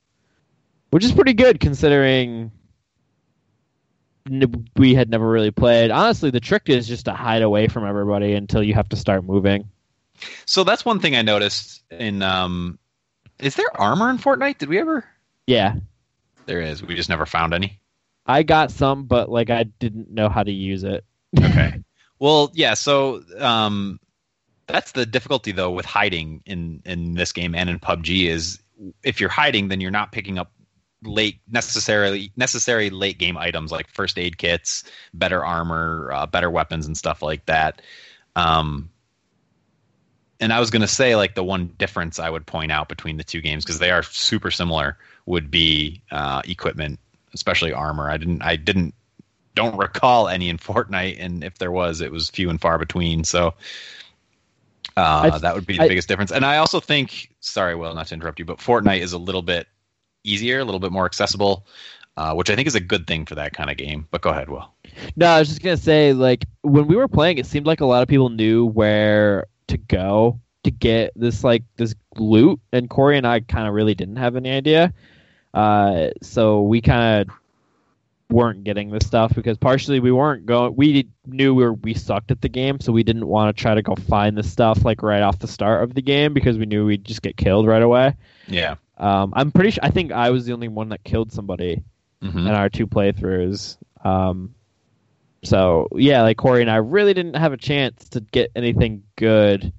[0.91, 2.51] Which is pretty good considering
[4.75, 5.89] we had never really played.
[5.91, 9.23] Honestly, the trick is just to hide away from everybody until you have to start
[9.23, 9.69] moving.
[10.45, 12.21] So that's one thing I noticed in.
[12.21, 12.77] Um,
[13.39, 14.59] is there armor in Fortnite?
[14.59, 15.03] Did we ever?
[15.47, 15.75] Yeah,
[16.45, 16.83] There is.
[16.83, 17.79] We just never found any.
[18.25, 21.03] I got some, but like I didn't know how to use it.
[21.37, 21.81] Okay.
[22.19, 22.75] well, yeah.
[22.75, 23.99] So um,
[24.67, 28.59] that's the difficulty though with hiding in in this game and in PUBG is
[29.03, 30.51] if you're hiding, then you're not picking up
[31.03, 34.83] late necessarily necessary late game items like first aid kits,
[35.13, 37.81] better armor, uh, better weapons, and stuff like that.
[38.35, 38.89] Um,
[40.39, 43.17] and I was going to say like the one difference I would point out between
[43.17, 46.99] the two games because they are super similar would be uh, equipment,
[47.33, 48.09] especially armor.
[48.09, 48.93] I didn't I didn't
[49.55, 53.23] don't recall any in Fortnite, and if there was, it was few and far between.
[53.23, 53.53] So
[54.97, 56.31] uh, I- that would be the I- biggest difference.
[56.31, 59.41] And I also think, sorry, Will, not to interrupt you, but Fortnite is a little
[59.41, 59.67] bit
[60.23, 61.65] easier, a little bit more accessible,
[62.17, 64.07] uh, which I think is a good thing for that kind of game.
[64.11, 64.71] But go ahead, Will.
[65.15, 67.85] No, I was just gonna say, like when we were playing, it seemed like a
[67.85, 73.17] lot of people knew where to go to get this like this loot, and Corey
[73.17, 74.93] and I kind of really didn't have any idea.
[75.53, 77.35] Uh, so we kind of
[78.31, 80.75] weren't getting this stuff because partially we weren't going.
[80.75, 83.75] We knew we were we sucked at the game, so we didn't want to try
[83.75, 86.65] to go find the stuff like right off the start of the game because we
[86.65, 88.15] knew we'd just get killed right away.
[88.47, 88.75] Yeah.
[89.01, 89.83] Um, I'm pretty sure.
[89.83, 91.83] I think I was the only one that killed somebody
[92.21, 93.77] hmm in our two playthroughs.
[94.05, 94.53] Um,
[95.43, 99.73] so yeah, like Corey and I really didn't have a chance to get anything good.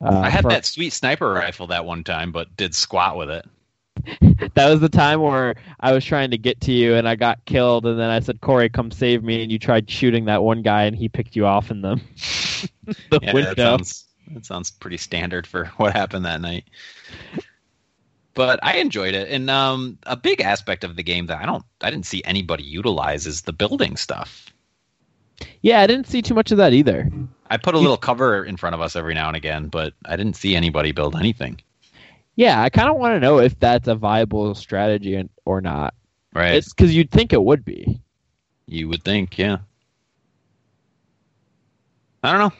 [0.00, 3.30] Uh, I had from- that sweet sniper rifle that one time, but did squat with
[3.30, 3.46] it.
[4.54, 7.44] That was the time where I was trying to get to you and I got
[7.46, 10.62] killed, and then I said, "Corey, come save me!" And you tried shooting that one
[10.62, 11.96] guy, and he picked you off in the
[13.10, 13.54] the Yeah, that window.
[13.56, 16.64] sounds that sounds pretty standard for what happened that night.
[18.34, 21.64] But I enjoyed it, and um, a big aspect of the game that I don't,
[21.80, 24.46] I didn't see anybody utilize is the building stuff.
[25.62, 27.10] Yeah, I didn't see too much of that either.
[27.50, 30.16] I put a little cover in front of us every now and again, but I
[30.16, 31.60] didn't see anybody build anything.
[32.36, 35.94] Yeah, I kind of want to know if that's a viable strategy or not.
[36.34, 36.54] Right?
[36.54, 38.00] It's because you'd think it would be.
[38.66, 39.58] you would think, yeah.
[42.24, 42.52] I don't know.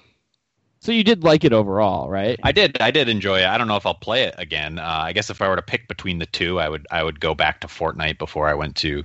[0.85, 2.39] So you did like it overall, right?
[2.43, 2.77] I did.
[2.78, 3.47] I did enjoy it.
[3.47, 4.78] I don't know if I'll play it again.
[4.78, 6.86] Uh, I guess if I were to pick between the two, I would.
[6.90, 9.02] I would go back to Fortnite before I went to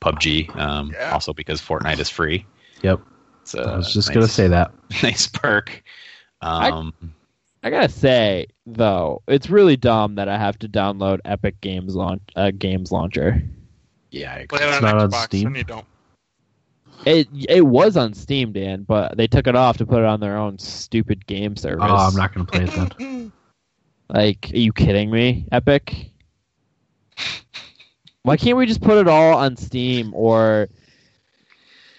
[0.00, 0.56] PUBG.
[0.56, 1.12] Um, Yeah.
[1.12, 2.46] Also because Fortnite is free.
[2.80, 3.00] Yep.
[3.42, 4.72] It's a I was just nice, gonna say that.
[5.02, 5.82] nice perk.
[6.40, 6.94] Um,
[7.62, 12.22] I gotta say though, it's really dumb that I have to download Epic Games launch
[12.36, 13.42] uh, Games Launcher.
[14.10, 14.58] yeah, I agree.
[14.58, 15.48] Play it on It's not on Steam?
[15.48, 15.84] and you don't.
[17.04, 20.20] It it was on Steam, Dan, but they took it off to put it on
[20.20, 21.86] their own stupid game oh, service.
[21.88, 23.32] Oh, I'm not gonna play it then.
[24.10, 26.10] Like, are you kidding me, Epic?
[28.22, 30.68] Why can't we just put it all on Steam or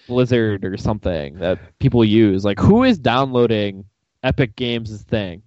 [0.08, 2.44] Blizzard or something that people use?
[2.44, 3.84] Like, who is downloading
[4.24, 5.42] Epic Games' thing?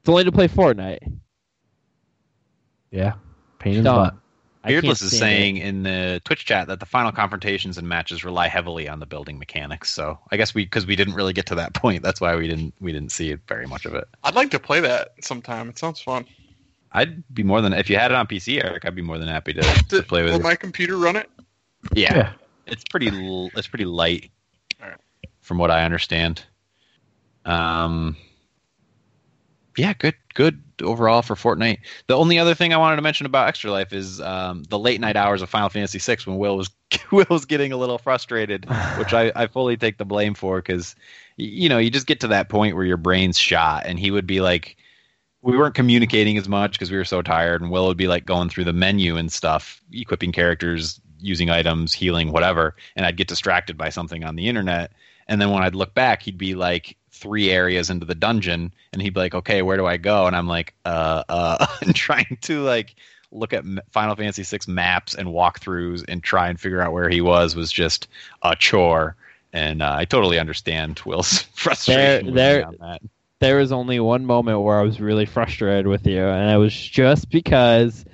[0.00, 1.20] It's only to play Fortnite.
[2.90, 3.14] Yeah.
[3.60, 4.14] Pain in the butt.
[4.64, 7.86] I can't Beardless is stand saying in the Twitch chat that the final confrontations and
[7.86, 9.90] matches rely heavily on the building mechanics.
[9.90, 12.48] So I guess we, because we didn't really get to that point, that's why we
[12.48, 14.08] didn't we didn't see very much of it.
[14.24, 15.68] I'd like to play that sometime.
[15.68, 16.24] It sounds fun.
[16.92, 18.86] I'd be more than if you had it on PC, Eric.
[18.86, 19.60] I'd be more than happy to,
[19.90, 20.44] to play with Will it.
[20.44, 21.28] my computer run it?
[21.92, 22.32] Yeah, Yeah.
[22.66, 24.30] it's pretty l- it's pretty light,
[24.82, 24.96] Alright.
[25.42, 26.42] from what I understand.
[27.44, 28.16] Um,
[29.76, 31.78] yeah, good good overall for Fortnite.
[32.06, 35.00] The only other thing I wanted to mention about Extra Life is um, the late
[35.00, 36.70] night hours of Final Fantasy VI when Will was
[37.12, 38.66] Will was getting a little frustrated,
[38.98, 40.94] which I, I fully take the blame for because
[41.36, 44.26] you know you just get to that point where your brain's shot, and he would
[44.26, 44.76] be like.
[45.46, 48.24] We weren't communicating as much because we were so tired, and Will would be like
[48.24, 53.28] going through the menu and stuff, equipping characters, using items, healing, whatever, and I'd get
[53.28, 54.92] distracted by something on the internet.
[55.26, 59.00] And then when I'd look back, he'd be like three areas into the dungeon, and
[59.00, 62.38] he'd be like, "Okay, where do I go?" And I'm like, "Uh, uh," and trying
[62.42, 62.94] to like
[63.32, 67.20] look at Final Fantasy VI maps and walkthroughs and try and figure out where he
[67.20, 68.06] was was just
[68.42, 69.16] a chore.
[69.52, 73.00] And uh, I totally understand Will's frustration there- on that.
[73.38, 76.74] there was only one moment where I was really frustrated with you, and it was
[76.74, 78.04] just because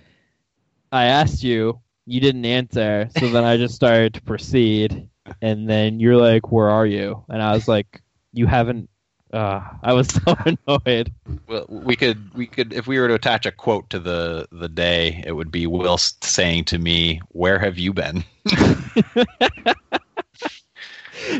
[0.92, 5.08] I asked you, you didn't answer, so then I just started to proceed,
[5.42, 8.02] and then you're like, "Where are you?" And I was like,
[8.32, 8.88] "You haven't."
[9.32, 11.12] Uh, I was so annoyed.
[11.46, 14.68] Well, we could we could if we were to attach a quote to the the
[14.68, 18.24] day, it would be Will saying to me, "Where have you been?"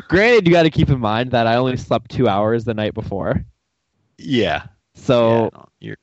[0.09, 2.95] Granted, you got to keep in mind that I only slept two hours the night
[2.95, 3.45] before,
[4.19, 4.65] Yeah.
[4.95, 5.97] so Yeah, you're.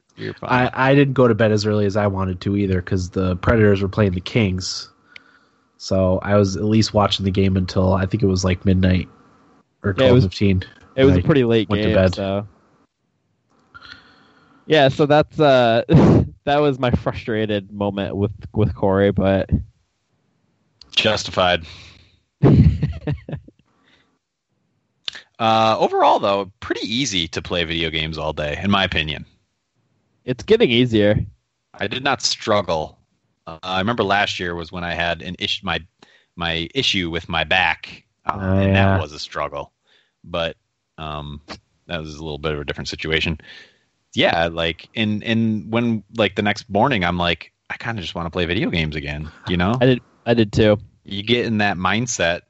[0.43, 3.35] I, I didn't go to bed as early as I wanted to either because the
[3.37, 4.89] Predators were playing the Kings.
[5.77, 9.07] So I was at least watching the game until I think it was like midnight
[9.83, 10.63] or Yeah, it twelve was- fifteen.
[10.95, 12.15] It was a pretty late Went to bed.
[12.15, 12.47] so
[14.65, 14.87] yeah.
[14.87, 15.83] So that's uh,
[16.45, 19.49] that was my frustrated moment with with Corey, but
[20.95, 21.65] Justified.
[25.39, 29.23] Uh, overall, though, pretty easy to play video games all day, in my opinion.
[30.27, 31.17] It's getting easier.
[31.73, 32.99] I did not struggle.
[33.47, 35.79] Uh, I remember last year was when I had an issue my
[36.35, 38.95] my issue with my back, uh, Oh, and yeah.
[38.97, 39.71] that was a struggle.
[40.23, 40.55] But
[40.99, 41.41] um,
[41.87, 43.39] that was a little bit of a different situation.
[44.13, 48.15] Yeah, like in in when like the next morning, I'm like, I kind of just
[48.15, 49.31] want to play video games again.
[49.47, 50.01] You know, I did.
[50.25, 50.77] I did too.
[51.05, 52.41] you get in that mindset,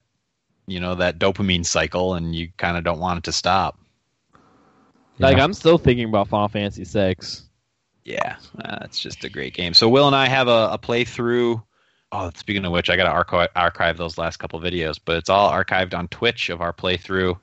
[0.65, 3.77] you know, that dopamine cycle, and you kind of don't want it to stop.
[5.19, 5.43] Like Yeah.
[5.43, 7.46] I'm still thinking about Final Fantasy Six.
[8.07, 9.73] Yeah, uh, it's just a great game.
[9.73, 11.61] So Will and I have a, a playthrough.
[12.13, 15.29] Oh, speaking of which, I got to archive, archive those last couple videos, but it's
[15.29, 17.37] all archived on Twitch of our playthrough.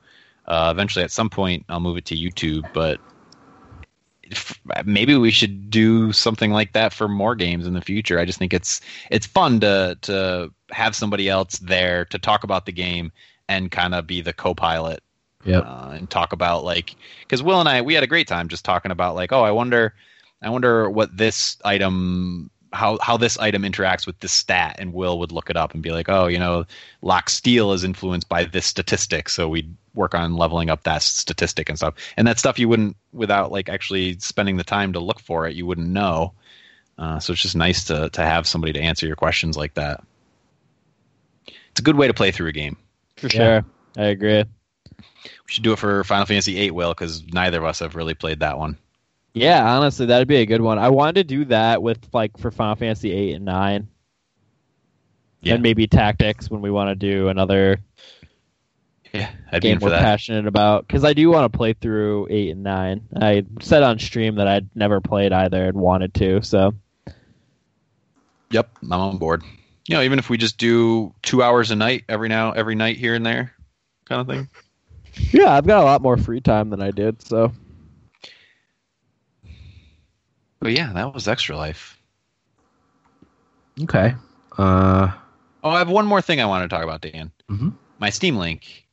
[0.46, 2.98] Uh, eventually, at some point, I'll move it to YouTube, but
[4.22, 8.18] if, maybe we should do something like that for more games in the future.
[8.18, 8.80] I just think it's
[9.10, 13.12] it's fun to to have somebody else there to talk about the game
[13.50, 15.02] and kind of be the co-pilot
[15.44, 15.62] Yep.
[15.66, 18.64] uh, and talk about like because Will and I we had a great time just
[18.64, 19.92] talking about like oh I wonder
[20.44, 25.18] I wonder what this item how how this item interacts with this stat and Will
[25.20, 26.64] would look it up and be like oh you know
[27.02, 31.68] lock steel is influenced by this statistic so we'd work on leveling up that statistic
[31.68, 35.20] and stuff and that stuff you wouldn't without like actually spending the time to look
[35.20, 36.32] for it you wouldn't know
[36.98, 40.02] uh, so it's just nice to to have somebody to answer your questions like that
[41.70, 42.76] it's a good way to play through a game
[43.16, 43.60] For Yeah.
[43.60, 43.64] sure.
[43.96, 44.42] I agree.
[44.42, 48.14] we should do it for Final Fantasy VIII, Will, because neither of us have really
[48.14, 48.76] played that one.
[49.35, 50.78] Yeah, honestly, that'd be a good one.
[50.78, 53.89] I wanted to do that with like for Final Fantasy eight and nine,
[55.43, 55.55] Yeah.
[55.55, 57.78] and maybe Tactics when we want to do another
[59.12, 60.02] Yeah, I'd game we're that.
[60.02, 60.86] passionate about.
[60.86, 63.02] Because I do want to play through eight and nine.
[63.20, 66.43] I said on stream that I'd never played either and wanted to.
[66.43, 66.74] So
[68.51, 69.43] Yep, I'm on board.
[69.89, 72.97] You know, even if we just do two hours a night every now, every night
[72.98, 73.52] here and there,
[74.05, 74.48] kind of thing.
[75.32, 77.20] yeah, I've got a lot more free time than I did.
[77.20, 77.52] So
[80.64, 82.00] But yeah, that was Extra Life.
[83.82, 84.14] Okay.
[84.56, 85.12] Uh.
[85.62, 87.30] Oh, I have one more thing I want to talk about, Dan.
[87.50, 87.74] Mhm.
[87.98, 88.86] My Steam Link.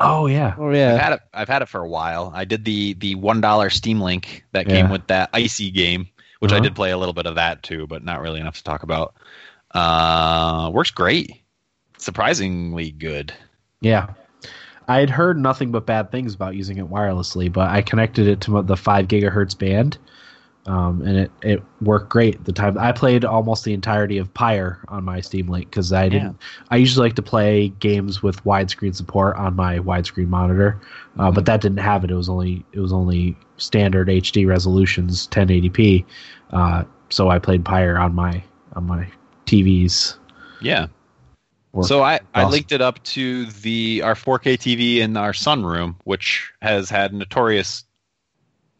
[0.00, 0.56] Oh yeah.
[0.58, 1.20] oh I've yeah, had it.
[1.32, 2.32] I've had it for a while.
[2.34, 4.80] I did the the one dollar Steam Link that Yeah.
[4.80, 6.08] came with that icy game,
[6.40, 6.64] which I Uh-huh.
[6.64, 9.14] did play a little bit of that too, but not really enough to talk about.
[9.70, 11.40] Uh, works great.
[11.98, 13.32] Surprisingly good.
[13.80, 14.08] Yeah.
[14.88, 18.40] I had heard nothing but bad things about using it wirelessly, but I connected it
[18.40, 19.96] to the five gigahertz band,
[20.66, 22.44] um, and it, it worked great.
[22.44, 26.08] The time I played almost the entirety of Pyre on my Steam Link because I
[26.08, 26.36] didn't.
[26.70, 30.80] I usually like to play games with widescreen support on my widescreen monitor,
[31.18, 32.10] uh, but that didn't have it.
[32.10, 36.04] It was only it was only standard HD resolutions, 1080p.
[36.50, 38.42] Uh, so I played Pyre on my
[38.74, 39.06] on my
[39.46, 40.16] TVs.
[40.60, 40.88] Yeah.
[41.82, 46.52] So I, I linked it up to the our 4K TV in our sunroom, which
[46.60, 47.84] has had notorious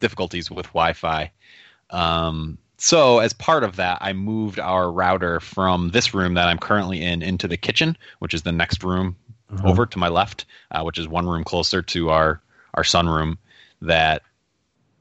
[0.01, 1.31] difficulties with Wi-Fi.
[1.91, 6.57] Um, so as part of that, I moved our router from this room that I'm
[6.57, 9.15] currently in into the kitchen, which is the next room
[9.51, 9.67] Uh-huh.
[9.69, 12.41] over to my left, uh, which is one room closer to our
[12.73, 13.37] our sunroom.
[13.81, 14.21] That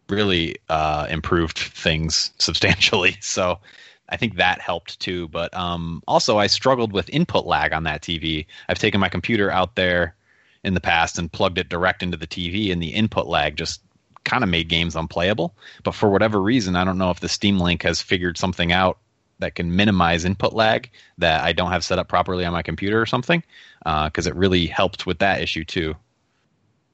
[0.09, 3.17] really uh, improved things substantially.
[3.23, 3.61] So
[4.09, 5.29] I think that helped too.
[5.29, 8.47] But um, also, I struggled with input lag on that TV.
[8.69, 10.17] I've taken my computer out there
[10.65, 13.81] in the past and plugged it direct into the TV, and the input lag just
[14.25, 15.55] kind of made games unplayable.
[15.83, 18.99] But for whatever reason, I don't know if the Steam Link has figured something out
[19.39, 23.01] that can minimize input lag that I don't have set up properly on my computer
[23.01, 23.43] or something,
[23.83, 25.95] because it really helped with that issue too.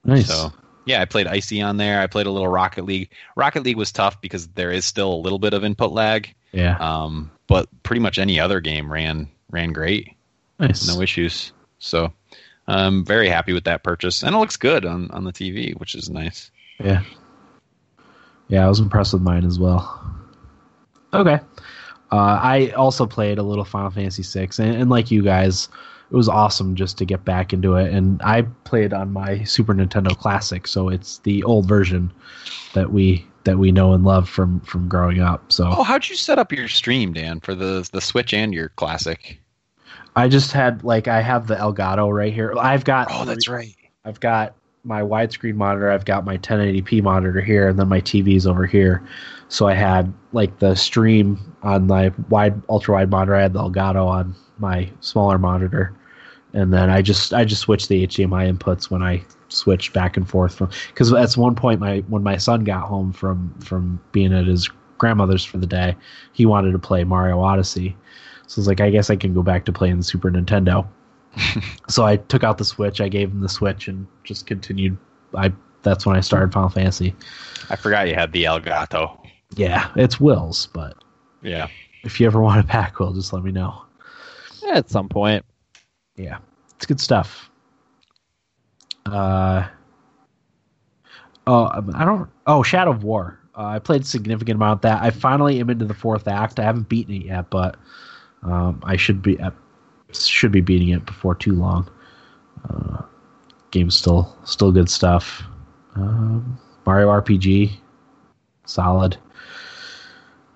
[0.04, 0.28] Nice.
[0.28, 0.52] So
[0.84, 2.00] yeah, I played Icy on there.
[2.00, 3.10] I played a little Rocket League.
[3.34, 6.32] Rocket League was tough because there is still a little bit of input lag.
[6.52, 6.76] yeah.
[6.78, 10.14] Um, but pretty much any other game ran ran great,
[10.58, 10.86] Nice.
[10.86, 11.52] no issues.
[11.78, 12.12] So
[12.68, 15.94] I'm very happy with that purchase, and it looks good on on the TV, which
[15.96, 16.50] is nice.
[16.80, 17.02] Yeah.
[18.48, 20.02] Yeah, I was impressed with mine as well.
[21.12, 21.40] Okay.
[22.12, 25.68] Uh, I also played a little Final Fantasy VI, and, and like you guys,
[26.10, 27.92] it was awesome just to get back into it.
[27.92, 32.12] And I played on my Super Nintendo Classic, so it's the old version
[32.74, 35.50] that we that we know and love from from growing up.
[35.50, 38.68] So Oh, how'd you set up your stream, Dan, for the the Switch and your
[38.70, 39.40] Classic?
[40.14, 42.54] I just had like I have the Elgato right here.
[42.56, 43.74] I've got Oh, that's right.
[44.04, 44.54] I've got
[44.86, 49.06] my widescreen monitor, I've got my 1080p monitor here, and then my TV's over here.
[49.48, 53.34] So I had like the stream on my wide ultra wide monitor.
[53.34, 55.92] I had the Elgato on my smaller monitor,
[56.52, 60.28] and then I just I just switched the HDMI inputs when I switched back and
[60.28, 64.32] forth from because at one point my when my son got home from from being
[64.32, 65.96] at his grandmother's for the day,
[66.32, 67.96] he wanted to play Mario Odyssey.
[68.46, 70.86] So I was like, I guess I can go back to playing the Super Nintendo.
[71.88, 74.96] so I took out the Switch, I gave him the Switch, and just continued.
[75.34, 75.52] I
[75.82, 77.14] that's when I started Final Fantasy.
[77.70, 79.18] I forgot you had the Elgato.
[79.54, 80.96] Yeah, it's Will's, but
[81.42, 81.68] Yeah.
[82.04, 83.82] if you ever want a pack, Will, just let me know.
[84.72, 85.44] At some point.
[86.16, 86.38] Yeah,
[86.74, 87.50] it's good stuff.
[89.04, 89.66] Uh,
[91.46, 92.28] oh, I don't.
[92.46, 93.38] Oh, Shadow of War.
[93.56, 95.02] Uh, I played a significant amount of that.
[95.02, 96.58] I finally am into the fourth act.
[96.58, 97.76] I haven't beaten it yet, but
[98.42, 99.50] um, I should be uh,
[100.24, 101.88] should be beating it before too long.
[102.68, 103.02] Uh,
[103.70, 105.42] game's still still good stuff.
[105.94, 107.72] Um, Mario RPG,
[108.64, 109.16] solid.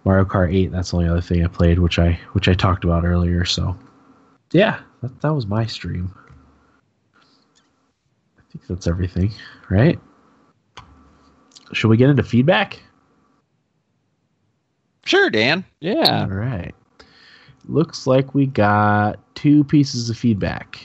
[0.04, 0.72] Mario Kart 8.
[0.72, 3.44] That's the only other thing I played, which I which I talked about earlier.
[3.44, 3.76] So
[4.52, 6.14] yeah, that, that was my stream.
[7.16, 9.32] I think that's everything,
[9.68, 9.98] right?
[11.72, 12.80] Should we get into feedback?
[15.04, 15.64] Sure, Dan.
[15.80, 16.22] Yeah.
[16.22, 16.74] All right.
[17.68, 20.80] Looks like we got two pieces of feedback.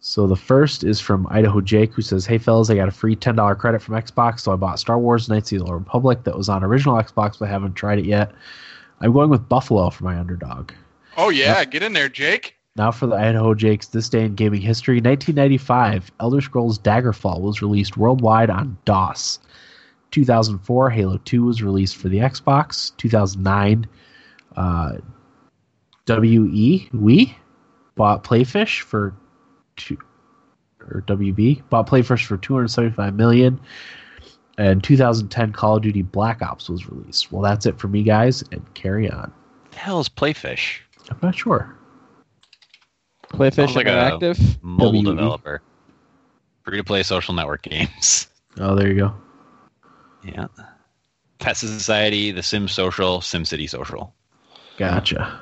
[0.00, 3.14] So the first is from Idaho Jake, who says, "Hey fellas, I got a free
[3.14, 6.24] ten dollar credit from Xbox, so I bought Star Wars: Knights of the Old Republic
[6.24, 8.32] that was on original Xbox, but I haven't tried it yet.
[9.00, 10.72] I'm going with Buffalo for my underdog.
[11.16, 12.56] Oh yeah, get in there, Jake.
[12.74, 17.60] Now for the Idaho Jakes, this day in gaming history, 1995, Elder Scrolls Daggerfall was
[17.60, 19.38] released worldwide on DOS.
[20.10, 22.96] 2004, Halo 2 was released for the Xbox.
[22.96, 23.86] 2009,
[24.56, 24.92] uh,
[26.08, 27.36] WE, we
[27.94, 29.14] bought Playfish for
[29.76, 29.98] two,
[30.80, 33.60] or WB bought Playfish for 275 million.
[34.58, 37.32] And 2010, Call of Duty Black Ops was released.
[37.32, 39.32] Well, that's it for me, guys, and carry on.
[39.70, 40.78] the hell is Playfish?
[41.10, 41.74] I'm not sure.
[43.32, 44.62] Playfish Sounds like a- Interactive.
[44.62, 45.04] Mobile WE.
[45.16, 45.62] developer.
[46.64, 48.28] Free to play social network games.
[48.60, 49.14] Oh, there you go.
[50.22, 50.48] Yeah.
[51.38, 54.14] Pet Society, The Sims Social, SimCity Social.
[54.76, 55.40] Gotcha.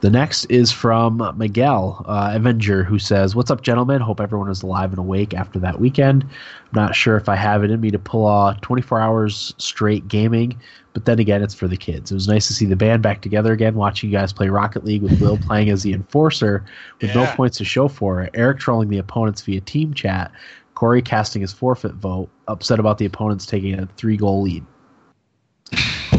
[0.00, 4.00] The next is from Miguel uh, Avenger, who says, "What's up, gentlemen?
[4.00, 6.22] Hope everyone is alive and awake after that weekend.
[6.22, 10.06] I'm not sure if I have it in me to pull off 24 hours straight
[10.06, 10.56] gaming,
[10.92, 12.12] but then again, it's for the kids.
[12.12, 13.74] It was nice to see the band back together again.
[13.74, 16.64] Watching you guys play Rocket League with Will playing as the enforcer
[17.00, 18.30] with no points to show for it.
[18.34, 20.30] Eric trolling the opponents via team chat.
[20.76, 24.64] Corey casting his forfeit vote, upset about the opponents taking a three goal lead."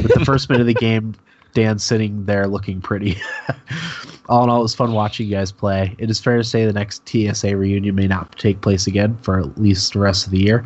[0.02, 1.16] With the first minute of the game,
[1.54, 3.18] Dan sitting there looking pretty.
[4.30, 5.96] all in all, it was fun watching you guys play.
[5.98, 9.40] It is fair to say the next TSA reunion may not take place again for
[9.40, 10.66] at least the rest of the year.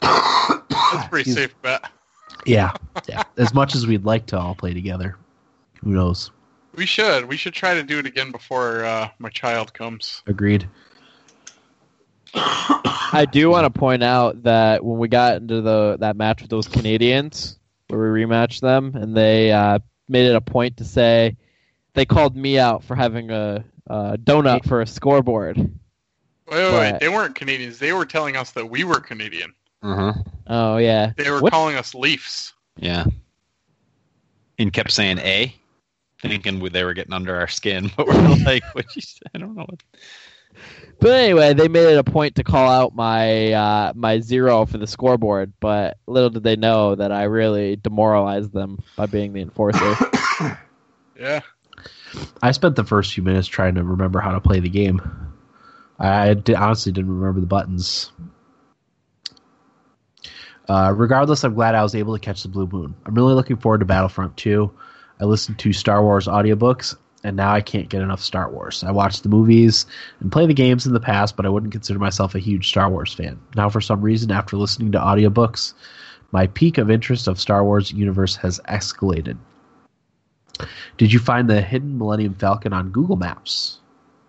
[0.00, 1.84] That's pretty Excuse- safe bet.
[2.46, 2.72] Yeah,
[3.06, 3.22] yeah.
[3.36, 5.16] As much as we'd like to all play together,
[5.84, 6.30] who knows?
[6.74, 7.26] We should.
[7.26, 10.22] We should try to do it again before uh, my child comes.
[10.26, 10.66] Agreed.
[12.32, 16.50] I do want to point out that when we got into the that match with
[16.50, 17.58] those Canadians,
[17.90, 21.36] where we rematched them, and they uh, made it a point to say
[21.94, 25.56] they called me out for having a, a donut for a scoreboard.
[25.56, 25.68] Wait,
[26.48, 27.00] wait, wait.
[27.00, 27.78] They weren't Canadians.
[27.78, 29.54] They were telling us that we were Canadian.
[29.82, 30.12] Uh huh.
[30.46, 31.52] Oh yeah, They were What?
[31.52, 32.52] calling us Leafs.
[32.76, 33.04] Yeah.
[34.58, 35.54] And kept saying A,
[36.20, 39.20] thinking they were getting under our skin, but we're like, what you say?
[39.34, 39.66] I don't know.
[40.52, 41.00] What...
[41.00, 44.78] But anyway, they made it a point to call out my uh, my zero for
[44.78, 49.40] the scoreboard, but little did they know that I really demoralized them by being the
[49.40, 49.96] enforcer.
[51.20, 51.40] Yeah.
[52.42, 55.00] I spent the first few minutes trying to remember how to play the game.
[55.98, 58.10] I did, honestly didn't remember the buttons.
[60.66, 62.94] Uh, regardless, I'm glad I was able to catch the Blue Moon.
[63.04, 64.72] I'm really looking forward to Battlefront 2.
[65.20, 68.82] I listened to Star Wars audiobooks, and now I can't get enough Star Wars.
[68.84, 69.86] I watched the movies
[70.20, 72.88] and play the games in the past, but I wouldn't consider myself a huge Star
[72.88, 73.38] Wars fan.
[73.56, 75.74] Now, for some reason, after listening to audiobooks,
[76.32, 79.36] my peak of interest of Star Wars universe has escalated.
[80.98, 83.78] Did you find the hidden Millennium Falcon on Google Maps?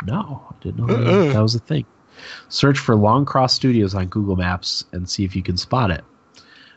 [0.06, 1.34] No, I didn't know that, Uh-uh.
[1.34, 1.86] that was a thing.
[2.50, 6.04] Search for Longcross Studios on Google Maps and see if you can spot it.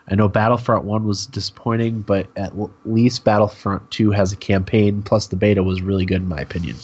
[0.09, 5.03] I know Battlefront 1 was disappointing, but at l- least Battlefront 2 has a campaign,
[5.03, 6.77] plus the beta was really good in my opinion.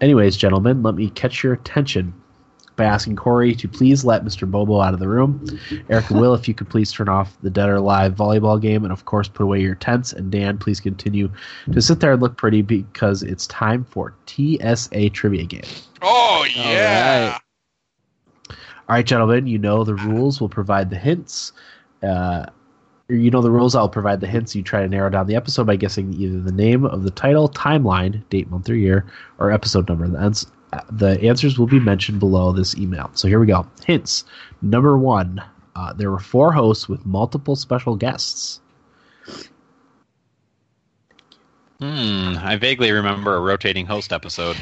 [0.00, 2.12] Anyways, gentlemen, let me catch your attention.
[2.76, 4.46] by asking Corey to please let Mr.
[4.50, 5.42] Bobo out of the room.
[5.88, 8.92] Eric Will, if you could please turn off the Dead or Alive volleyball game, and
[8.92, 10.12] of course put away your tents.
[10.12, 11.30] And Dan, please continue
[11.72, 15.62] to sit there and look pretty because it's time for TSA trivia game.
[16.02, 17.30] Oh yeah.
[17.30, 17.40] right.
[18.50, 20.38] All right, gentlemen, you know the rules.
[20.38, 21.52] We'll provide the hints.
[22.06, 22.46] Uh,
[23.08, 23.74] you know the rules.
[23.74, 24.54] I'll provide the hints.
[24.54, 27.48] You try to narrow down the episode by guessing either the name of the title,
[27.48, 29.06] timeline, date, month, or year,
[29.38, 30.08] or episode number.
[30.08, 30.46] The, ans-
[30.90, 33.10] the answers will be mentioned below this email.
[33.14, 33.66] So here we go.
[33.84, 34.24] Hints.
[34.62, 35.42] Number one.
[35.76, 38.60] Uh, there were four hosts with multiple special guests.
[41.78, 42.36] Hmm.
[42.40, 44.56] I vaguely remember a rotating host episode.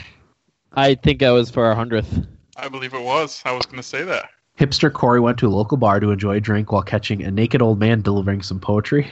[0.73, 2.27] I think I was for our hundredth.
[2.57, 3.41] I believe it was.
[3.45, 4.31] I was going to say that.
[4.59, 7.61] Hipster Corey went to a local bar to enjoy a drink while catching a naked
[7.61, 9.11] old man delivering some poetry.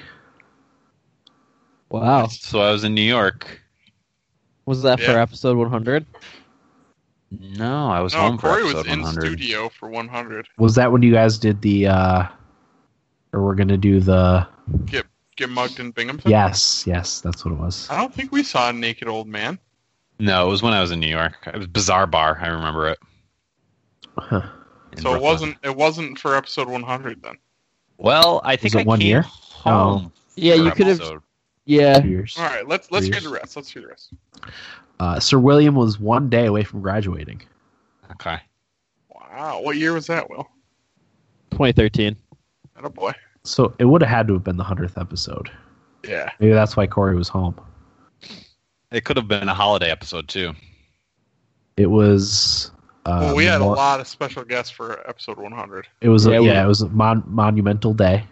[1.91, 2.29] Wow.
[2.29, 3.61] So I was in New York.
[4.67, 6.07] Was that for episode one hundred?
[7.41, 10.47] No, I was No, home for Corey was episode in studio for 100.
[10.59, 12.27] Was that when you guys did the, uh,
[13.33, 14.47] or we're going to do the,
[15.37, 16.31] Get mugged in Binghamton.
[16.31, 17.89] yes, yes, that's what it was.
[17.91, 19.59] I don't think we saw a naked old man.
[20.19, 21.39] No, it was when I was in New York.
[21.47, 22.39] It was Bizarre Bar.
[22.41, 22.99] I remember it.
[24.19, 24.43] Huh.
[24.93, 25.57] In So it wasn't.
[25.63, 27.37] It wasn't for episode 100 then.
[27.99, 29.23] Well, I think it I one came year?
[29.23, 30.13] home.
[30.35, 31.23] Yeah, you could have.
[31.65, 32.03] Yeah.
[32.03, 32.37] Years.
[32.39, 32.67] All right.
[32.67, 33.57] Let's let's hear the rest.
[33.57, 34.13] Let's hear the rest.
[34.99, 37.43] Uh, Sir William was one day away from graduating.
[38.13, 38.39] Okay.
[39.09, 39.61] Wow.
[39.63, 40.29] What year was that?
[40.29, 40.49] Will.
[41.53, 42.17] 2013.
[42.83, 43.13] Oh boy.
[43.45, 45.51] So it would have had to have been the 100th episode.
[46.07, 46.31] Yeah.
[46.41, 47.55] Maybe that's why Corey was home.
[48.91, 50.53] It could have been a holiday episode too.
[51.77, 52.71] It was.
[53.05, 55.89] Uh, well, we had a mo- lot of special guests for episode 100.
[56.01, 58.25] It was, Yeah, a, we- it was a mon- monumental day.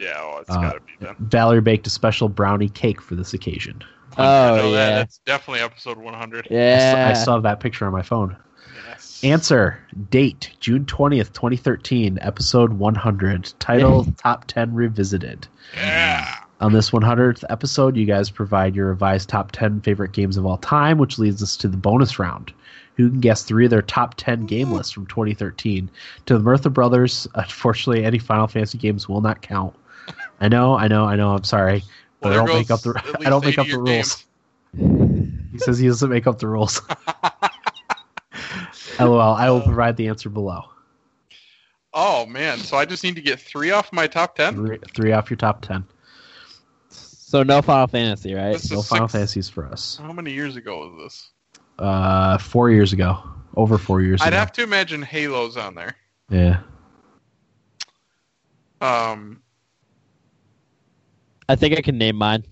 [0.00, 0.14] Yeah.
[0.18, 1.14] Oh, it's Uh, got to be then.
[1.20, 3.82] Valerie baked a special brownie cake for this occasion.
[4.16, 4.22] I
[4.52, 4.88] Oh know that.
[4.90, 4.94] yeah.
[4.96, 6.46] That's definitely episode 100.
[6.50, 7.08] I s- Yeah.
[7.10, 8.36] I saw that picture on my phone.
[8.88, 9.20] Yes.
[9.22, 9.78] Answer
[10.10, 13.52] date June 20th, 2013, episode 100.
[13.60, 15.46] Title Top 10 Revisited.
[15.76, 16.28] Yeah.
[16.60, 20.56] On this 100th episode, you guys provide your revised top 10 favorite games of all
[20.58, 22.52] time, which leads us to the bonus round.
[22.96, 25.90] Who can guess three of their top 10 game lists from 2013?
[26.26, 29.74] To the Murtha Brothers, unfortunately, any Final Fantasy games will not count.
[30.40, 31.34] I know, I know, I know.
[31.34, 31.82] I'm sorry,
[32.20, 34.26] but Well, I don't make up the I don't make up the of your rules.
[35.52, 36.80] He says he doesn't make up the rules.
[39.00, 39.20] LOL.
[39.20, 40.64] I will uh, provide the answer below.
[41.92, 42.58] Oh man.
[42.58, 44.54] So I just need to get three off my top 10.
[44.54, 45.84] Three, three off your top 10.
[46.88, 48.52] So no Final Fantasy, right?
[48.52, 49.98] This No Final six- Fantasies for us.
[50.00, 51.30] How many years ago was this?
[51.78, 53.18] Uh, four years ago,
[53.56, 54.36] over four years I'd ago.
[54.36, 55.96] have to imagine Halo's on there.
[56.30, 56.60] yeah.
[58.80, 59.40] Um,
[61.48, 62.44] I think I can name mine.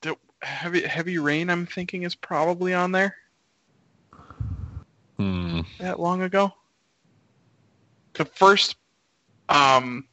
[0.00, 1.50] the- heavy Heavy Rain.
[1.50, 3.16] I'm thinking is probably on there.
[5.18, 5.60] Hmm.
[5.78, 6.52] That long ago.
[8.14, 8.76] The first,
[9.48, 10.06] um,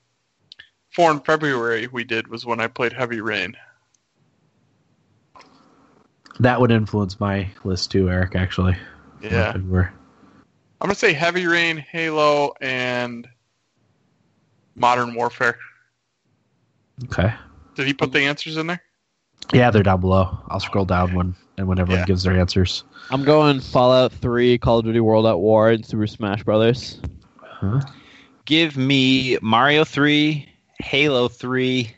[0.90, 3.56] four in February we did was when I played Heavy Rain.
[6.42, 8.36] That would influence my list too, Eric.
[8.36, 8.76] Actually,
[9.22, 9.90] Yeah, February.
[10.82, 13.28] I'm gonna say Heavy Rain, Halo, and
[14.76, 15.60] Modern Warfare.
[17.04, 17.32] Okay.
[17.76, 18.82] Did he put the answers in there?
[19.54, 20.40] Yeah, they're down below.
[20.50, 22.06] I'll scroll down when and when everyone Yeah.
[22.06, 22.86] gives their answers.
[23.12, 27.00] I'm going Fallout 3, Call of Duty World at War, and Super Smash Brothers.
[27.44, 27.82] Huh?
[28.46, 30.50] Give me Mario 3,
[30.80, 31.96] Halo 3,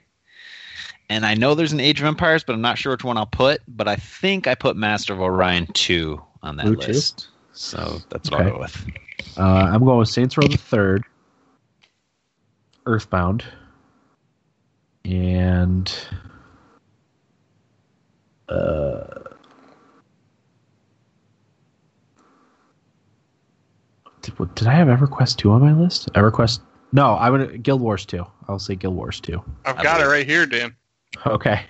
[1.09, 3.25] and I know there's an Age of Empires, but I'm not sure which one I'll
[3.25, 3.61] put.
[3.67, 6.91] But I think I put Master of Orion 2 on that Blue two?
[6.93, 7.27] list.
[7.53, 8.49] So that's what Okay.
[8.49, 8.85] I'll go with.
[9.37, 11.03] Uh, I'm going with Saints Row the Third,
[12.85, 13.43] Earthbound,
[15.05, 15.91] and
[18.49, 19.03] uh,
[24.21, 26.11] did, did I have EverQuest two on my list?
[26.13, 26.59] EverQuest?
[26.91, 28.25] No, I'm gonna Guild Wars two.
[28.47, 29.43] I'll say Guild Wars two.
[29.65, 30.75] I've got it right here, Dan.
[31.25, 31.61] Okay.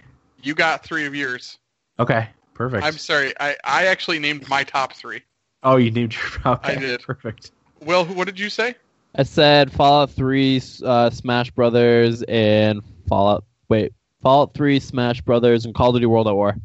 [0.41, 1.57] You got three of yours.
[1.99, 2.27] Okay.
[2.53, 2.83] Perfect.
[2.83, 3.33] I'm sorry.
[3.39, 5.21] I, I actually named my top three.
[5.63, 6.23] oh, you named your.
[6.53, 6.73] Okay.
[6.73, 7.01] I did.
[7.01, 7.51] Perfect.
[7.81, 8.75] Will, what did you say?
[9.15, 13.43] I said Fallout 3, uh, Smash Brothers, and Fallout.
[13.69, 16.55] Wait, Fallout 3, Smash Brothers, and Call of Duty World at War.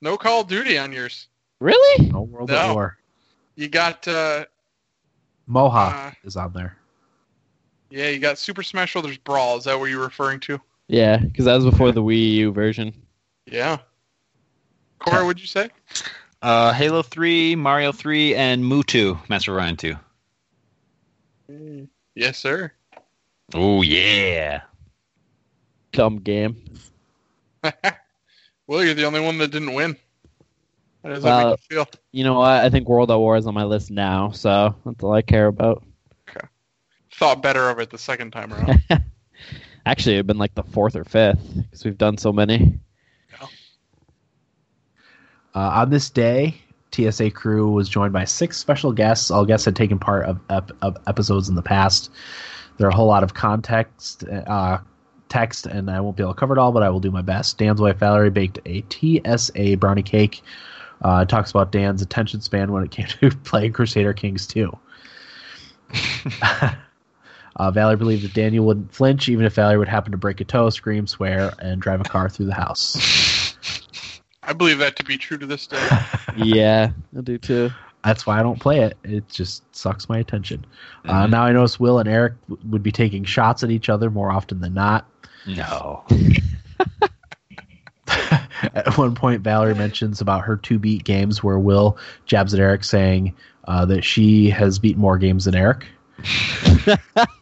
[0.00, 1.28] No Call of Duty on yours.
[1.60, 2.10] Really?
[2.10, 2.56] No World No.
[2.56, 2.98] at War.
[3.56, 4.44] You got uh,
[5.46, 6.76] Mohawk Uh, is on there.
[7.94, 9.56] Yeah, you got Super Smash Brothers Brawl.
[9.56, 10.60] Is that what you're referring to?
[10.88, 12.92] Yeah, because that was before the Wii U version.
[13.46, 13.78] Yeah.
[14.98, 15.70] Corey, what'd you say?
[16.42, 19.78] Uh, Halo 3, Mario 3, and Mutu, Master Ryan
[21.48, 21.88] Orion 2.
[22.16, 22.72] Yes, sir.
[23.54, 24.62] Oh, yeah.
[25.92, 26.64] Dumb game.
[28.66, 29.96] well, you're the only one that didn't win.
[31.04, 32.00] How does Well- that make you feel?
[32.10, 32.64] You know what?
[32.64, 35.46] I think World at War is on my list now, so that's all I care
[35.46, 35.84] about.
[37.18, 38.82] Thought better of it the second time around.
[39.86, 42.78] Actually, it'd been like the fourth or fifth because we've done so many.
[45.54, 46.56] Uh, on this day,
[46.92, 49.30] TSA crew was joined by six special guests.
[49.30, 52.10] All guests had taken part of, ep- of episodes in the past.
[52.76, 54.78] There are a whole lot of context, uh,
[55.28, 57.22] text, and I won't be able to cover it all, but I will do my
[57.22, 57.58] best.
[57.58, 60.42] Dan's wife Valerie baked a TSA brownie cake.
[61.04, 64.76] Uh, it talks about Dan's attention span when it came to playing Crusader Kings 2.
[67.56, 70.44] uh, Valerie believed that Daniel wouldn't flinch even if Valerie would happen to break a
[70.44, 73.56] toe, scream, swear, and drive a car through the house.
[74.42, 75.88] I believe that to be true to this day.
[76.36, 77.70] yeah, I do too.
[78.04, 78.98] That's why I don't play it.
[79.02, 80.66] It just sucks my attention.
[81.06, 81.30] Uh, Mhm.
[81.30, 84.30] now I notice Will and Eric w- would be taking shots at each other more
[84.30, 85.08] often than not.
[85.46, 86.04] No.
[88.74, 92.84] at one point, Valerie mentions about her two beat games where Will jabs at Eric,
[92.84, 93.34] saying
[93.66, 95.86] uh, that she has beaten more games than Eric.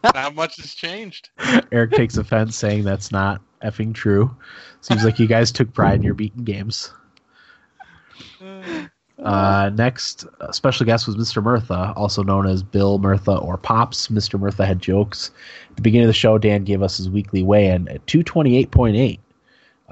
[0.03, 1.29] Not much has changed.
[1.71, 4.35] Eric takes offense, saying that's not effing true.
[4.81, 6.91] Seems like you guys took pride in your beaten games.
[9.23, 11.41] Uh, next uh, special guest was Mr.
[11.41, 14.07] Murtha, also known as Bill Murtha or Pops.
[14.07, 14.39] Mr.
[14.39, 15.31] Murtha had jokes.
[15.69, 19.19] At the beginning of the show, Dan gave us his weekly weigh-in at 228.8.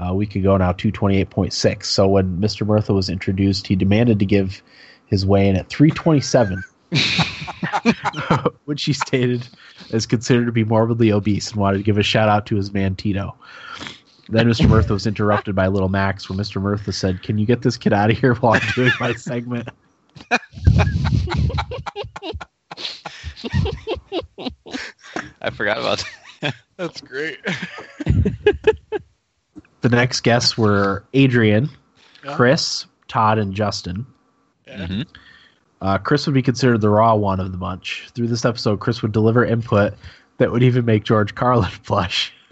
[0.01, 1.85] Uh, a week ago now, 228.6.
[1.85, 2.65] So when Mr.
[2.65, 4.61] Murtha was introduced, he demanded to give
[5.05, 6.63] his weigh-in at 327,
[8.65, 9.47] which he stated
[9.89, 12.71] is considered to be morbidly obese and wanted to give a shout out to his
[12.73, 13.35] man Tito.
[14.29, 14.69] Then Mr.
[14.69, 16.61] Murtha was interrupted by Little Max, where Mr.
[16.61, 19.67] Murtha said, "Can you get this kid out of here while I'm doing my segment?"
[25.41, 26.03] I forgot about
[26.41, 26.55] that.
[26.77, 27.39] That's great.
[29.81, 31.69] The next guests were Adrian,
[32.23, 32.35] Yeah.
[32.35, 34.05] Chris, Todd, and Justin.
[34.67, 34.85] Yeah.
[34.87, 35.07] Mhm.
[35.81, 38.07] Uh, Chris would be considered the raw one of the bunch.
[38.13, 39.95] Through this episode, Chris would deliver input
[40.37, 42.31] that would even make George Carlin blush.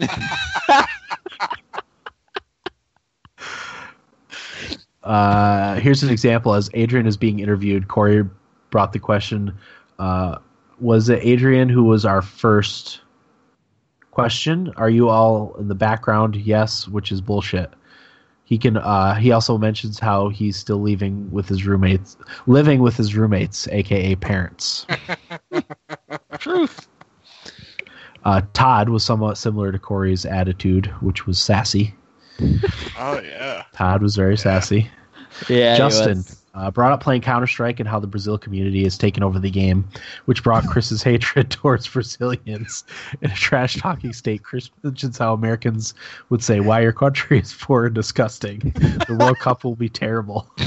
[5.04, 6.54] uh, here's an example.
[6.54, 8.24] As Adrian is being interviewed, Corey
[8.70, 9.56] brought the question
[9.98, 10.38] uh,
[10.80, 13.00] Was it Adrian who was our first
[14.10, 14.72] question?
[14.76, 16.34] Are you all in the background?
[16.34, 17.72] Yes, which is bullshit.
[18.50, 18.76] He can.
[18.76, 22.16] Uh, he also mentions how he's still leaving with his roommates,
[22.48, 24.86] living with his roommates, aka parents.
[26.38, 26.88] Truth.
[28.24, 31.94] Uh, Todd was somewhat similar to Corey's attitude, which was sassy.
[32.98, 33.66] Oh yeah.
[33.72, 34.90] Todd was very sassy.
[35.48, 36.39] Yeah, he Justin was.
[36.54, 39.50] Uh, brought up playing Counter Strike and how the Brazil community has taken over the
[39.50, 39.88] game,
[40.24, 42.84] which brought Chris's hatred towards Brazilians.
[43.22, 45.94] In a trash talking state, Chris mentions how Americans
[46.28, 48.58] would say, Why your country is poor and disgusting.
[48.60, 50.48] The World Cup will be terrible.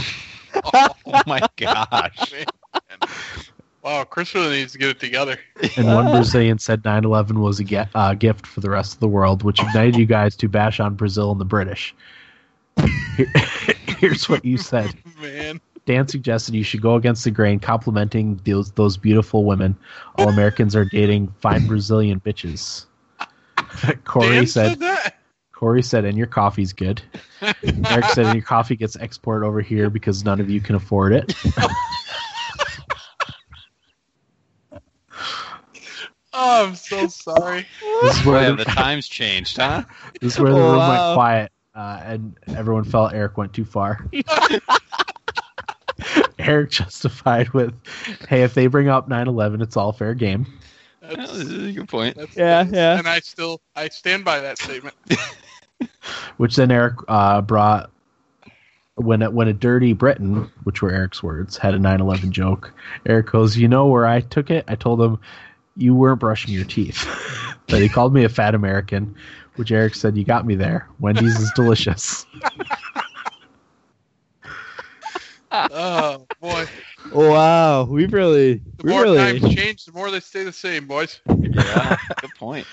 [0.65, 2.31] Oh my gosh.
[2.31, 3.09] Man.
[3.81, 5.37] Wow, Chris really needs to get it together.
[5.75, 8.99] And one Brazilian said 9 11 was a ge- uh, gift for the rest of
[8.99, 11.93] the world, which ignited you guys to bash on Brazil and the British.
[13.17, 13.31] Here-
[13.97, 14.93] Here's what you said.
[15.19, 15.59] Man.
[15.85, 19.77] Dan suggested you should go against the grain, complimenting those those beautiful women.
[20.15, 22.85] All Americans are dating fine Brazilian bitches.
[24.05, 25.13] Corey Dan said, said.
[25.51, 27.01] Corey said, and your coffee's good.
[27.41, 31.13] Eric said, and your coffee gets exported over here because none of you can afford
[31.13, 31.35] it.
[36.35, 37.67] Oh, I'm so sorry.
[38.01, 39.83] This is where have the, the times changed, huh?
[40.19, 44.09] this is where the room went quiet, uh, and everyone felt Eric went too far.
[46.39, 47.73] Eric justified with,
[48.29, 50.45] "Hey, if they bring up 9/11, it's all fair game."
[51.01, 52.15] Well, That's, this is a good point.
[52.17, 52.97] that's, Yeah, that's- yeah.
[52.99, 54.95] And I still I stand by that statement.
[56.37, 57.91] which then Eric uh, brought
[58.95, 62.73] when a, when a dirty Briton, which were Eric's words, had a 9/11 joke.
[63.05, 64.65] Eric goes, "You know where I took it?
[64.67, 65.19] I told him
[65.75, 67.05] you weren't brushing your teeth."
[67.67, 69.15] but he called me a fat American,
[69.55, 70.87] which Eric said, "You got me there.
[70.99, 72.25] Wendy's is delicious."
[75.53, 76.65] Oh boy.
[77.13, 79.17] Wow, we've really, The we more really.
[79.39, 81.19] times change, the more they stay the same, boys.
[81.27, 82.65] Yeah, good point.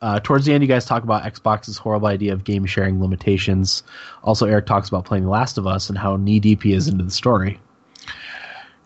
[0.00, 3.82] Uh, towards the end, you guys talk about Xbox's horrible idea of game sharing limitations.
[4.24, 6.88] Also, Eric talks about playing The Last of Us and how knee deep he is
[6.88, 7.60] into the story.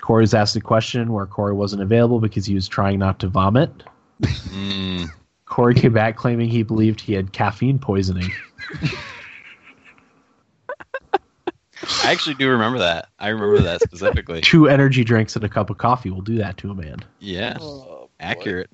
[0.00, 3.70] Corey's asked a question where Corey wasn't available because he was trying not to vomit.
[4.22, 5.08] Mm,
[5.46, 8.30] Corey came back claiming he believed he had caffeine poisoning.
[12.04, 13.08] I actually do remember that.
[13.18, 14.40] I remember that specifically.
[14.42, 16.98] Two energy drinks and a cup of coffee will do that to a man.
[17.20, 18.70] Yeah, Oh, accurate.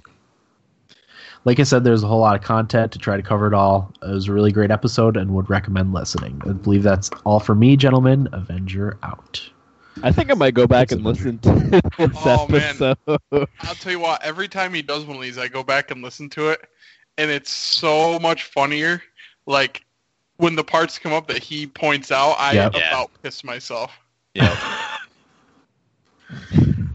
[1.44, 3.92] Like I said, there's a whole lot of content to try to cover it all.
[4.02, 6.40] It was a really great episode and would recommend listening.
[6.46, 8.28] I believe that's all for me, gentlemen.
[8.32, 9.42] Avenger out.
[10.04, 11.50] I think I might go back and listen to
[11.98, 12.60] this Oh, man.
[12.80, 13.48] episode.
[13.60, 14.22] I'll tell you what.
[14.22, 16.60] Every time he does one of these, I go back and listen to it,
[17.18, 19.02] and it's so much funnier.
[19.44, 19.84] Like
[20.42, 22.74] when the parts come up that he points out, I Yep.
[22.74, 22.88] Yeah.
[22.90, 23.92] about piss myself.
[24.34, 24.88] Yeah.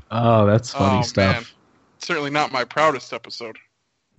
[0.10, 1.36] Oh, that's funny oh stuff.
[1.36, 1.46] man,
[2.00, 3.58] certainly not my proudest episode.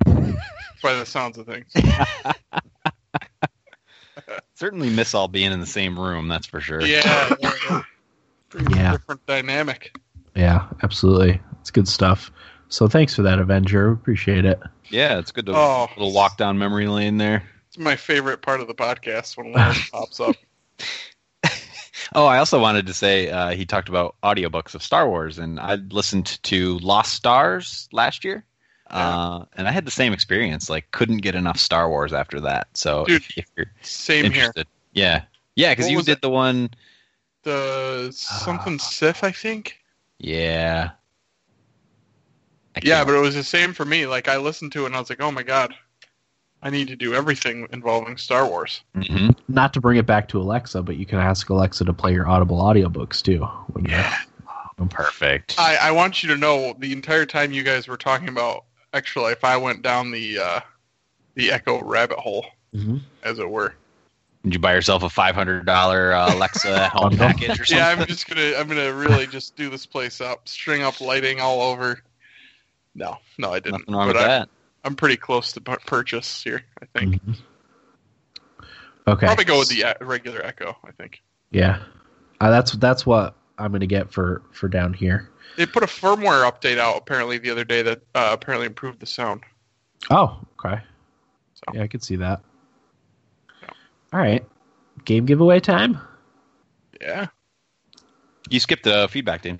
[0.05, 1.73] by the sounds of things.
[4.55, 6.83] Certainly miss all being in the same room, that's for sure.
[6.83, 7.35] Yeah.
[7.41, 7.83] yeah, yeah.
[8.51, 8.93] Pretty Yeah.
[8.93, 9.97] different dynamic.
[10.37, 11.41] Yeah, absolutely.
[11.61, 12.31] It's good stuff.
[12.69, 13.91] So thanks for that, Avenger.
[13.93, 14.61] Appreciate it.
[14.91, 15.89] Yeah, it's good to Oh.
[15.97, 17.43] little walk down memory lane there.
[17.79, 20.35] It's my favorite part of the podcast when one pops up.
[22.13, 25.61] Oh, I also wanted to say uh, he talked about audiobooks of Star Wars, and
[25.61, 28.45] I listened to Lost Stars last year,
[28.91, 30.69] uh, and I had the same experience.
[30.69, 32.67] Like, couldn't get enough Star Wars after that.
[32.75, 34.53] So, Dude, if, if you're Same here.
[34.93, 35.23] yeah,
[35.55, 36.23] yeah, because you did it?
[36.23, 36.71] the one,
[37.45, 39.79] The something Sith, I think.
[40.19, 40.91] yeah,
[42.75, 44.07] I Yeah, but it was the same for me.
[44.07, 45.75] Like I listened to it and I was like, oh my god,
[46.63, 48.83] I need to do everything involving Star Wars.
[48.97, 49.37] Mhm.
[49.49, 52.29] Not to bring it back to Alexa, but you can ask Alexa to play your
[52.29, 53.45] Audible audiobooks too.
[53.73, 54.05] when you're-
[54.91, 55.57] perfect.
[55.59, 59.23] I, I want you to know the entire time you guys were talking about extra
[59.23, 60.61] life, I went down the uh,
[61.35, 63.01] the Echo rabbit hole, Mhm.
[63.25, 63.75] as it were.
[64.45, 67.77] Did you buy yourself a five hundred dollar uh, Alexa home package or something?
[67.77, 71.41] Yeah, I'm just gonna I'm gonna really just do this place up, string up lighting
[71.41, 72.03] all over.
[72.95, 73.81] No, no, I didn't.
[73.81, 74.49] Nothing wrong but with I, that.
[74.89, 76.65] I'm pretty close to purchase here.
[76.83, 77.37] I think Mhm.
[79.07, 79.27] Okay.
[79.27, 80.75] probably go with the uh, regular Echo.
[80.83, 81.83] I think Yeah,
[82.41, 85.29] uh, that's that's what I'm gonna get for for down here.
[85.59, 89.07] they put a firmware update out apparently the other day that uh, apparently improved the
[89.07, 89.43] sound.
[90.11, 90.81] Oh, okay.
[91.53, 91.75] So.
[91.75, 92.41] Yeah, I could see that.
[93.63, 93.69] Yeah.
[94.15, 94.43] All right,
[95.05, 95.99] game giveaway time.
[96.99, 97.27] Yeah.
[98.49, 99.59] You skipped the feedback, Dean,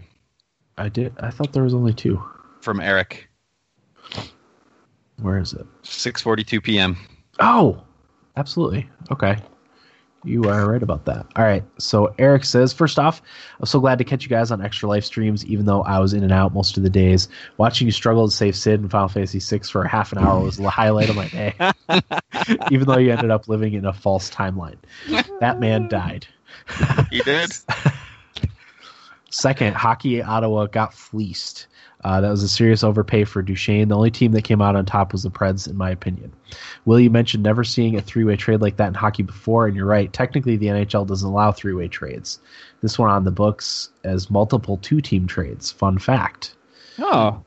[0.79, 1.13] I did.
[1.21, 2.23] I thought there was only two.
[2.63, 3.29] from Eric.
[5.21, 5.67] Where is it?
[5.83, 6.97] Six forty two p.m.
[7.41, 7.83] Oh,
[8.37, 8.89] absolutely.
[9.11, 9.37] Okay.
[10.25, 11.27] You are right about that.
[11.37, 11.63] All right.
[11.79, 13.23] So Eric says, first off,
[13.61, 16.13] I'm so glad to catch you guys on extra life streams, even though I was
[16.13, 17.29] in and out most of the days.
[17.57, 20.41] Watching you struggle to save Sid in Final Fantasy VI for a half an hour
[20.41, 21.55] was the highlight of my day.
[22.71, 24.77] even though you ended up living in a false timeline.
[25.41, 26.27] That man died.
[27.11, 27.53] He did.
[29.31, 31.69] Second, Hockey Ottawa got fleeced.
[32.05, 33.89] Uh, that was a serious overpay for Duchene.
[33.89, 36.33] The only team that came out on top was the Preds, in my opinion.
[36.85, 39.75] Will, you mentioned never seeing a three way trade like that in hockey before, and
[39.77, 40.13] you're right.
[40.13, 42.39] Technically, the NHL doesn't allow three way trades.
[42.83, 45.73] This one on the books as multiple two team trades.
[45.73, 46.55] Fun fact.
[47.01, 47.43] Oh,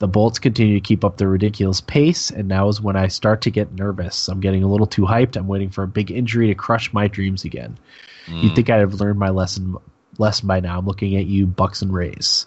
[0.00, 3.40] The Bolts continue to keep up their ridiculous pace, and now is when I start
[3.42, 4.28] to get nervous.
[4.28, 5.36] I'm getting a little too hyped.
[5.36, 7.78] I'm waiting for a big injury to crush my dreams again.
[8.26, 8.54] You'd Mm.
[8.56, 9.76] think I'd have learned my lesson
[10.18, 10.78] lesson by now.
[10.78, 12.46] I'm looking at you, Bucks and Rays.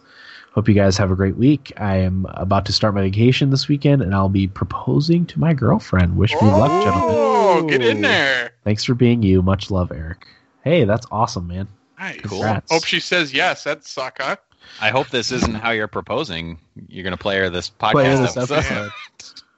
[0.57, 1.71] Hope you guys have a great week.
[1.77, 5.53] I am about to start my vacation this weekend, and I'll be proposing to my
[5.53, 6.17] girlfriend.
[6.17, 7.15] Wish me luck, oh, gentlemen.
[7.15, 8.53] Oh, get in there.
[8.63, 9.43] Thanks for being you.
[9.43, 10.25] Much love, Eric.
[10.63, 11.67] Hey, that's awesome, man.
[11.99, 12.21] Nice.
[12.21, 12.43] Cool.
[12.71, 13.65] Hope she says yes.
[13.65, 14.37] That'd suck, huh?
[14.81, 16.57] I hope this isn't how you're proposing.
[16.87, 18.55] You're going to play her this Play podcast this episode.
[18.55, 18.91] episode.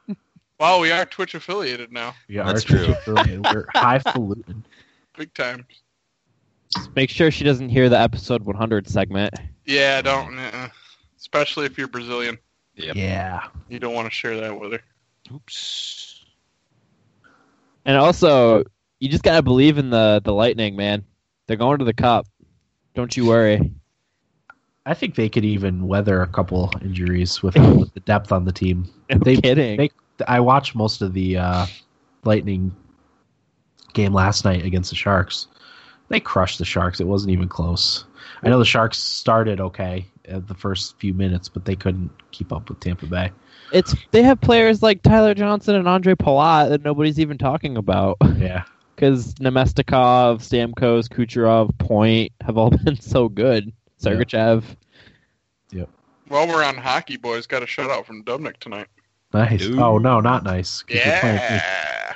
[0.59, 2.13] Well, we are Twitch affiliated now.
[2.27, 2.87] Yeah, That's true.
[2.87, 3.45] affiliated.
[3.45, 4.65] We're highfalutin.
[5.17, 5.65] Big time.
[6.75, 9.33] just make sure she doesn't hear the episode 100 segment.
[9.65, 10.37] Yeah, don't.
[10.37, 10.67] Uh-uh.
[11.33, 12.37] Especially if you're Brazilian.
[12.75, 12.95] Yep.
[12.95, 13.43] Yeah.
[13.67, 14.79] You don't want to share that with her.
[15.33, 16.25] Oops.
[17.85, 18.63] And also,
[18.99, 21.03] you just gotta believe in the the Lightning, man.
[21.47, 22.25] They're going to the cup.
[22.95, 23.71] Don't you worry.
[24.85, 28.51] I think they could even weather a couple injuries with, with the depth on the
[28.51, 28.89] team.
[29.09, 29.77] No They- kidding.
[29.77, 29.89] they-
[30.27, 31.65] I watched most of the uh,
[32.25, 32.75] Lightning
[33.93, 35.47] game last night against the Sharks.
[36.09, 36.99] They crushed the Sharks.
[36.99, 38.03] It wasn't even close.
[38.43, 42.53] I know the Sharks started okay at the first few minutes, but they couldn't keep
[42.53, 43.31] up with Tampa Bay.
[43.73, 48.17] it's they have players like Tyler Johnson and Ondrej Palat that nobody's even talking about
[48.37, 48.63] Yeah.
[48.95, 53.71] because Namestnikov, Stamkos, Kucherov, Point have all been so good.
[54.01, 54.63] Sergachev.
[56.27, 58.85] While we're on hockey, boys, got a shutout from Dubnyk tonight.
[59.33, 59.61] Nice.
[59.61, 59.79] Dude.
[59.79, 60.83] Oh, no, not nice.
[60.83, 61.03] 'cause you're.
[61.05, 62.13] Yeah.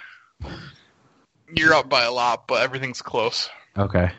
[1.56, 3.50] You're up by a lot, but everything's close.
[3.76, 4.12] Okay.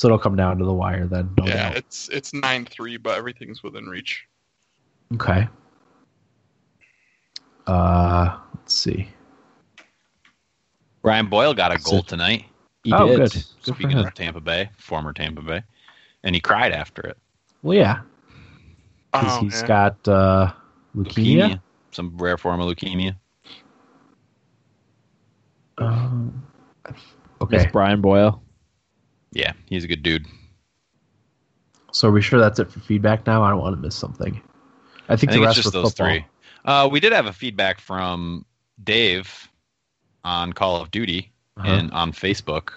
[0.00, 1.28] So it'll come down to the wire then.
[1.36, 1.76] No yeah, doubt.
[1.76, 4.24] it's it's nine three, but everything's within reach.
[5.12, 5.46] Okay.
[7.66, 9.10] Uh, let's see.
[11.02, 12.08] Brian Boyle got a That's goal it.
[12.08, 12.46] tonight.
[12.82, 13.16] He oh, did.
[13.18, 13.32] good.
[13.62, 15.62] Good Speaking of Tampa Bay, former Tampa Bay,
[16.24, 17.18] and he cried after it.
[17.60, 18.00] Well, yeah,
[19.12, 19.66] because Oh, he's yeah.
[19.66, 20.50] got uh,
[20.96, 21.60] leukemia.
[21.90, 23.16] some rare form of leukemia.
[25.76, 26.42] Um,
[26.88, 26.96] Miss
[27.42, 27.68] okay.
[27.70, 28.42] Brian Boyle.
[29.32, 30.26] Yeah, he's a good dude.
[31.92, 33.42] So are we sure that's it for feedback now?
[33.42, 34.40] I don't want to miss something.
[35.08, 36.06] I think I the rest it's just those football.
[36.08, 36.26] three.
[36.64, 38.44] Uh, we did have a feedback from
[38.82, 39.48] Dave
[40.24, 41.68] on Call of Duty Uh-huh.
[41.68, 42.70] and on Facebook.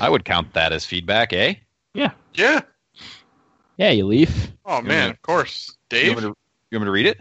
[0.00, 1.54] I would count that as feedback, eh?
[1.94, 2.12] Yeah.
[2.34, 2.60] Yeah.
[3.76, 4.52] Yeah, you leaf.
[4.64, 6.08] Oh man, wanna- of course, You Dave.
[6.14, 6.36] want, me to,
[6.70, 7.18] you want me to read it?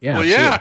[0.00, 0.12] Yeah.
[0.18, 0.44] well, absolutely.
[0.44, 0.60] yeah.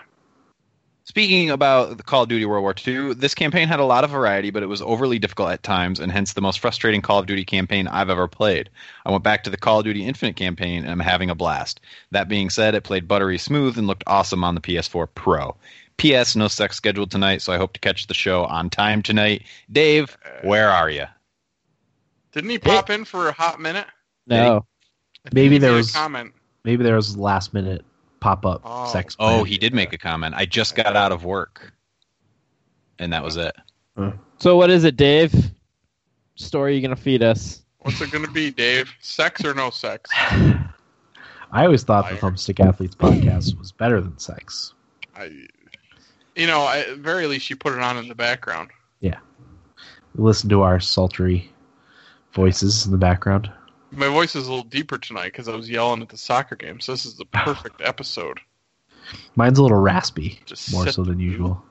[1.08, 4.10] Speaking about the Call of Duty World War II, this campaign had a lot of
[4.10, 7.28] variety, but it was overly difficult at times, and hence the most frustrating Call of
[7.28, 8.72] Duty campaign I've ever played.
[9.06, 11.80] I went back to the Call of Duty Infinite campaign, and I'm having a blast.
[12.10, 15.56] That being said, it played buttery smooth and looked awesome on the PS4 Pro.
[15.98, 16.36] P.S.
[16.36, 19.44] No sex scheduled tonight, so I hope to catch the show on time tonight.
[19.72, 21.06] Dave, where are you?
[22.32, 23.86] Didn't he pop in for a hot minute?
[24.26, 24.66] No.
[25.32, 26.34] Maybe there made a was- comment.
[26.64, 27.86] Maybe there was last minute
[28.26, 28.88] pop up Oh.
[28.88, 29.16] sex.
[29.20, 30.34] Oh, he did make a comment.
[30.36, 31.72] I just got out of work,
[32.98, 33.56] and that was it.
[34.40, 35.34] So what is it, Dave?
[36.36, 37.62] Story you gonna feed us?
[37.80, 38.92] What's it going to be, Dave?
[39.00, 40.10] Sex or no sex?
[40.16, 44.74] I always thought the Thumbstick Athletes podcast was better than sex.
[45.16, 45.26] I,
[46.36, 48.72] you know, I, at very least you put it on in the background.
[49.02, 49.20] Yeah,
[50.16, 51.54] listen to our sultry
[52.34, 53.52] voices in the background.
[53.96, 56.80] My voice is a little deeper tonight because I was yelling at the soccer game.
[56.80, 58.40] So this is the perfect episode.
[59.36, 61.64] Mine's a little raspy, Just more so than usual.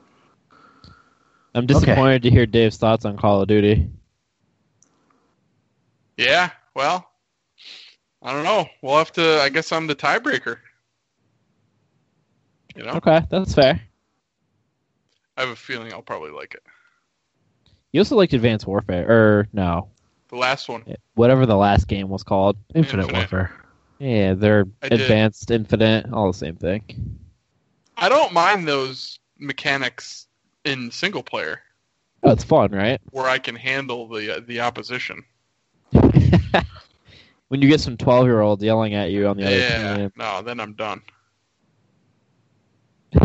[1.55, 3.89] I'm disappointed to hear Dave's thoughts on Call of Duty.
[6.17, 6.51] Yeah.
[6.75, 7.09] Well,
[8.23, 8.69] I don't know.
[8.83, 9.41] We'll have to.
[9.41, 10.59] I guess I'm the tiebreaker.
[12.75, 13.81] You know, Okay, that's fair.
[15.37, 16.63] I have a feeling I'll probably like it.
[17.93, 19.91] You also liked Advanced Warfare, or no,
[20.35, 20.83] The last one.
[21.15, 22.57] whatever the last game was called.
[22.75, 23.19] Infinite, Infinite.
[23.21, 23.53] Warfare.
[24.01, 25.03] Yeah, they're I did.
[25.03, 27.21] Advanced, Infinite, all the same thing.
[27.97, 30.27] I don't mind those mechanics
[30.65, 31.61] in single player
[32.25, 33.01] Oh, it's fun, right?
[33.13, 35.23] where I can handle the uh, the opposition.
[35.93, 39.97] when you get some twelve-year-olds yelling at you on the other Yeah.
[39.99, 40.13] team.
[40.17, 41.01] No, then I'm done.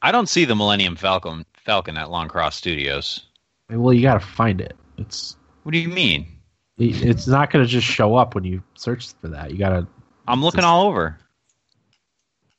[0.00, 3.26] I don't see the Millennium Falcon Falcon at Longcross Studios.
[3.68, 4.74] Well, you got to find it.
[4.98, 6.26] It's What do you mean?
[6.76, 9.52] it's not going to just show up when you search for that.
[9.52, 9.86] You got to.
[10.26, 11.18] I'm looking Just- all over.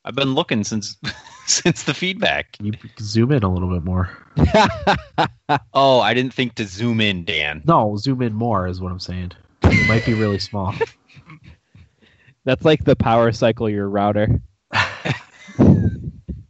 [0.04, 0.96] I've been looking since
[1.46, 2.56] since the feedback.
[2.60, 4.10] You zoom in a little bit more.
[5.72, 7.62] Oh, I didn't think to zoom in, Dan.
[7.66, 9.30] No, zoom in more is what I'm saying.
[9.62, 10.74] It might be really small.
[12.44, 14.40] That's like the power cycle your router.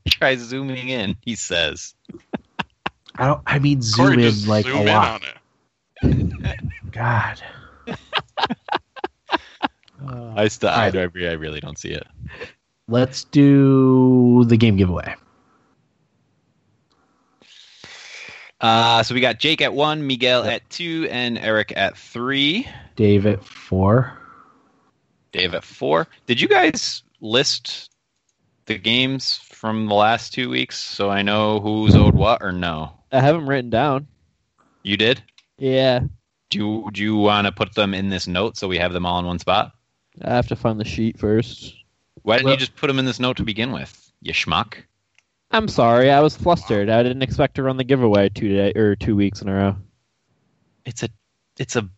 [0.08, 1.94] Try zooming in, he says.
[3.16, 3.42] I don't.
[3.46, 5.22] I mean, zoom Corey in like zoom a in lot.
[6.02, 6.60] On it.
[6.90, 7.42] God.
[10.36, 10.96] I still, I, Alright.
[10.96, 12.06] I re- I really don't see it.
[12.88, 15.14] Let's do the game giveaway.
[18.60, 22.66] Uh, so we got Jake at one, Miguel at two, and Eric at three.
[22.94, 24.18] Dave at four.
[25.32, 26.06] Dave at four.
[26.26, 27.90] Did you guys list
[28.66, 32.92] the games from the last two weeks so I know who's owed what or no?
[33.12, 34.06] I have them written down.
[34.82, 35.22] You did?
[35.58, 36.00] Yeah,
[36.50, 39.06] Do you, do you want to put them in this note so we have them
[39.06, 39.72] all in one spot?
[40.22, 41.74] I have to find the sheet first.
[42.22, 44.12] Why didn't Well- you just put them in this note to begin with?
[44.20, 44.74] You schmuck.
[45.52, 46.90] I'm sorry, I was flustered.
[46.90, 49.76] I didn't expect to run the giveaway two day or two weeks in a row.
[50.84, 51.08] It's a
[51.58, 51.88] it's a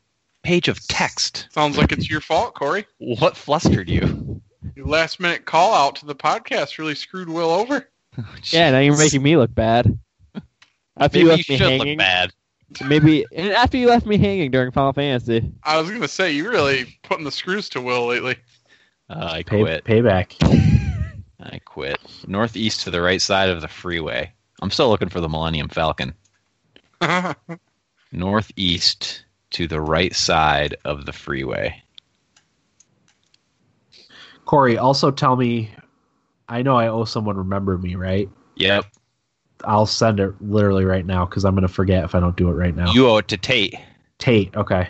[0.42, 1.48] page of text.
[1.50, 2.86] Sounds like it's your fault, Corey.
[2.98, 4.42] What flustered you?
[4.76, 7.88] Your last minute call out to the podcast really screwed Will over.
[8.20, 9.96] Oh, yeah, now you're making me look bad.
[10.96, 12.32] After Maybe you you left me should hanging, look bad.
[12.86, 15.52] Maybe and after you left me hanging during Final Fantasy.
[15.62, 18.36] I was gonna say you really putting the screws to Will lately.
[19.10, 19.84] Uh, I Pay, quit.
[19.84, 20.34] payback.
[21.40, 21.98] I quit.
[22.26, 24.32] Northeast to the right side of the freeway.
[24.60, 26.12] I'm still looking for the Millennium Falcon.
[28.12, 31.82] Northeast to the right side of the freeway.
[34.44, 35.70] Corey, also tell me.
[36.48, 38.28] I know I owe someone remember me, right?
[38.56, 38.86] Yep.
[39.64, 42.48] I'll send it literally right now because I'm going to forget if I don't do
[42.48, 42.92] it right now.
[42.92, 43.74] You owe it to Tate.
[44.18, 44.88] Tate, okay.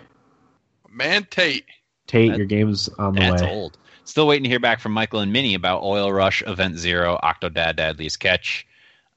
[0.91, 1.65] Man, Tate.
[2.07, 3.51] Tate, That- your game's on the That's way.
[3.51, 3.79] old.
[4.05, 7.77] Still waiting to hear back from Michael and Minnie about Oil Rush, Event Zero, Octodad
[7.77, 8.67] Dadliest Catch,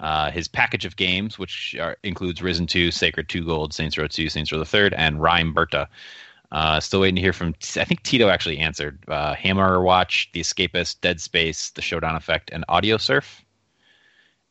[0.01, 4.07] uh, his package of games, which are, includes Risen 2, Sacred 2 Gold, Saints Row
[4.07, 5.87] 2, Saints Row the Third, and Rhyme Berta.
[6.51, 10.99] Uh, still waiting to hear from, I think Tito actually answered uh, Hammerwatch, The Escapist,
[10.99, 13.41] Dead Space, The Showdown Effect, and Audiosurf.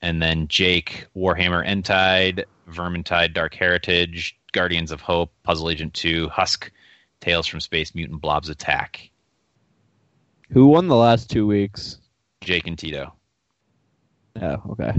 [0.02, 6.70] And then Jake, Warhammer Entide, Vermintide Dark Heritage, Guardians of Hope, Puzzle Agent 2, Husk,
[7.20, 9.10] Tales from Space, Mutant Blobs Attack.
[10.51, 11.98] Who won the last two weeks?
[12.40, 13.12] Jake and Tito.
[14.40, 14.94] Oh, okay.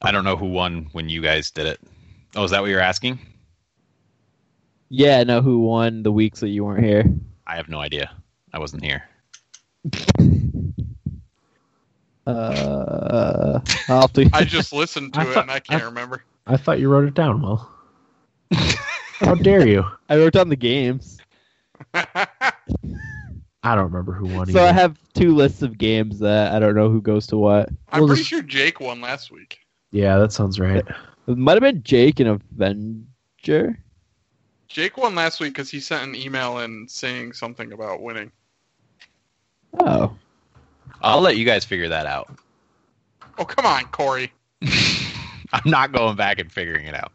[0.00, 1.80] I don't know who won when you guys did it.
[2.36, 3.18] Oh, is that what you're asking?
[4.88, 7.04] Yeah, no, who won the weeks that you weren't here?
[7.46, 8.10] I have no idea.
[8.52, 9.02] I wasn't here.
[12.26, 14.30] Uh, I'll have.
[14.32, 16.24] I just listened to I it thought- and I can't I- remember.
[16.46, 17.66] I thought you wrote it down, Will.
[19.20, 19.84] How dare you?
[20.10, 21.18] I wrote down the games,
[21.94, 22.14] I
[23.62, 24.46] don't remember who won.
[24.50, 27.70] so I have two lists of games that I don't know who goes to what.
[27.90, 29.58] I'm We'll pretty just- sure Jake won last week.
[29.90, 30.84] Yeah, that sounds right.
[31.26, 33.78] It might have been Jake and Avenger.
[34.68, 38.30] Jake won last week because he sent an email in saying something about winning.
[39.78, 40.14] Oh,
[41.04, 42.34] I'll let you guys figure that out.
[43.38, 44.32] Oh come on, Corey.
[45.52, 47.12] I'm not going back and figuring it out.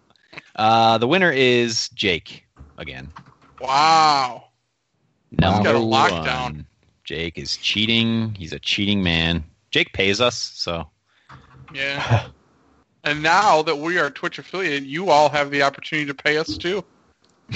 [0.55, 2.45] Uh, the winner is Jake
[2.77, 3.11] again.
[3.59, 4.49] Wow.
[5.31, 6.43] Number got a lockdown.
[6.43, 6.67] one.
[7.03, 8.35] Jake is cheating.
[8.35, 9.43] He's a cheating man.
[9.71, 10.87] Jake pays us, so
[11.73, 12.27] Yeah.
[13.03, 16.57] and now that we are Twitch affiliate, you all have the opportunity to pay us
[16.57, 16.83] too.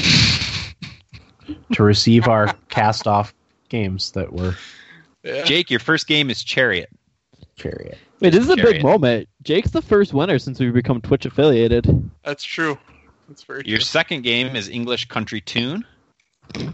[1.74, 3.34] to receive our cast off
[3.70, 4.56] games that were
[5.24, 5.44] Yeah.
[5.44, 6.90] Jake, your first game is Chariot.
[7.56, 7.98] chariot.
[8.20, 8.74] wait, this is a Chariot.
[8.74, 9.30] big moment.
[9.44, 12.12] Jake's the first winner since we've become Twitch affiliated.
[12.24, 12.78] That's true.
[13.30, 13.86] That's very Your true.
[13.86, 15.86] second game is English Country Tune.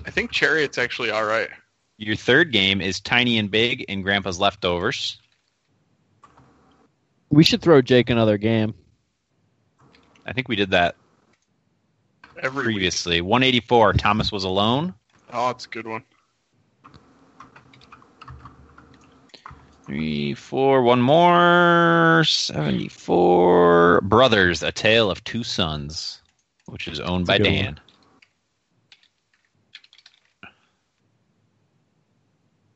[0.06, 1.50] I think Chariot's actually all right.
[1.98, 5.20] Your third game is Tiny and Big in Grandpa's Leftovers.
[7.30, 8.74] We should throw Jake another game.
[10.26, 10.96] I think we did that
[12.42, 12.76] Every week.
[12.76, 13.22] previously.
[13.22, 14.94] 184, Thomas was alone.
[15.32, 16.04] Oh, it's a good one.
[19.90, 22.24] Three, four, one more.
[22.24, 24.02] 74.
[24.02, 26.22] Brothers, A Tale of Two Sons,
[26.68, 27.80] which is owned That's by Dan.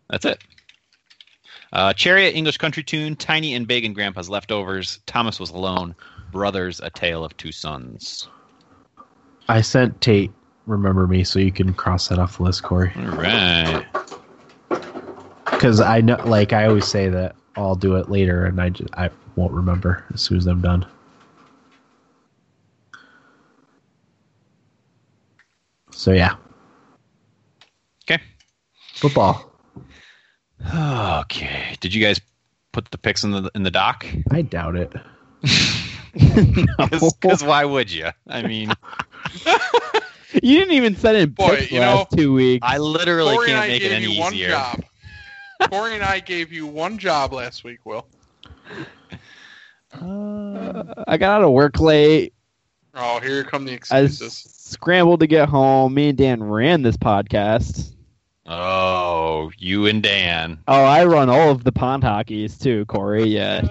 [0.10, 0.44] That's it.
[1.72, 5.94] Uh, Chariot, English Country Tune, Tiny and Big and Grandpa's Leftovers, Thomas Was Alone,
[6.32, 8.28] Brothers, A Tale of Two Sons.
[9.48, 10.32] I sent Tate.
[10.66, 12.92] Remember me, so you can cross that off the list, Corey.
[12.96, 13.86] All right.
[15.58, 18.94] Because I know, like I always say that I'll do it later, and I just
[18.98, 20.86] I won't remember as soon as I'm done.
[25.92, 26.36] So yeah,
[28.04, 28.22] Okay.
[29.00, 29.52] football.
[30.74, 31.76] Okay.
[31.80, 32.20] Did you guys
[32.72, 34.06] put the picks in the in the doc?
[34.32, 34.94] I doubt it.
[36.78, 38.10] Because why would you?
[38.28, 38.78] I mean,
[40.42, 42.64] You didn't even send in Boy, picks you last two weeks.
[42.64, 44.50] I literally Corey can't I make it any you one easier.
[44.50, 44.84] job.
[45.70, 48.06] Corey and I gave you one job last week, Will.
[49.94, 52.34] Uh, I got out of work late.
[52.96, 54.34] Oh, here come the I s- excuses.
[54.56, 55.94] scrambled to get home.
[55.94, 57.92] Me and Dan ran this podcast.
[58.46, 60.60] Oh, you and Dan.
[60.68, 63.24] Oh, I run all of the pond hockeys too, Corey.
[63.26, 63.68] Yeah,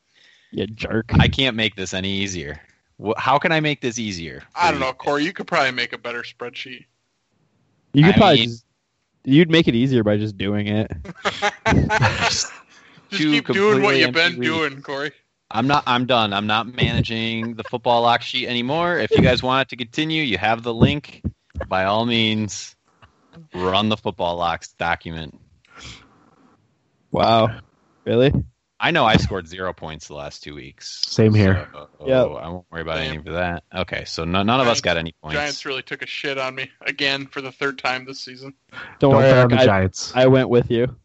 [0.52, 1.06] you jerk.
[1.18, 2.60] I can't make this any easier.
[3.04, 4.42] Wh- How can I make this easier?
[4.54, 5.24] I don't know, Corey.
[5.24, 6.84] You could probably make a better spreadsheet.
[7.94, 8.64] You could I probably mean- just,
[9.24, 10.90] you'd make it easier by just doing it.
[11.66, 12.52] Just
[13.10, 15.12] Two keep doing what you've been empty doing, Corey.
[15.50, 15.84] I'm not.
[15.86, 16.32] I'm done.
[16.32, 18.98] I'm not managing the football lock sheet anymore.
[18.98, 21.22] If you guys want it to continue, you have the link.
[21.68, 22.74] By all means,
[23.54, 25.38] run the football locks document.
[27.10, 27.60] Wow,
[28.06, 28.32] really?
[28.84, 31.02] I know I scored zero points the last two weeks.
[31.06, 31.68] Same here.
[31.72, 32.26] So, Yep.
[32.42, 33.04] I won't worry about Same.
[33.06, 33.62] anything for that.
[33.72, 35.36] Okay, so no, none of us got any points.
[35.36, 38.54] Giants really took a shit on me again for the third time this season.
[38.72, 40.12] Don't, Don't worry, bet on Eric, the I, Giants.
[40.16, 40.96] I went with you.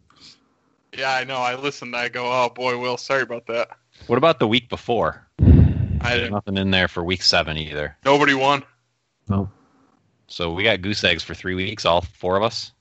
[0.98, 1.38] Yeah, I know.
[1.38, 1.96] I listened.
[1.96, 3.70] I go, oh boy, Will, sorry about that.
[4.08, 5.28] What about the week before?
[5.40, 6.32] I There's didn't.
[6.32, 7.96] nothing in there for week seven either.
[8.04, 8.64] Nobody won.
[9.30, 9.52] No.
[10.28, 12.72] So we got goose eggs for three weeks, all four of us.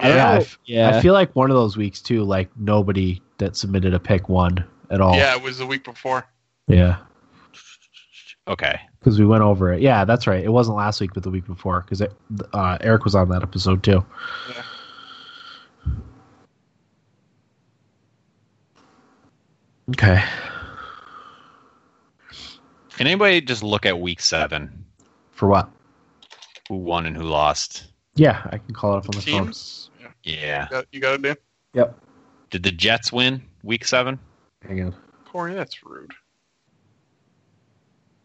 [0.00, 0.40] I don't Yeah, I know.
[0.40, 0.96] f- yeah.
[0.96, 2.24] I feel like one of those weeks too.
[2.24, 5.16] Like nobody that submitted a pick one at all.
[5.16, 6.26] Yeah, it was the week before.
[6.68, 6.98] Yeah.
[8.48, 8.80] Okay.
[8.98, 9.82] Because we went over it.
[9.82, 10.42] Yeah, that's right.
[10.42, 11.80] It wasn't last week, but the week before.
[11.82, 12.02] Because
[12.52, 14.04] uh, Eric was on that episode too.
[14.48, 14.62] Yeah.
[19.90, 20.22] Okay.
[22.96, 24.84] Can anybody just look at week seven?
[25.32, 25.70] For what?
[26.68, 27.86] Who won and who lost?
[28.14, 29.52] Yeah, I can call it up on the phone.
[30.00, 30.64] Yeah, Yeah.
[30.64, 31.36] you got, you got it, Dan.
[31.74, 32.00] Yep.
[32.50, 34.18] Did the Jets win week seven?
[34.66, 34.94] Hang on.
[35.24, 36.12] Corey, that's rude.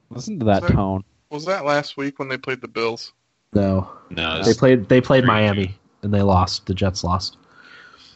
[0.09, 0.73] Listen to that Sorry.
[0.73, 1.03] tone.
[1.29, 3.13] Was that last week when they played the Bills?
[3.53, 4.43] No, No.
[4.43, 4.87] they played.
[4.89, 5.27] They played Three.
[5.27, 6.65] Miami and they lost.
[6.65, 7.37] The Jets lost.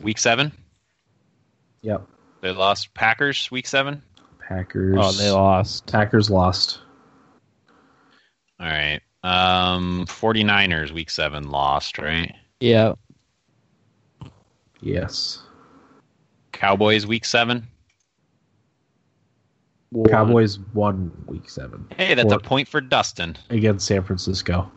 [0.02, 0.52] week seven?
[1.81, 2.06] Yep.
[2.41, 4.02] They lost Packers week seven?
[4.40, 4.98] Packers.
[4.99, 5.86] Oh, they lost.
[5.88, 6.80] Packers lost.
[8.60, 9.02] All right.
[9.23, 12.34] Um 49ers week seven lost, right?
[12.60, 12.94] Yeah.
[14.81, 15.41] Yes.
[16.60, 17.65] Cowboys week seven.
[20.10, 23.38] Cowboys won week seven Hey, that's a point for Dustin.
[23.49, 24.69] against San Francisco.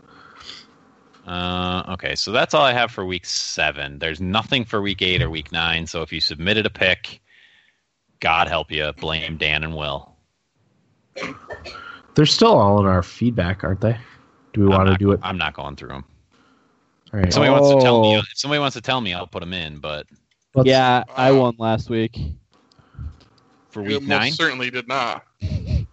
[1.27, 3.99] Uh, okay, so that's all I have for week seven.
[3.99, 5.87] There's nothing for week eight or week nine.
[5.87, 7.21] So if you submitted a pick,
[8.21, 10.15] God help you, blame Dan and Will.
[12.15, 13.99] They're still all in our feedback, aren't they?
[14.53, 15.21] Do we I'm want to do it?
[15.23, 16.05] I'm not going through them.
[17.13, 17.27] All right.
[17.29, 18.21] If somebody wants to tell me, Oh.
[18.21, 19.79] if somebody wants to tell me, I'll put them in.
[19.79, 20.07] But
[20.55, 22.19] Let's- yeah, I won last week.
[23.71, 25.25] for You week most nine, certainly did not.
[25.43, 25.87] I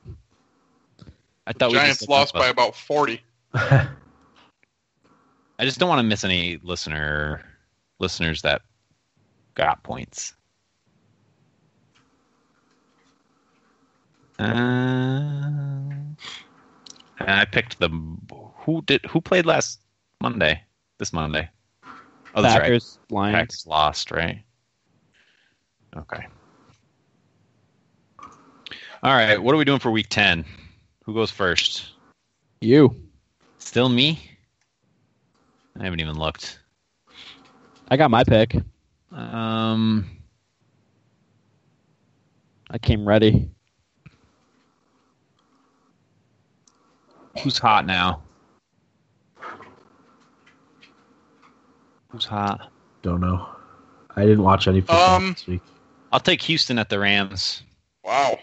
[1.54, 3.22] thought we Giants just lost by about 40.
[3.54, 3.88] I
[5.62, 7.44] just don't want to miss any listener
[8.00, 8.62] listeners that
[9.56, 10.34] got points.
[14.40, 16.16] Uh, and
[17.20, 17.90] I picked the
[18.56, 19.82] who did who played last
[20.22, 20.62] Monday?
[20.98, 21.50] This Monday.
[22.36, 22.64] Oh, that's right.
[22.64, 23.36] Packers, Lions.
[23.36, 24.44] Packers lost, right?
[26.00, 26.26] Okay.
[29.04, 29.42] All right.
[29.42, 30.46] What are we doing for week ten?
[31.06, 31.94] Who goes first?
[32.62, 32.96] You.
[33.58, 34.20] Still me?
[35.80, 36.60] I haven't even looked.
[37.90, 38.56] I got my pick.
[39.12, 40.06] Um,
[42.70, 43.50] I came ready.
[47.44, 48.22] who's hot now?
[52.10, 52.72] Who's hot?
[53.02, 53.48] Don't know.
[54.16, 55.62] I didn't watch any football Um, this week.
[56.12, 57.64] I'll take Houston at the Rams.
[58.04, 58.40] Wow.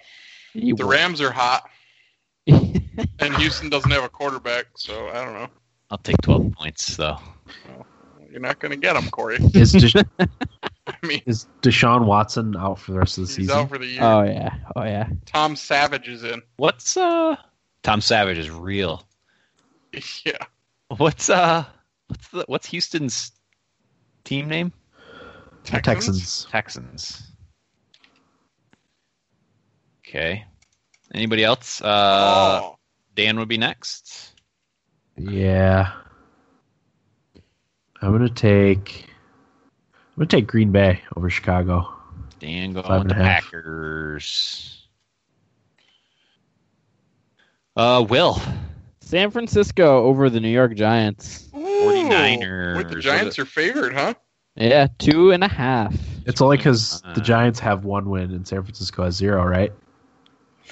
[0.54, 0.96] You The won.
[0.96, 1.68] Rams are hot,
[2.46, 5.48] and Houston doesn't have a quarterback, so I don't know.
[5.90, 7.18] I'll take 12 points, though.
[8.30, 9.36] You're not going to get them, Corey.
[9.54, 10.08] Is Desha-
[10.88, 13.56] I mean, is Deshaun Watson out for the rest of the he's season?
[13.58, 14.02] out for the year.
[14.02, 14.54] oh yeah.
[14.76, 15.08] Oh yeah.
[15.26, 16.40] Tom Savage is in.
[16.58, 17.34] What's, uh,
[17.82, 19.04] Tom Savage is real.
[20.24, 20.36] Yeah.
[20.96, 21.64] What's, uh,
[22.06, 23.32] what's the, what's Houston's
[24.24, 24.72] team name?
[25.64, 26.46] The Texans.
[26.50, 27.32] Texans.
[30.06, 30.44] Okay.
[31.12, 31.80] Anybody else?
[31.82, 32.78] Uh, oh,
[33.14, 34.32] Dan would be next.
[35.16, 35.92] Yeah.
[38.00, 39.06] I'm gonna take.
[39.94, 41.92] I'm gonna take Green Bay over Chicago.
[42.38, 43.14] Dan going Five with the.
[43.14, 44.86] Packers.
[47.74, 48.40] Uh, Will.
[49.00, 51.48] San Francisco over the New York Giants.
[51.54, 51.58] Ooh.
[51.58, 52.76] 49ers.
[52.76, 54.14] Wait, the Giants are favored, huh?
[54.56, 55.94] Yeah, two and a half.
[56.26, 59.72] It's only because the Giants have one win and San Francisco has zero, right?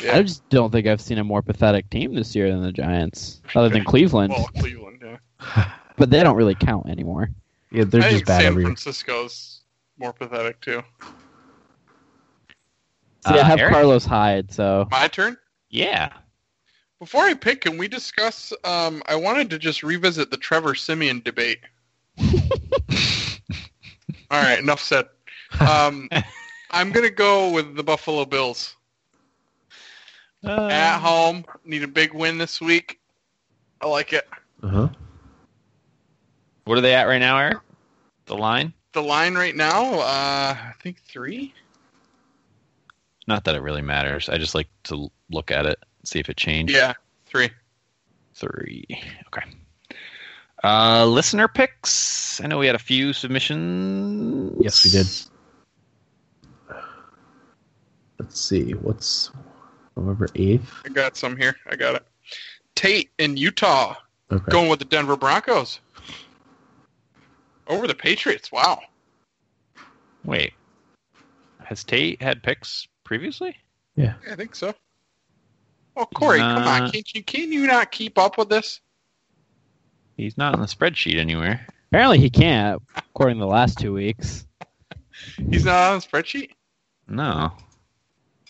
[0.02, 0.16] Yeah.
[0.16, 3.40] I just don't think I've seen a more pathetic team this year than the Giants,
[3.54, 4.32] other than Cleveland.
[4.32, 5.70] Well, Cleveland, yeah.
[5.96, 7.30] But they don't really count anymore.
[7.70, 8.64] Yeah, they're I just think bad San every.
[8.64, 9.60] Francisco's
[9.96, 10.82] more pathetic, too.
[13.26, 13.72] See, I Uh, have Eric?
[13.72, 15.36] Carlos Hyde, so My turn?
[15.70, 16.12] Yeah.
[16.98, 18.52] Before I pick, can we discuss?
[18.64, 21.60] Um, I wanted to just revisit the Trevor Siemian debate.
[24.30, 25.06] All right, enough said.
[25.60, 26.08] Um,
[26.70, 28.74] I'm gonna go with the Buffalo Bills
[30.46, 31.44] at home.
[31.64, 33.00] Need a big win this week.
[33.80, 34.28] I like it.
[34.62, 34.88] Uh-huh.
[36.64, 37.58] What are they at right now, Eric?
[38.26, 38.72] The line?
[38.92, 41.52] The line right now, uh, I think three.
[43.26, 44.28] Not that it really matters.
[44.28, 46.72] I just like to look at it, see if it changed.
[46.72, 46.94] Yeah,
[47.26, 47.50] three.
[48.34, 48.86] Three.
[49.26, 49.42] Okay.
[50.62, 52.40] Uh, listener picks.
[52.40, 54.56] I know we had a few submissions.
[54.60, 55.06] Yes, we did.
[58.18, 58.72] Let's see.
[58.72, 59.30] What's
[59.96, 60.72] November eighth?
[60.84, 61.56] I got some here.
[61.70, 62.06] I got it.
[62.74, 63.94] Tate in Utah
[64.32, 64.50] Okay.
[64.50, 65.80] going with the Denver Broncos
[67.66, 68.50] over the Patriots.
[68.50, 68.80] Wow.
[70.24, 70.52] Wait.
[71.64, 73.56] Has Tate had picks previously?
[73.96, 74.74] Yeah, I think so.
[75.96, 76.90] Oh, Corey, come Uh, on!
[76.90, 78.80] Can't you can you not keep up with this?
[80.16, 81.66] He's not on the spreadsheet anywhere.
[81.90, 84.46] apparently he can't, according to the last two weeks.
[85.50, 86.50] He's not on the spreadsheet.
[87.06, 87.52] No.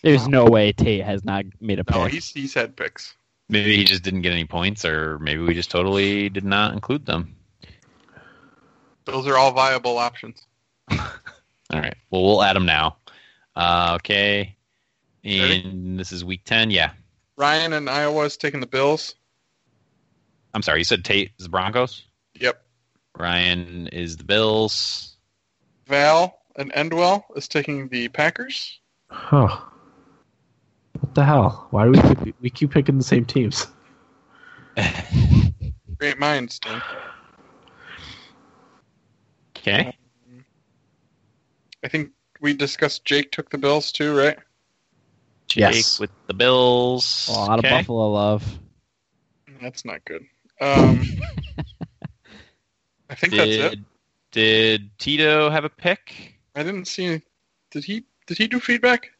[0.05, 1.95] There's no way Tate has not made a pick.
[1.95, 3.15] No, he's he's had picks.
[3.49, 7.07] Maybe he just didn't get any points, or maybe we just totally did not include
[7.07, 7.35] them.
[9.05, 10.45] Those are all viable options.
[10.91, 11.95] All right.
[12.11, 12.97] Well, we'll add them now.
[13.55, 14.55] Uh, okay.
[15.23, 15.63] Ready?
[15.63, 16.69] And this is week 10.
[16.69, 16.91] Yeah.
[17.37, 19.15] Ryan and Iowa is taking the Bills.
[20.53, 20.79] I'm sorry.
[20.79, 22.03] You said Tate is the Broncos?
[22.39, 22.63] Yep.
[23.17, 25.15] Ryan is the Bills.
[25.87, 28.79] Val and Endwell is taking the Packers.
[29.09, 29.59] Huh.
[31.05, 31.67] What the hell?
[31.69, 33.67] Why do we keep, we keep picking the same teams?
[35.99, 36.81] Great minds, Dan.
[39.55, 39.95] Okay.
[41.83, 42.09] I think
[42.41, 44.39] we discussed Jake took the Bills too, right?
[45.47, 45.99] Jake Yes.
[45.99, 47.27] with the Bills.
[47.29, 47.67] a lot okay.
[47.67, 48.59] of Buffalo love.
[49.61, 50.25] That's not good.
[50.59, 51.01] Um,
[53.11, 53.69] I think that's it.
[53.69, 53.85] Did,
[54.31, 56.33] did Tito have a pick?
[56.55, 57.21] I didn't see.
[57.69, 58.05] Did he?
[58.25, 59.11] Did he do feedback?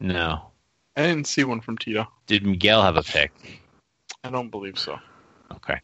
[0.00, 0.51] No.
[0.96, 2.06] I didn't see one from Tito.
[2.26, 3.32] Did Miguel have a pick?
[4.24, 4.98] I don't believe so.
[5.52, 5.78] Okay.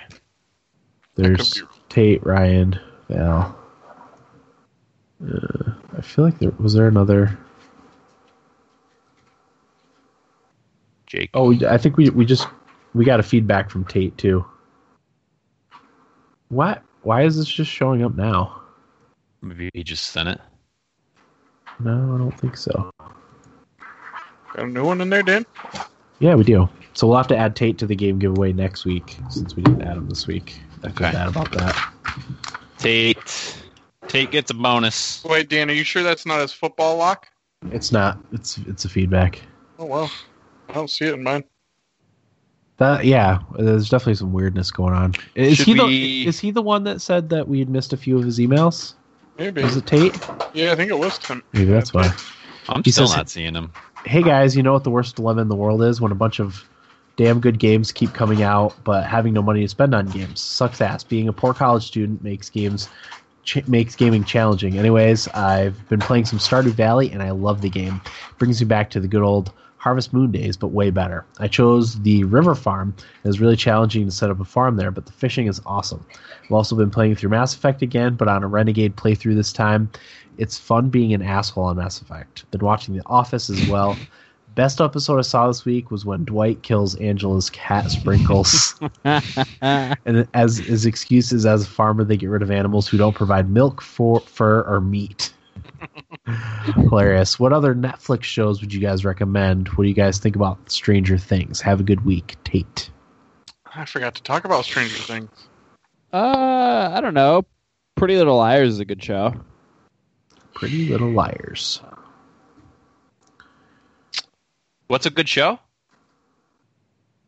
[1.14, 2.78] There's Tate, Ryan,
[3.08, 3.58] Val.
[5.24, 7.36] Uh, I feel like there was there another.
[11.06, 11.30] Jake.
[11.34, 12.46] Oh, I think we we just
[12.94, 14.44] we got a feedback from Tate too.
[16.48, 16.82] What?
[17.02, 18.60] Why is this just showing up now?
[19.40, 20.40] Maybe he just sent it.
[21.80, 22.90] No, I don't think so.
[24.58, 25.46] Got a new one in there, Dan?
[26.18, 26.68] Yeah, we do.
[26.94, 29.82] So we'll have to add Tate to the game giveaway next week since we didn't
[29.82, 30.58] add him this week.
[30.82, 31.12] I feel Okay.
[31.12, 31.92] bad about that.
[32.76, 33.56] Tate.
[34.08, 35.22] Tate gets a bonus.
[35.24, 37.28] Wait, Dan, are you sure that's not his football lock?
[37.70, 38.18] It's not.
[38.32, 39.40] It's it's a feedback.
[39.78, 40.10] Oh well,
[40.68, 41.44] I don't see it in mine.
[42.78, 45.14] That yeah, there's definitely some weirdness going on.
[45.36, 47.92] Is Should he we- the is he the one that said that we had missed
[47.92, 48.94] a few of his emails?
[49.38, 49.62] Maybe.
[49.62, 50.18] Was it Tate?
[50.52, 51.44] Yeah, I think it was Tim.
[51.52, 52.12] Maybe that's why.
[52.70, 53.70] I'm He still says- not seeing him.
[54.08, 56.40] Hey guys, you know what the worst dilemma in the world is when a bunch
[56.40, 56.66] of
[57.16, 60.80] damn good games keep coming out, but having no money to spend on games sucks
[60.80, 61.04] ass.
[61.04, 62.88] Being a poor college student makes games
[63.44, 64.78] ch- makes gaming challenging.
[64.78, 68.00] Anyways, I've been playing some Stardew Valley and I love the game.
[68.38, 71.24] brings me back to the good old Harvest Moon days, but way better.
[71.38, 72.94] I chose the River Farm.
[73.24, 76.04] It was really challenging to set up a farm there, but the fishing is awesome.
[76.44, 79.90] I've also been playing through Mass Effect again, but on a Renegade playthrough this time.
[80.36, 82.48] It's fun being an asshole on Mass Effect.
[82.50, 83.96] Been watching The Office as well.
[84.54, 88.80] Best episode I saw this week was when Dwight kills Angela's cat Sprinkles.
[89.04, 93.48] and as his excuses as a farmer, they get rid of animals who don't provide
[93.48, 95.32] milk, for, fur, or meat.
[96.74, 97.38] Hilarious.
[97.38, 99.68] What other Netflix shows would you guys recommend?
[99.68, 101.60] What do you guys think about Stranger Things?
[101.60, 102.90] Have a good week, Tate.
[103.74, 105.30] I forgot to talk about Stranger Things.
[106.12, 107.44] Uh, I don't know.
[107.96, 109.34] Pretty Little Liars is a good show.
[110.54, 111.80] Pretty Little Liars.
[114.86, 115.58] What's a good show?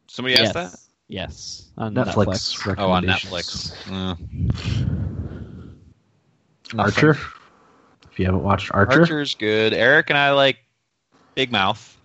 [0.09, 0.75] Somebody asked that?
[1.09, 1.71] Yes.
[1.77, 2.57] On Netflix.
[2.57, 2.75] Netflix.
[2.79, 3.05] Oh, on.
[3.05, 3.75] Netflix.
[3.91, 4.17] Uh,
[6.81, 7.19] Archer.
[8.21, 9.73] If you haven't watched Archer, Archer's good.
[9.73, 10.59] Eric and I like
[11.35, 11.99] Big Mouth.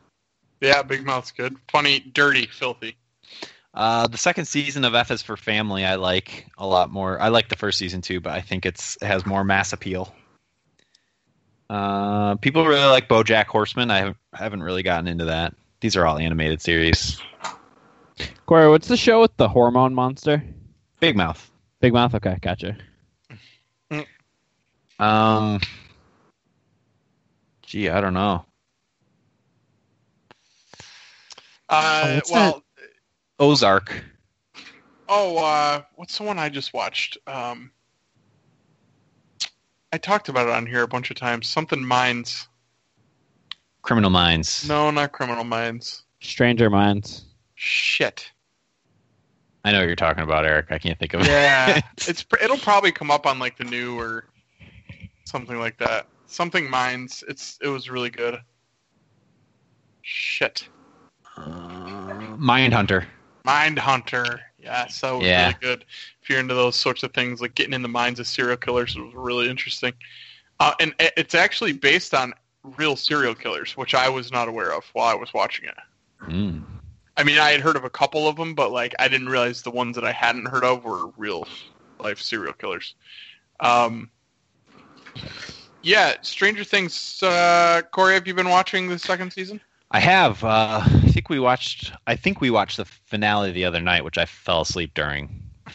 [0.61, 1.57] Yeah, Big Mouth's good.
[1.69, 2.95] Funny, dirty, filthy.
[3.73, 7.19] Uh, the second season of F is for Family I like a lot more.
[7.19, 10.15] I like the first season too, but I think it's it has more mass appeal.
[11.69, 13.91] Uh, people really like BoJack Horseman.
[13.91, 15.53] I haven't, haven't really gotten into that.
[15.81, 17.21] These are all animated series.
[18.45, 20.41] Corey, what's the show with the hormone monster?
[21.01, 21.51] Big Mouth.
[21.81, 22.15] Big Mouth.
[22.15, 22.77] Okay, gotcha.
[24.99, 25.59] Um,
[27.75, 28.45] gee, I don't know.
[31.67, 32.63] Uh, what's well,
[33.37, 34.01] Ozark.
[35.09, 37.17] oh, uh, what's the one I just watched?
[37.27, 37.71] Um,
[39.91, 41.47] I talked about it on here a bunch of times.
[41.47, 42.47] Something Minds.
[43.81, 44.69] Criminal Minds.
[44.69, 46.03] No, not Criminal Minds.
[46.21, 47.25] Stranger Minds.
[47.55, 48.31] Shit.
[49.65, 50.67] I know what you're talking about, Eric.
[50.69, 51.27] I can't think of it.
[51.27, 54.29] Yeah, it's it'll probably come up on like the new or
[55.25, 56.07] something like that.
[56.27, 57.23] Something Minds.
[57.27, 58.39] It's it was really good.
[60.01, 60.67] Shit.
[61.37, 63.05] Uh, Mindhunter.
[63.43, 64.41] Mind Hunter.
[64.57, 65.47] Yeah, so Yeah.
[65.47, 65.85] really good.
[66.21, 68.95] If you're into those sorts of things, like getting in the minds of serial killers,
[68.95, 69.93] it was really interesting.
[70.59, 72.33] Uh, and it's actually based on
[72.63, 75.75] real serial killers, which I was not aware of while I was watching it.
[76.23, 76.63] Mm.
[77.17, 79.61] I mean, I had heard of a couple of them, but like I didn't realize
[79.61, 81.47] the ones that I hadn't heard of were real
[81.99, 82.95] life serial killers.
[83.59, 84.09] Um,
[85.85, 87.21] yeah, Stranger Things.
[87.21, 89.61] Uh, Corey, have you been watching the second season?
[89.91, 90.43] I have.
[90.43, 91.93] Uh, I think we watched.
[92.07, 95.41] I think we watched the finale the other night, which I fell asleep during.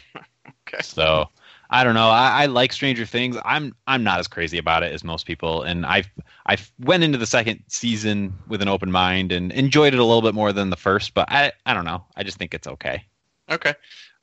[0.72, 0.82] Okay.
[0.82, 1.28] So
[1.70, 2.10] I don't know.
[2.10, 3.36] I, I like Stranger Things.
[3.44, 6.04] I'm I'm not as crazy about it as most people, and I
[6.46, 10.22] I went into the second season with an open mind and enjoyed it a little
[10.22, 11.12] bit more than the first.
[11.14, 12.04] But I I don't know.
[12.16, 13.04] I just think it's okay.
[13.50, 13.74] Okay.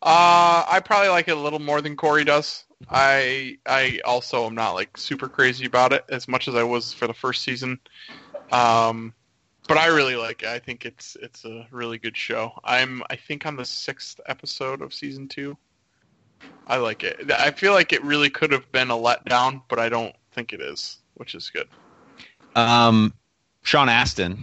[0.01, 2.63] Uh, I probably like it a little more than Corey does.
[2.89, 6.93] I I also am not like super crazy about it as much as I was
[6.93, 7.79] for the first season.
[8.51, 9.13] Um,
[9.67, 10.49] but I really like it.
[10.49, 12.53] I think it's it's a really good show.
[12.63, 15.57] I'm I think on the sixth episode of season two.
[16.67, 17.31] I like it.
[17.31, 20.61] I feel like it really could have been a letdown, but I don't think it
[20.61, 21.67] is, which is good.
[22.55, 23.13] Um,
[23.63, 24.37] Sean Astin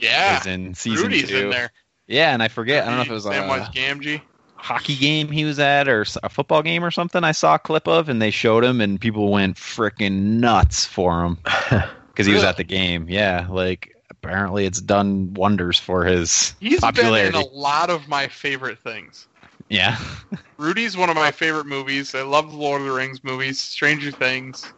[0.00, 1.36] Yeah, is in season Rudy's two.
[1.36, 1.70] in there.
[2.06, 2.84] Yeah, and I forget.
[2.84, 4.22] I don't know if it was a Samwise Gamgee.
[4.58, 7.24] Hockey game he was at or a football game or something.
[7.24, 11.24] I saw a clip of, and they showed him, and people went freaking nuts for
[11.24, 11.38] him
[12.08, 13.06] because he was at the game.
[13.08, 17.30] Yeah, like apparently it's done wonders for his He's popularity.
[17.32, 19.28] been in a lot of my favorite things.
[19.68, 19.98] Yeah,
[20.58, 22.14] Rudy's one of my favorite movies.
[22.14, 24.74] I love the Lord of the Rings movies, Stranger Things.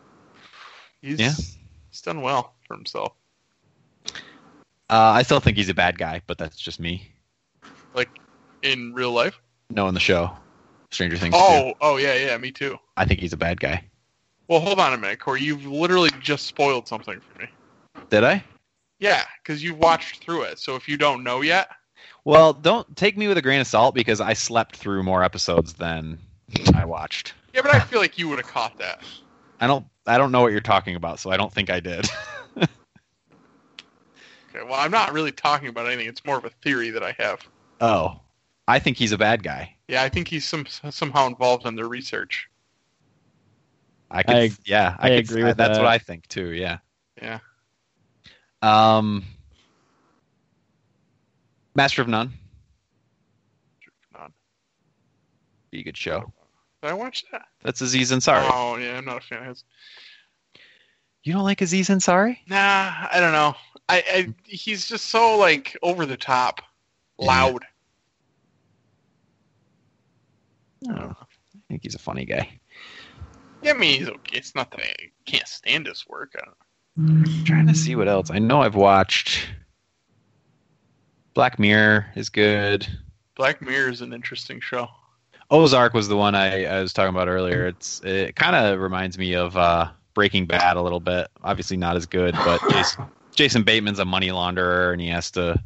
[1.00, 1.32] He's Yeah.
[1.90, 3.12] he's done well for himself.
[4.90, 7.12] uh, I still think he's a bad guy, but that's just me
[7.94, 8.10] Like
[8.62, 9.40] in real life.
[9.70, 10.30] Knowing the show.
[10.90, 11.34] Stranger Things.
[11.36, 11.40] 2.
[11.40, 12.78] Oh, oh yeah, yeah, me too.
[12.96, 13.84] I think he's a bad guy.
[14.48, 15.42] Well, hold on a minute, Corey.
[15.42, 17.48] You've literally just spoiled something for me.
[18.10, 18.42] Did I?
[18.98, 20.58] Yeah, because you've watched through it.
[20.58, 21.70] So if you don't know yet,
[22.24, 25.74] Well, don't take me with a grain of salt because I slept through more episodes
[25.74, 26.18] than
[26.74, 27.34] I watched.
[27.54, 29.02] yeah, but I feel like you would have caught that.
[29.60, 29.86] I don't.
[30.06, 32.08] I don't know what you're talking about, so I don't think I did.
[34.52, 36.08] Okay, well, I'm not really talking about anything.
[36.08, 37.40] It's more of a theory that I have.
[37.80, 38.19] oh,
[38.70, 39.74] I think he's a bad guy.
[39.88, 42.48] Yeah, I think he's some somehow involved in their research.
[44.10, 44.36] I could.
[44.36, 45.68] I- yeah, I, I could, agree with that.
[45.68, 45.84] That's that.
[45.84, 46.52] what I think too.
[46.52, 46.78] Yeah.
[47.20, 47.40] Yeah.
[48.62, 49.24] Um.
[51.74, 52.32] Master of None.
[54.16, 54.32] None.
[55.72, 56.32] Be a good show.
[56.82, 57.46] Did I watch that?
[57.64, 58.48] That's Aziz Ansari.
[58.52, 59.64] Oh yeah, I'm not a fan of his.
[61.24, 62.38] You don't like Aziz Ansari?
[62.48, 63.54] Nah, I don't know.
[63.88, 66.62] I, I he's just so like over the top,
[67.18, 67.26] Yeah.
[67.26, 67.64] loud.
[70.88, 71.16] I don't know.
[71.20, 72.60] I think he's a funny guy.
[73.62, 74.38] Yeah, I mean he's okay.
[74.38, 74.94] It's not that I
[75.26, 76.34] can't stand his work.
[76.96, 78.30] I'm trying to see what else.
[78.30, 79.48] I know I've watched.
[81.34, 82.86] Black Mirror is good.
[83.36, 84.88] Black Mirror is an interesting show.
[85.50, 87.66] Ozark was the one I, I was talking about earlier.
[87.66, 91.28] It's it kind of reminds me of uh, Breaking Bad a little bit.
[91.42, 93.04] Obviously not as good, but Jason,
[93.34, 95.60] Jason Bateman's a money launderer and he has to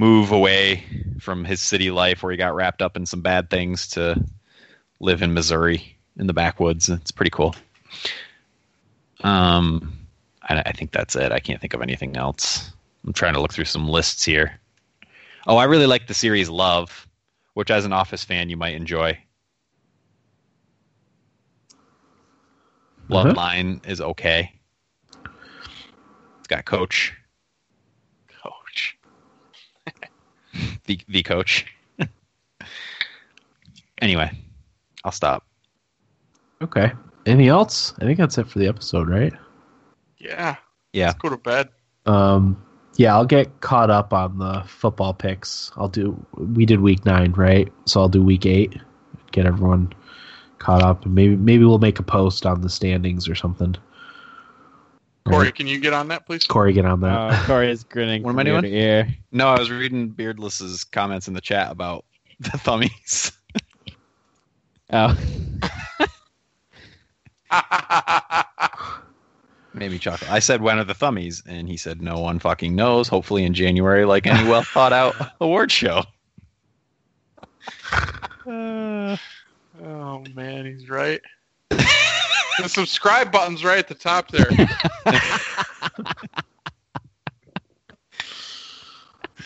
[0.00, 0.82] move away
[1.20, 4.24] from his city life where he got wrapped up in some bad things to
[4.98, 6.88] live in Missouri in the backwoods.
[6.88, 7.54] It's pretty cool.
[9.22, 9.98] Um,
[10.42, 11.32] I, I think that's it.
[11.32, 12.72] I can't think of anything else.
[13.06, 14.58] I'm trying to look through some lists here.
[15.46, 17.06] Oh, I really like the series Love
[17.54, 19.18] which as an Office fan you might enjoy.
[23.08, 23.34] Love Uh-huh.
[23.34, 24.52] Line is okay.
[26.38, 27.19] It's got Coach, Coach.
[30.86, 31.66] The the coach.
[34.00, 34.30] anyway,
[35.04, 35.44] I'll stop.
[36.62, 36.92] Okay.
[37.26, 37.94] Anything else?
[38.00, 39.32] I think that's it for the episode, right?
[40.18, 40.56] Yeah.
[40.92, 41.08] Yeah.
[41.08, 41.68] Let's go to bed.
[42.06, 42.62] Um,
[42.96, 45.70] yeah, I'll get caught up on the football picks.
[45.76, 46.24] I'll do.
[46.36, 47.72] We did week nine, right?
[47.86, 48.76] So I'll do week eight.
[49.32, 49.92] Get everyone
[50.58, 53.76] caught up, and maybe maybe we'll make a post on the standings or something.
[55.30, 55.54] Corey, Right.
[55.54, 56.46] can you get on that, please?
[56.46, 57.08] Corey, get on that.
[57.12, 58.22] Uh, Corey is grinning.
[58.24, 58.62] What am I doing?
[58.62, 59.08] to ear.
[59.32, 62.04] No, I was reading Beardless's comments in the chat about
[62.40, 63.32] the thummies.
[64.92, 65.16] Oh,
[69.72, 70.26] Made me chuckle.
[70.30, 73.06] I said, "When are the thummies?" And he said, "No one fucking knows.
[73.06, 76.02] Hopefully in January, like any well thought out award show."
[78.44, 79.16] Uh,
[79.80, 81.20] oh man, he's right.
[82.58, 84.46] The subscribe button's right at the top there.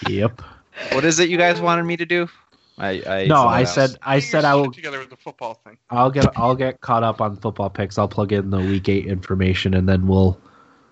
[0.09, 0.43] Yep.
[0.93, 2.29] what is it you guys wanted me to do?
[2.77, 3.75] I, I No, I else.
[3.75, 4.73] said I said I will.
[4.73, 5.79] together with the football thing.
[5.91, 7.97] I'll get I'll get caught up on football picks.
[7.99, 10.39] I'll plug in the week eight information, and then we'll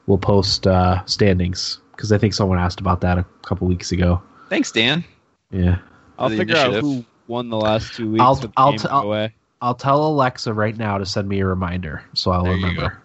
[0.07, 4.23] we'll post uh, standings because I think someone asked about that a couple weeks ago.
[4.49, 5.05] Thanks, Dan.
[5.51, 5.79] Yeah.
[6.19, 8.23] I'll the figure out who won the last two weeks.
[8.23, 9.35] I'll- with the I'll game t- I'll- away.
[9.63, 13.03] I'll tell Alexa right now to send me a reminder, so I'll There you remember.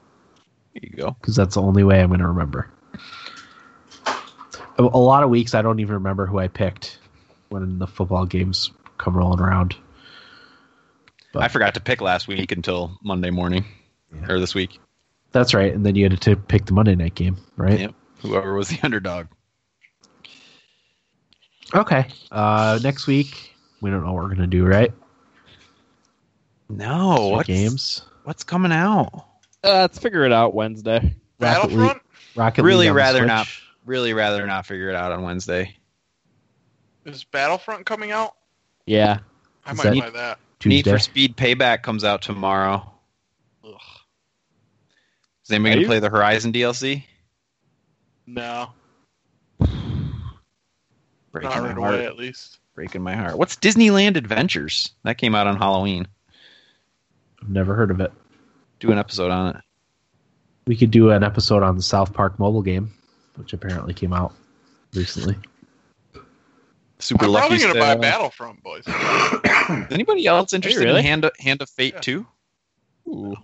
[0.73, 1.11] There you go.
[1.21, 2.69] because that's the only way I'm going to remember.
[4.79, 6.99] A, lot of weeks I don't even remember who I picked
[7.49, 9.75] when the football games come rolling around.
[11.31, 13.65] But- I forgot to pick last week until Monday morning,
[14.13, 14.25] Yeah.
[14.31, 14.79] or this week.
[15.31, 17.79] That's right, and then you had to pick the Monday night game, right?
[17.81, 17.93] Yep.
[18.21, 19.27] Whoever was the underdog.
[21.75, 22.07] Okay.
[22.31, 24.91] Uh, next week we don't know what we're going to do, right?
[26.69, 28.01] No, Three what's, games?
[28.23, 29.09] what's coming out?
[29.63, 30.95] Uh, let's figure it out Wednesday.
[30.99, 31.93] Rocket Battlefront?
[31.93, 32.01] League,
[32.35, 33.27] Rocket Really League on rather Switch.
[33.27, 33.47] not.
[33.85, 35.75] Really rather not figure it out on Wednesday.
[37.05, 38.33] Is Battlefront coming out?
[38.85, 39.19] Yeah.
[39.65, 40.39] I Is might that- buy that.
[40.65, 42.91] Need for Speed Payback comes out tomorrow.
[43.63, 43.71] Ugh.
[45.45, 47.03] Is anybody gonna play the Horizon DLC?
[48.25, 48.69] No,
[49.59, 51.93] Breaking not my right heart.
[51.95, 52.57] away at least.
[52.75, 53.37] Breaking my heart.
[53.37, 54.91] What's Disneyland Adventures?
[55.03, 56.07] That came out on Halloween.
[57.41, 58.11] I've never heard of it.
[58.79, 59.61] Do an episode on it.
[60.65, 62.91] We could do an episode on the South Park mobile game,
[63.35, 64.33] which apparently came out
[64.93, 65.35] recently.
[66.99, 67.47] Super I'm lucky.
[67.47, 67.97] probably gonna buy style.
[68.01, 68.83] Battlefront, boys.
[69.87, 70.99] Is anybody else interested really?
[70.99, 71.99] in Hand of, Hand of Fate Yeah.
[72.01, 72.27] 2?
[73.09, 73.35] Ooh.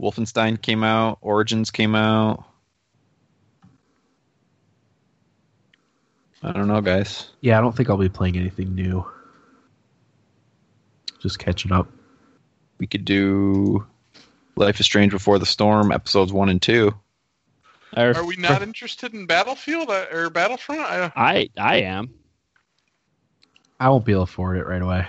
[0.00, 1.18] Wolfenstein came out.
[1.22, 2.44] Origins came out.
[6.42, 7.30] I don't know, guys.
[7.40, 9.04] Yeah, I don't think I'll be playing anything new.
[11.26, 11.88] Just catching up.
[12.78, 13.84] We could do
[14.54, 16.94] Life is Strange Before the Storm, episodes one and two.
[17.96, 20.82] Or- Are we not interested in Battlefield uh, or Battlefront?
[20.82, 22.14] I, I I am.
[23.80, 25.04] I won't be able to afford it right away.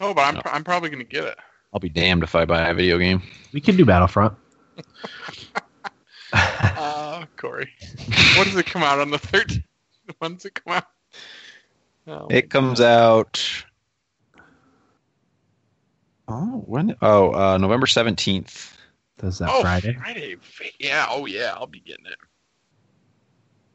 [0.00, 0.42] Oh, but I'm No.
[0.46, 1.36] I'm probably gonna get it.
[1.74, 3.22] I'll be damned if I buy a video game.
[3.52, 4.34] We can do Battlefront.
[6.32, 7.70] Uh, Corey.
[8.36, 9.62] when does it come out on the 13th?
[10.18, 10.84] When does it come out?
[12.06, 13.42] Oh, It comes out.
[16.28, 16.96] Oh, when?
[17.02, 18.76] Oh, uh, November seventeenth.
[19.18, 19.94] Does that oh, Friday?
[19.94, 20.36] Friday.
[20.78, 21.06] Yeah.
[21.08, 21.54] Oh, yeah.
[21.56, 22.18] I'll be getting it.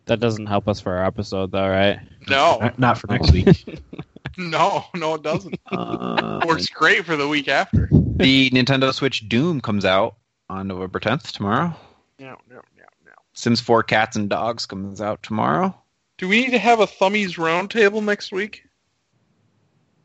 [0.06, 2.00] That doesn't help us for our episode, though, right?
[2.30, 3.80] No, Not, not for next week.
[4.38, 5.60] no, no, it doesn't.
[5.72, 7.88] Uh, Works great for the week after.
[7.92, 10.18] the Nintendo Switch Doom comes out
[10.50, 11.74] on November tenth tomorrow.
[12.20, 13.12] No, no, no, no.
[13.34, 15.74] Sims 4 Cats and Dogs comes out tomorrow.
[16.18, 18.66] Do we need to have a Thummies roundtable next week?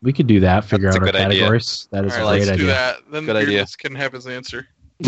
[0.07, 0.65] We could do that.
[0.65, 1.41] Figure That's out our good idea.
[1.41, 1.89] categories.
[1.91, 2.57] That is All a right, great let's idea.
[2.59, 2.97] do that.
[3.10, 3.47] Then Good the idea.
[3.55, 4.68] Beardless can have his answer.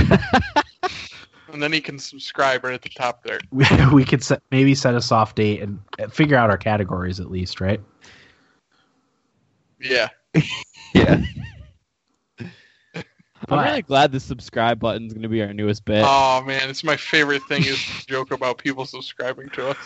[1.53, 3.39] and then he can subscribe right at the top there.
[3.53, 7.21] We, we could set, maybe set a soft date and uh, figure out our categories
[7.21, 7.81] at least, right?
[9.81, 10.09] Yeah.
[10.93, 11.23] Yeah.
[13.49, 16.03] I'm really glad the subscribe button is going to be our newest bit.
[16.05, 19.77] Oh man, it's my favorite thing is to joke about people subscribing to us.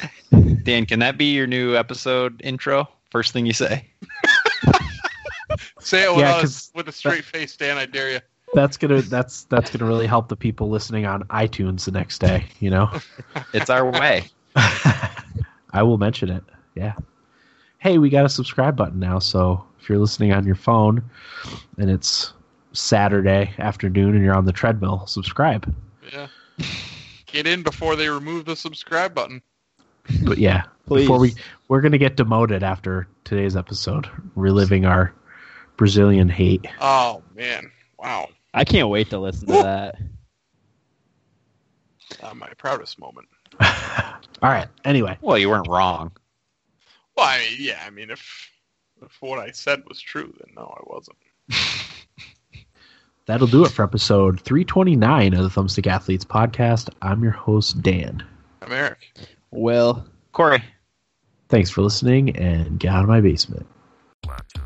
[0.62, 2.89] Dan, can that be your new episode intro?
[3.10, 3.91] First thing you say.
[5.81, 7.78] Say it Yeah, without with a straight face, Dan.
[7.78, 8.20] I dare you.
[8.55, 12.44] That's gonna that's that's gonna really help the people listening on iTunes the next day.
[12.60, 12.90] You know,
[13.55, 14.26] It's our way.
[14.56, 16.44] I will mention it.
[16.74, 16.94] Yeah.
[17.78, 19.18] Hey, we got a subscribe button now.
[19.18, 21.02] So if you're listening on your phone
[21.78, 22.32] and it's
[22.72, 25.74] Saturday afternoon and you're on the treadmill, subscribe.
[26.12, 26.28] Yeah.
[27.26, 29.42] Get in before they remove the subscribe button.
[30.24, 31.02] But yeah, Please.
[31.02, 31.34] before we
[31.68, 35.14] we're gonna get demoted after today's episode, reliving our
[35.76, 36.67] Brazilian hate.
[36.81, 38.28] Oh man, wow.
[38.55, 39.97] I can't wait to listen to that.
[42.23, 43.26] Uh, my proudest moment.
[43.60, 44.68] All right.
[44.84, 46.12] Anyway, Well, you weren't wrong.
[47.17, 47.83] Well, I mean, yeah.
[47.86, 48.51] I mean, if
[49.02, 51.17] if what I said was true, then no, I wasn't.
[53.26, 56.91] that'll do it for episode 329 of the Thumbstick Athletes podcast.
[57.02, 58.23] I'm your host Dan.
[58.62, 58.99] I'm Eric.
[59.51, 60.05] Will.
[60.33, 60.62] Corey.
[61.49, 63.67] Thanks for listening and get out of my basement.
[64.25, 64.60] One, two,